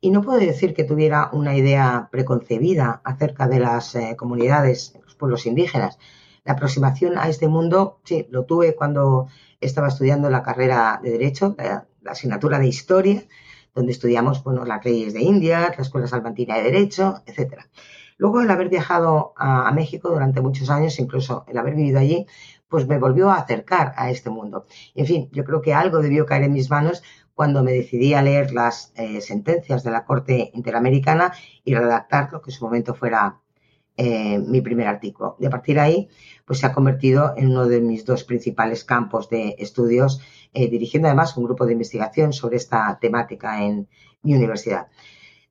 Y 0.00 0.10
no 0.10 0.22
puedo 0.22 0.38
decir 0.38 0.74
que 0.74 0.84
tuviera 0.84 1.30
una 1.32 1.56
idea 1.56 2.08
preconcebida 2.10 3.00
acerca 3.04 3.48
de 3.48 3.58
las 3.58 3.94
eh, 3.94 4.14
comunidades, 4.16 4.98
los 5.04 5.16
pueblos 5.16 5.46
indígenas. 5.46 5.98
La 6.44 6.52
aproximación 6.52 7.18
a 7.18 7.28
este 7.28 7.48
mundo, 7.48 8.00
sí, 8.04 8.26
lo 8.30 8.44
tuve 8.44 8.74
cuando 8.74 9.28
estaba 9.60 9.88
estudiando 9.88 10.30
la 10.30 10.42
carrera 10.42 11.00
de 11.02 11.10
Derecho, 11.10 11.56
la 11.58 12.12
asignatura 12.12 12.58
de 12.58 12.68
Historia, 12.68 13.24
donde 13.74 13.92
estudiamos 13.92 14.42
bueno, 14.42 14.64
las 14.64 14.84
leyes 14.84 15.14
de 15.14 15.20
India, 15.20 15.72
la 15.76 15.82
Escuela 15.82 16.06
Salmantina 16.06 16.56
de 16.56 16.62
Derecho, 16.62 17.22
etc. 17.26 17.54
Luego, 18.18 18.40
el 18.40 18.50
haber 18.50 18.68
viajado 18.68 19.32
a, 19.36 19.70
México 19.72 20.10
durante 20.10 20.40
muchos 20.40 20.70
años, 20.70 20.98
incluso 20.98 21.44
el 21.48 21.56
haber 21.56 21.74
vivido 21.76 22.00
allí, 22.00 22.26
pues 22.68 22.86
me 22.86 22.98
volvió 22.98 23.30
a 23.30 23.36
acercar 23.36 23.94
a 23.96 24.10
este 24.10 24.28
mundo. 24.28 24.66
en 24.94 25.06
fin, 25.06 25.28
yo 25.32 25.44
creo 25.44 25.62
que 25.62 25.72
algo 25.72 26.00
debió 26.02 26.26
caer 26.26 26.42
en 26.42 26.52
mis 26.52 26.68
manos 26.68 27.02
cuando 27.34 27.62
me 27.62 27.72
decidí 27.72 28.14
a 28.14 28.22
leer 28.22 28.52
las 28.52 28.92
eh, 28.96 29.20
sentencias 29.20 29.84
de 29.84 29.92
la 29.92 30.04
Corte 30.04 30.50
Interamericana 30.54 31.32
y 31.64 31.74
redactar 31.74 32.30
lo 32.32 32.42
que 32.42 32.50
en 32.50 32.56
su 32.56 32.64
momento 32.64 32.94
fuera 32.94 33.40
eh, 33.96 34.38
mi 34.38 34.60
primer 34.60 34.88
artículo. 34.88 35.36
De 35.38 35.48
partir 35.48 35.76
de 35.76 35.80
ahí, 35.80 36.08
pues 36.44 36.58
se 36.58 36.66
ha 36.66 36.72
convertido 36.72 37.34
en 37.36 37.50
uno 37.50 37.66
de 37.66 37.80
mis 37.80 38.04
dos 38.04 38.24
principales 38.24 38.84
campos 38.84 39.30
de 39.30 39.54
estudios, 39.58 40.20
eh, 40.52 40.68
dirigiendo 40.68 41.08
además 41.08 41.36
un 41.36 41.44
grupo 41.44 41.66
de 41.66 41.72
investigación 41.72 42.32
sobre 42.32 42.56
esta 42.56 42.98
temática 43.00 43.62
en 43.64 43.88
mi 44.22 44.34
universidad. 44.34 44.88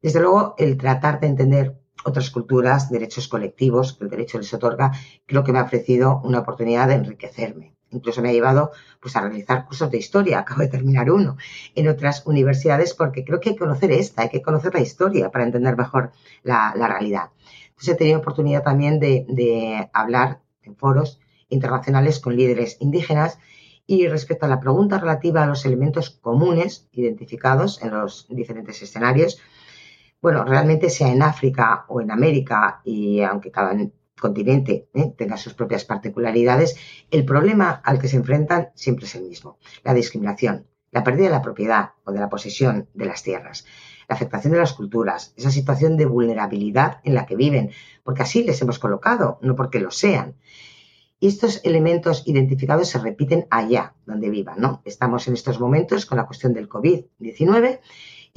Desde 0.01 0.19
luego, 0.19 0.55
el 0.57 0.77
tratar 0.77 1.19
de 1.21 1.27
entender 1.27 1.77
otras 2.07 2.29
culturas, 2.31 2.89
derechos 2.89 3.27
colectivos 3.27 3.93
que 3.93 4.05
el 4.05 4.09
derecho 4.09 4.37
les 4.37 4.53
otorga, 4.53 4.91
creo 5.25 5.43
que 5.43 5.51
me 5.51 5.59
ha 5.59 5.63
ofrecido 5.63 6.21
una 6.23 6.39
oportunidad 6.39 6.87
de 6.87 6.95
enriquecerme. 6.95 7.73
Incluso 7.89 8.21
me 8.21 8.29
ha 8.29 8.33
llevado 8.33 8.71
pues, 8.99 9.15
a 9.15 9.21
realizar 9.21 9.65
cursos 9.65 9.89
de 9.91 9.97
historia, 9.97 10.39
acabo 10.41 10.61
de 10.61 10.67
terminar 10.67 11.11
uno, 11.11 11.37
en 11.75 11.87
otras 11.87 12.25
universidades, 12.25 12.93
porque 12.93 13.23
creo 13.23 13.39
que 13.39 13.49
hay 13.49 13.55
que 13.55 13.59
conocer 13.59 13.91
esta, 13.91 14.23
hay 14.23 14.29
que 14.29 14.41
conocer 14.41 14.73
la 14.73 14.81
historia 14.81 15.31
para 15.31 15.45
entender 15.45 15.77
mejor 15.77 16.11
la 16.43 16.73
realidad. 16.75 17.29
Entonces 17.77 17.93
he 17.93 17.97
tenido 17.97 18.19
oportunidad 18.19 18.63
también 18.63 18.99
de, 18.99 19.87
hablar 19.93 20.41
en 20.63 20.75
foros 20.75 21.19
internacionales 21.47 22.19
con 22.19 22.35
líderes 22.35 22.77
indígenas 22.79 23.37
y 23.85 24.07
respecto 24.07 24.47
a 24.47 24.49
la 24.49 24.59
pregunta 24.59 24.97
relativa 24.97 25.43
a 25.43 25.45
los 25.45 25.63
elementos 25.63 26.09
comunes 26.09 26.87
identificados 26.91 27.79
en 27.83 27.91
los 27.91 28.25
diferentes 28.29 28.81
escenarios, 28.81 29.39
bueno, 30.21 30.43
realmente 30.43 30.89
sea 30.89 31.11
en 31.11 31.21
África 31.21 31.85
o 31.87 32.01
en 32.01 32.11
América, 32.11 32.81
y 32.83 33.21
aunque 33.21 33.51
cada 33.51 33.75
continente 34.19 34.89
¿eh? 34.93 35.13
tenga 35.17 35.37
sus 35.37 35.53
propias 35.53 35.85
particularidades, 35.85 36.75
el 37.11 37.25
problema 37.25 37.81
al 37.83 37.99
que 37.99 38.07
se 38.07 38.17
enfrentan 38.17 38.69
siempre 38.73 39.05
es 39.05 39.15
el 39.15 39.23
mismo, 39.23 39.59
la 39.83 39.93
discriminación, 39.93 40.67
la 40.91 41.03
pérdida 41.03 41.25
de 41.25 41.31
la 41.31 41.41
propiedad 41.41 41.91
o 42.03 42.11
de 42.11 42.19
la 42.19 42.29
posesión 42.29 42.89
de 42.93 43.05
las 43.05 43.21
tierras 43.21 43.65
la 44.07 44.15
afectación 44.15 44.53
de 44.53 44.59
las 44.59 44.73
culturas, 44.73 45.33
esa 45.35 45.51
situación 45.51 45.97
de 45.97 46.05
vulnerabilidad 46.05 46.99
en 47.03 47.13
la 47.13 47.25
que 47.25 47.35
viven, 47.35 47.71
porque 48.03 48.23
así 48.23 48.43
les 48.43 48.61
hemos 48.61 48.79
colocado, 48.79 49.37
no 49.41 49.55
porque 49.55 49.79
lo 49.79 49.91
sean. 49.91 50.35
Y 51.19 51.27
estos 51.27 51.61
elementos 51.65 52.23
identificados 52.27 52.89
se 52.89 52.99
repiten 52.99 53.47
allá 53.49 53.95
donde 54.05 54.29
vivan, 54.29 54.59
¿no? 54.59 54.81
Estamos 54.85 55.27
en 55.27 55.33
estos 55.33 55.59
momentos 55.59 56.05
con 56.05 56.17
la 56.17 56.25
cuestión 56.25 56.53
del 56.53 56.69
COVID-19 56.69 57.79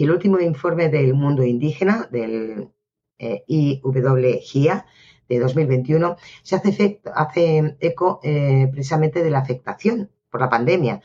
y 0.00 0.04
el 0.04 0.12
último 0.12 0.40
informe 0.40 0.88
del 0.88 1.12
mundo 1.12 1.44
indígena, 1.44 2.08
del 2.10 2.70
eh, 3.18 3.44
IWGIA, 3.46 4.86
de 5.28 5.38
2021, 5.38 6.16
se 6.42 6.56
hace, 6.56 7.02
hace 7.14 7.76
eco 7.80 8.18
eh, 8.22 8.66
precisamente 8.72 9.22
de 9.22 9.28
la 9.28 9.40
afectación 9.40 10.10
por 10.30 10.40
la 10.40 10.48
pandemia. 10.48 11.02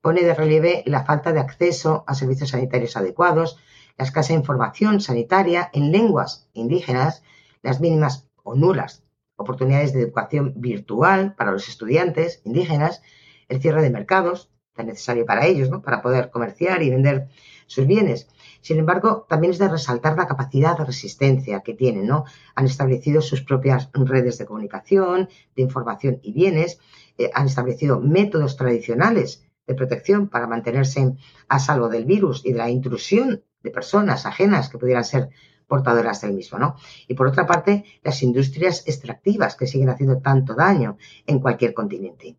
Pone 0.00 0.22
de 0.22 0.32
relieve 0.32 0.84
la 0.86 1.04
falta 1.04 1.32
de 1.32 1.40
acceso 1.40 2.04
a 2.06 2.14
servicios 2.14 2.50
sanitarios 2.50 2.96
adecuados, 2.96 3.58
la 3.98 4.04
escasa 4.04 4.32
información 4.32 5.00
sanitaria 5.00 5.68
en 5.72 5.90
lenguas 5.90 6.48
indígenas, 6.52 7.24
las 7.62 7.80
mínimas 7.80 8.28
o 8.44 8.54
nulas 8.54 9.02
oportunidades 9.34 9.92
de 9.92 10.02
educación 10.02 10.52
virtual 10.54 11.34
para 11.34 11.50
los 11.50 11.68
estudiantes 11.68 12.42
indígenas, 12.44 13.02
el 13.48 13.60
cierre 13.60 13.82
de 13.82 13.90
mercados, 13.90 14.52
tan 14.72 14.86
necesario 14.86 15.26
para 15.26 15.46
ellos, 15.46 15.68
¿no? 15.68 15.82
para 15.82 16.00
poder 16.00 16.30
comerciar 16.30 16.84
y 16.84 16.90
vender 16.90 17.28
sus 17.66 17.86
bienes. 17.86 18.28
Sin 18.60 18.78
embargo, 18.78 19.26
también 19.28 19.52
es 19.52 19.58
de 19.58 19.68
resaltar 19.68 20.16
la 20.16 20.26
capacidad 20.26 20.76
de 20.76 20.84
resistencia 20.84 21.60
que 21.60 21.74
tienen, 21.74 22.06
¿no? 22.06 22.24
Han 22.54 22.66
establecido 22.66 23.20
sus 23.20 23.42
propias 23.42 23.90
redes 23.92 24.38
de 24.38 24.46
comunicación, 24.46 25.28
de 25.54 25.62
información 25.62 26.18
y 26.22 26.32
bienes, 26.32 26.78
eh, 27.18 27.30
han 27.34 27.46
establecido 27.46 28.00
métodos 28.00 28.56
tradicionales 28.56 29.46
de 29.66 29.74
protección 29.74 30.28
para 30.28 30.46
mantenerse 30.46 31.14
a 31.48 31.58
salvo 31.58 31.88
del 31.88 32.04
virus 32.04 32.44
y 32.44 32.52
de 32.52 32.58
la 32.58 32.70
intrusión 32.70 33.42
de 33.62 33.70
personas 33.70 34.26
ajenas 34.26 34.68
que 34.68 34.78
pudieran 34.78 35.04
ser 35.04 35.28
portadoras 35.66 36.20
del 36.20 36.32
mismo, 36.32 36.58
¿no? 36.58 36.76
Y 37.08 37.14
por 37.14 37.26
otra 37.26 37.46
parte, 37.46 37.84
las 38.02 38.22
industrias 38.22 38.84
extractivas 38.86 39.56
que 39.56 39.66
siguen 39.66 39.88
haciendo 39.88 40.18
tanto 40.18 40.54
daño 40.54 40.96
en 41.26 41.40
cualquier 41.40 41.74
continente. 41.74 42.36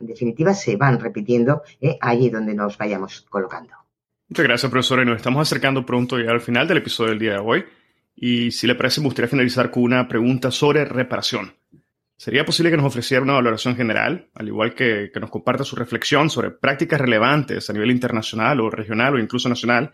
En 0.00 0.06
definitiva, 0.06 0.54
se 0.54 0.76
van 0.76 0.98
repitiendo 0.98 1.62
¿eh? 1.80 1.98
allí 2.00 2.30
donde 2.30 2.54
nos 2.54 2.78
vayamos 2.78 3.22
colocando. 3.28 3.81
Muchas 4.32 4.46
gracias, 4.46 4.70
profesora. 4.70 5.02
Y 5.02 5.04
nos 5.04 5.16
estamos 5.16 5.46
acercando 5.46 5.84
pronto 5.84 6.18
ya 6.18 6.30
al 6.30 6.40
final 6.40 6.66
del 6.66 6.78
episodio 6.78 7.10
del 7.10 7.18
día 7.18 7.32
de 7.32 7.40
hoy. 7.40 7.66
Y 8.16 8.50
si 8.50 8.66
le 8.66 8.74
parece, 8.74 9.02
me 9.02 9.08
gustaría 9.08 9.28
finalizar 9.28 9.70
con 9.70 9.82
una 9.82 10.08
pregunta 10.08 10.50
sobre 10.50 10.86
reparación. 10.86 11.54
¿Sería 12.16 12.42
posible 12.42 12.70
que 12.70 12.78
nos 12.78 12.86
ofreciera 12.86 13.22
una 13.22 13.34
valoración 13.34 13.76
general, 13.76 14.30
al 14.32 14.48
igual 14.48 14.74
que, 14.74 15.10
que 15.12 15.20
nos 15.20 15.28
comparta 15.28 15.64
su 15.64 15.76
reflexión 15.76 16.30
sobre 16.30 16.50
prácticas 16.50 16.98
relevantes 16.98 17.68
a 17.68 17.74
nivel 17.74 17.90
internacional 17.90 18.58
o 18.60 18.70
regional 18.70 19.16
o 19.16 19.18
incluso 19.18 19.50
nacional 19.50 19.92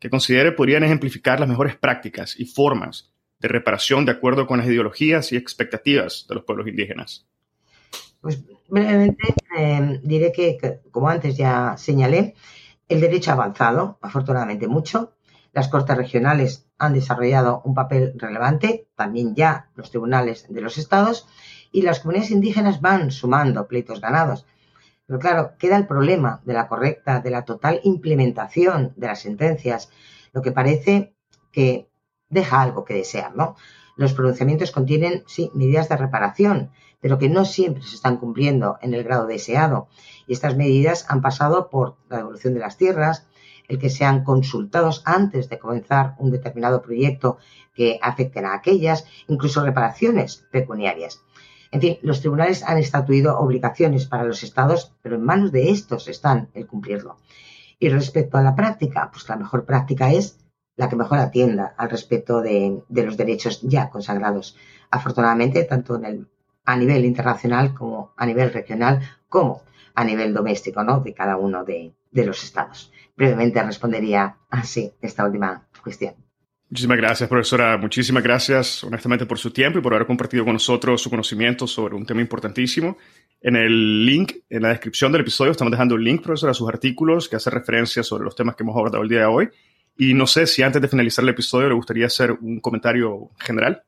que 0.00 0.10
considere 0.10 0.50
podrían 0.50 0.82
ejemplificar 0.82 1.38
las 1.38 1.48
mejores 1.48 1.76
prácticas 1.76 2.34
y 2.40 2.46
formas 2.46 3.12
de 3.38 3.46
reparación 3.46 4.04
de 4.04 4.10
acuerdo 4.10 4.48
con 4.48 4.58
las 4.58 4.66
ideologías 4.66 5.30
y 5.30 5.36
expectativas 5.36 6.26
de 6.28 6.34
los 6.34 6.42
pueblos 6.42 6.66
indígenas? 6.66 7.24
Pues 8.20 8.42
brevemente 8.68 9.32
eh, 9.56 10.00
diré 10.02 10.32
que, 10.32 10.58
como 10.90 11.08
antes 11.08 11.36
ya 11.36 11.76
señalé, 11.76 12.34
el 12.88 13.00
derecho 13.00 13.30
ha 13.30 13.34
avanzado, 13.34 13.98
afortunadamente 14.00 14.68
mucho. 14.68 15.12
Las 15.52 15.68
cortes 15.68 15.96
regionales 15.96 16.66
han 16.78 16.92
desarrollado 16.92 17.62
un 17.64 17.74
papel 17.74 18.12
relevante, 18.16 18.88
también 18.94 19.34
ya 19.34 19.70
los 19.74 19.90
tribunales 19.90 20.46
de 20.48 20.60
los 20.60 20.78
estados, 20.78 21.26
y 21.72 21.82
las 21.82 22.00
comunidades 22.00 22.30
indígenas 22.30 22.80
van 22.80 23.10
sumando 23.10 23.66
pleitos 23.66 24.00
ganados. 24.00 24.46
Pero 25.06 25.18
claro, 25.18 25.52
queda 25.58 25.76
el 25.76 25.86
problema 25.86 26.40
de 26.44 26.54
la 26.54 26.68
correcta, 26.68 27.20
de 27.20 27.30
la 27.30 27.44
total 27.44 27.80
implementación 27.84 28.92
de 28.96 29.06
las 29.06 29.20
sentencias, 29.20 29.90
lo 30.32 30.42
que 30.42 30.52
parece 30.52 31.14
que 31.52 31.88
deja 32.28 32.60
algo 32.60 32.84
que 32.84 32.94
desear, 32.94 33.34
¿no? 33.34 33.56
Los 33.96 34.12
pronunciamientos 34.12 34.70
contienen, 34.70 35.24
sí, 35.26 35.50
medidas 35.54 35.88
de 35.88 35.96
reparación, 35.96 36.70
pero 37.00 37.18
que 37.18 37.28
no 37.28 37.44
siempre 37.44 37.82
se 37.82 37.94
están 37.94 38.18
cumpliendo 38.18 38.78
en 38.82 38.94
el 38.94 39.04
grado 39.04 39.26
deseado. 39.26 39.88
Y 40.26 40.32
estas 40.32 40.56
medidas 40.56 41.06
han 41.08 41.22
pasado 41.22 41.70
por 41.70 41.96
la 42.08 42.18
devolución 42.18 42.54
de 42.54 42.60
las 42.60 42.76
tierras, 42.76 43.26
el 43.68 43.78
que 43.78 43.90
sean 43.90 44.22
consultados 44.22 45.02
antes 45.04 45.48
de 45.48 45.58
comenzar 45.58 46.14
un 46.18 46.30
determinado 46.30 46.82
proyecto 46.82 47.38
que 47.74 47.98
afecten 48.00 48.44
a 48.44 48.54
aquellas, 48.54 49.06
incluso 49.28 49.64
reparaciones 49.64 50.46
pecuniarias. 50.50 51.22
En 51.72 51.80
fin, 51.80 51.98
los 52.02 52.20
tribunales 52.20 52.62
han 52.62 52.78
estatuido 52.78 53.38
obligaciones 53.38 54.06
para 54.06 54.24
los 54.24 54.42
estados, 54.42 54.92
pero 55.02 55.16
en 55.16 55.24
manos 55.24 55.52
de 55.52 55.70
estos 55.70 56.08
están 56.08 56.48
el 56.54 56.66
cumplirlo. 56.66 57.18
Y 57.78 57.88
respecto 57.88 58.38
a 58.38 58.42
la 58.42 58.54
práctica, 58.54 59.10
pues 59.10 59.28
la 59.28 59.36
mejor 59.36 59.64
práctica 59.64 60.12
es 60.12 60.38
la 60.76 60.88
que 60.88 60.96
mejor 60.96 61.18
atienda 61.18 61.74
al 61.76 61.90
respecto 61.90 62.40
de, 62.40 62.82
los 62.88 63.16
derechos 63.16 63.60
ya 63.62 63.88
consagrados. 63.90 64.56
Afortunadamente, 64.90 65.64
tanto 65.64 65.96
en 65.96 66.04
el, 66.04 66.28
a 66.64 66.76
nivel 66.76 67.04
internacional 67.04 67.74
como 67.74 68.12
a 68.16 68.26
nivel 68.26 68.52
regional, 68.52 69.00
como 69.28 69.62
a 69.94 70.04
nivel 70.04 70.34
doméstico, 70.34 70.84
¿no? 70.84 71.00
De 71.00 71.14
cada 71.14 71.36
uno 71.36 71.64
de, 71.64 71.94
de 72.10 72.26
los 72.26 72.42
estados. 72.44 72.92
Brevemente 73.16 73.62
respondería 73.62 74.36
así 74.50 74.92
esta 75.00 75.24
última 75.24 75.66
cuestión. 75.82 76.14
Muchísimas 76.68 76.96
gracias, 76.96 77.28
profesora. 77.28 77.78
Muchísimas 77.78 78.22
gracias, 78.24 78.82
honestamente, 78.82 79.24
por 79.24 79.38
su 79.38 79.52
tiempo 79.52 79.78
y 79.78 79.82
por 79.82 79.94
haber 79.94 80.06
compartido 80.06 80.44
con 80.44 80.54
nosotros 80.54 81.00
su 81.00 81.08
conocimiento 81.08 81.66
sobre 81.66 81.94
un 81.94 82.04
tema 82.04 82.20
importantísimo. 82.20 82.98
En 83.40 83.54
el 83.54 84.04
link, 84.04 84.32
en 84.50 84.62
la 84.62 84.70
descripción 84.70 85.12
del 85.12 85.20
episodio, 85.20 85.52
estamos 85.52 85.70
dejando 85.70 85.94
el 85.94 86.02
link, 86.02 86.22
profesora, 86.22 86.50
a 86.50 86.54
sus 86.54 86.68
artículos 86.68 87.28
que 87.28 87.36
hace 87.36 87.50
referencia 87.50 88.02
sobre 88.02 88.24
los 88.24 88.34
temas 88.34 88.56
que 88.56 88.64
hemos 88.64 88.74
abordado 88.74 89.04
el 89.04 89.08
día 89.08 89.20
de 89.20 89.26
hoy. 89.26 89.48
Y 89.96 90.14
no 90.14 90.26
sé 90.26 90.46
si 90.46 90.62
antes 90.62 90.82
de 90.82 90.88
finalizar 90.88 91.22
el 91.22 91.30
episodio 91.30 91.68
le 91.68 91.74
gustaría 91.74 92.06
hacer 92.06 92.32
un 92.32 92.60
comentario 92.60 93.30
general. 93.38 93.82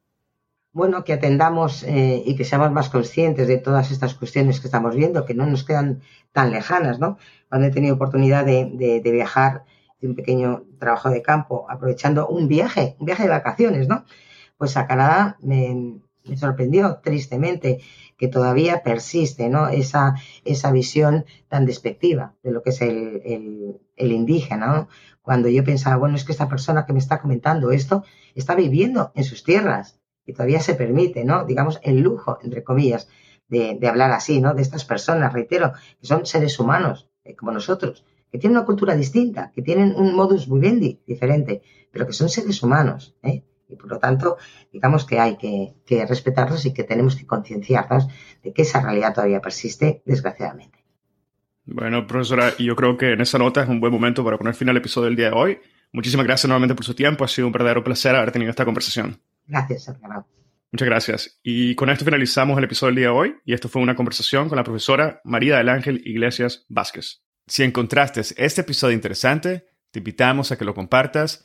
Bueno, 0.72 1.04
que 1.04 1.12
atendamos 1.12 1.82
eh, 1.82 2.22
y 2.24 2.36
que 2.36 2.44
seamos 2.44 2.70
más 2.72 2.88
conscientes 2.88 3.48
de 3.48 3.58
todas 3.58 3.90
estas 3.90 4.14
cuestiones 4.14 4.60
que 4.60 4.68
estamos 4.68 4.94
viendo, 4.94 5.24
que 5.24 5.34
no 5.34 5.46
nos 5.46 5.64
quedan 5.64 6.02
tan 6.32 6.50
lejanas, 6.50 6.98
¿no? 6.98 7.18
Cuando 7.48 7.66
he 7.66 7.70
tenido 7.70 7.94
oportunidad 7.94 8.44
de 8.44 9.00
viajar 9.04 9.64
de 10.00 10.08
un 10.08 10.14
pequeño 10.14 10.64
trabajo 10.78 11.10
de 11.10 11.22
campo, 11.22 11.66
aprovechando 11.68 12.28
un 12.28 12.48
viaje, 12.48 12.96
un 12.98 13.06
viaje 13.06 13.24
de 13.24 13.30
vacaciones, 13.30 13.88
¿no? 13.88 14.04
Pues 14.56 14.76
a 14.76 14.86
Canadá 14.86 15.36
me, 15.40 16.00
sorprendió 16.36 17.00
tristemente 17.02 17.80
que 18.16 18.28
todavía 18.28 18.82
persiste, 18.82 19.48
¿no? 19.48 19.68
Esa, 19.68 20.16
esa 20.44 20.72
visión 20.72 21.24
tan 21.48 21.66
despectiva 21.66 22.34
de 22.42 22.50
lo 22.50 22.62
que 22.62 22.70
es 22.70 22.82
el, 22.82 23.80
indígena, 23.96 24.66
¿no? 24.66 24.88
Cuando 25.22 25.48
yo 25.48 25.64
pensaba, 25.64 25.96
bueno, 25.96 26.16
es 26.16 26.24
que 26.24 26.32
esta 26.32 26.48
persona 26.48 26.84
que 26.86 26.92
me 26.92 26.98
está 26.98 27.20
comentando 27.20 27.70
esto 27.70 28.04
está 28.34 28.54
viviendo 28.54 29.12
en 29.14 29.24
sus 29.24 29.44
tierras 29.44 30.00
y 30.26 30.32
todavía 30.32 30.60
se 30.60 30.74
permite, 30.74 31.24
¿no? 31.24 31.44
Digamos, 31.44 31.80
el 31.82 32.00
lujo, 32.00 32.38
entre 32.42 32.64
comillas, 32.64 33.08
de, 33.48 33.78
de 33.80 33.88
hablar 33.88 34.10
así, 34.12 34.40
¿no? 34.40 34.54
De 34.54 34.62
estas 34.62 34.84
personas, 34.84 35.32
reitero, 35.32 35.72
que 36.00 36.06
son 36.06 36.26
seres 36.26 36.58
humanos, 36.58 37.08
eh, 37.24 37.36
como 37.36 37.52
nosotros, 37.52 38.04
que 38.30 38.38
tienen 38.38 38.58
una 38.58 38.66
cultura 38.66 38.96
distinta, 38.96 39.52
que 39.54 39.62
tienen 39.62 39.94
un 39.96 40.14
modus 40.14 40.48
vivendi 40.50 41.00
diferente, 41.06 41.62
pero 41.92 42.06
que 42.06 42.12
son 42.12 42.28
seres 42.28 42.62
humanos. 42.62 43.16
¿eh? 43.22 43.44
Y 43.68 43.76
por 43.76 43.88
lo 43.88 43.98
tanto, 43.98 44.38
digamos 44.72 45.04
que 45.04 45.20
hay 45.20 45.36
que, 45.36 46.06
respetarlos 46.06 46.64
y 46.66 46.72
que 46.72 46.84
tenemos 46.84 47.16
que 47.16 47.26
concienciarnos 47.26 48.08
de 48.42 48.52
que 48.52 48.62
esa 48.62 48.80
realidad 48.80 49.14
todavía 49.14 49.40
persiste, 49.40 50.02
desgraciadamente. 50.06 50.84
Bueno, 51.64 52.06
profesora, 52.06 52.56
yo 52.58 52.74
creo 52.76 52.96
que 52.96 53.12
en 53.12 53.20
esa 53.20 53.38
nota 53.38 53.62
es 53.62 53.68
un 53.68 53.80
buen 53.80 53.92
momento 53.92 54.24
para 54.24 54.38
poner 54.38 54.54
fin 54.54 54.70
al 54.70 54.78
episodio 54.78 55.06
del 55.06 55.16
día 55.16 55.30
de 55.30 55.36
hoy. 55.36 55.58
Muchísimas 55.92 56.26
gracias 56.26 56.48
nuevamente 56.48 56.74
por 56.74 56.84
su 56.84 56.94
tiempo. 56.94 57.24
Ha 57.24 57.28
sido 57.28 57.46
un 57.46 57.52
verdadero 57.52 57.84
placer 57.84 58.16
haber 58.16 58.32
tenido 58.32 58.50
esta 58.50 58.64
conversación. 58.64 59.20
Gracias, 59.46 59.84
Sergio. 59.84 60.08
Muchas 60.70 60.86
gracias. 60.86 61.40
Y 61.42 61.74
con 61.74 61.88
esto 61.88 62.04
finalizamos 62.04 62.58
el 62.58 62.64
episodio 62.64 62.88
del 62.88 62.96
día 62.96 63.06
de 63.08 63.14
hoy. 63.14 63.36
Y 63.44 63.54
esto 63.54 63.68
fue 63.68 63.80
una 63.80 63.96
conversación 63.96 64.48
con 64.48 64.56
la 64.56 64.64
profesora 64.64 65.20
María 65.24 65.56
del 65.56 65.68
Ángel 65.68 66.02
Iglesias 66.04 66.66
Vázquez. 66.68 67.22
Si 67.46 67.62
encontraste 67.62 68.20
este 68.20 68.60
episodio 68.60 68.94
interesante, 68.94 69.66
te 69.90 70.00
invitamos 70.00 70.52
a 70.52 70.58
que 70.58 70.66
lo 70.66 70.74
compartas 70.74 71.44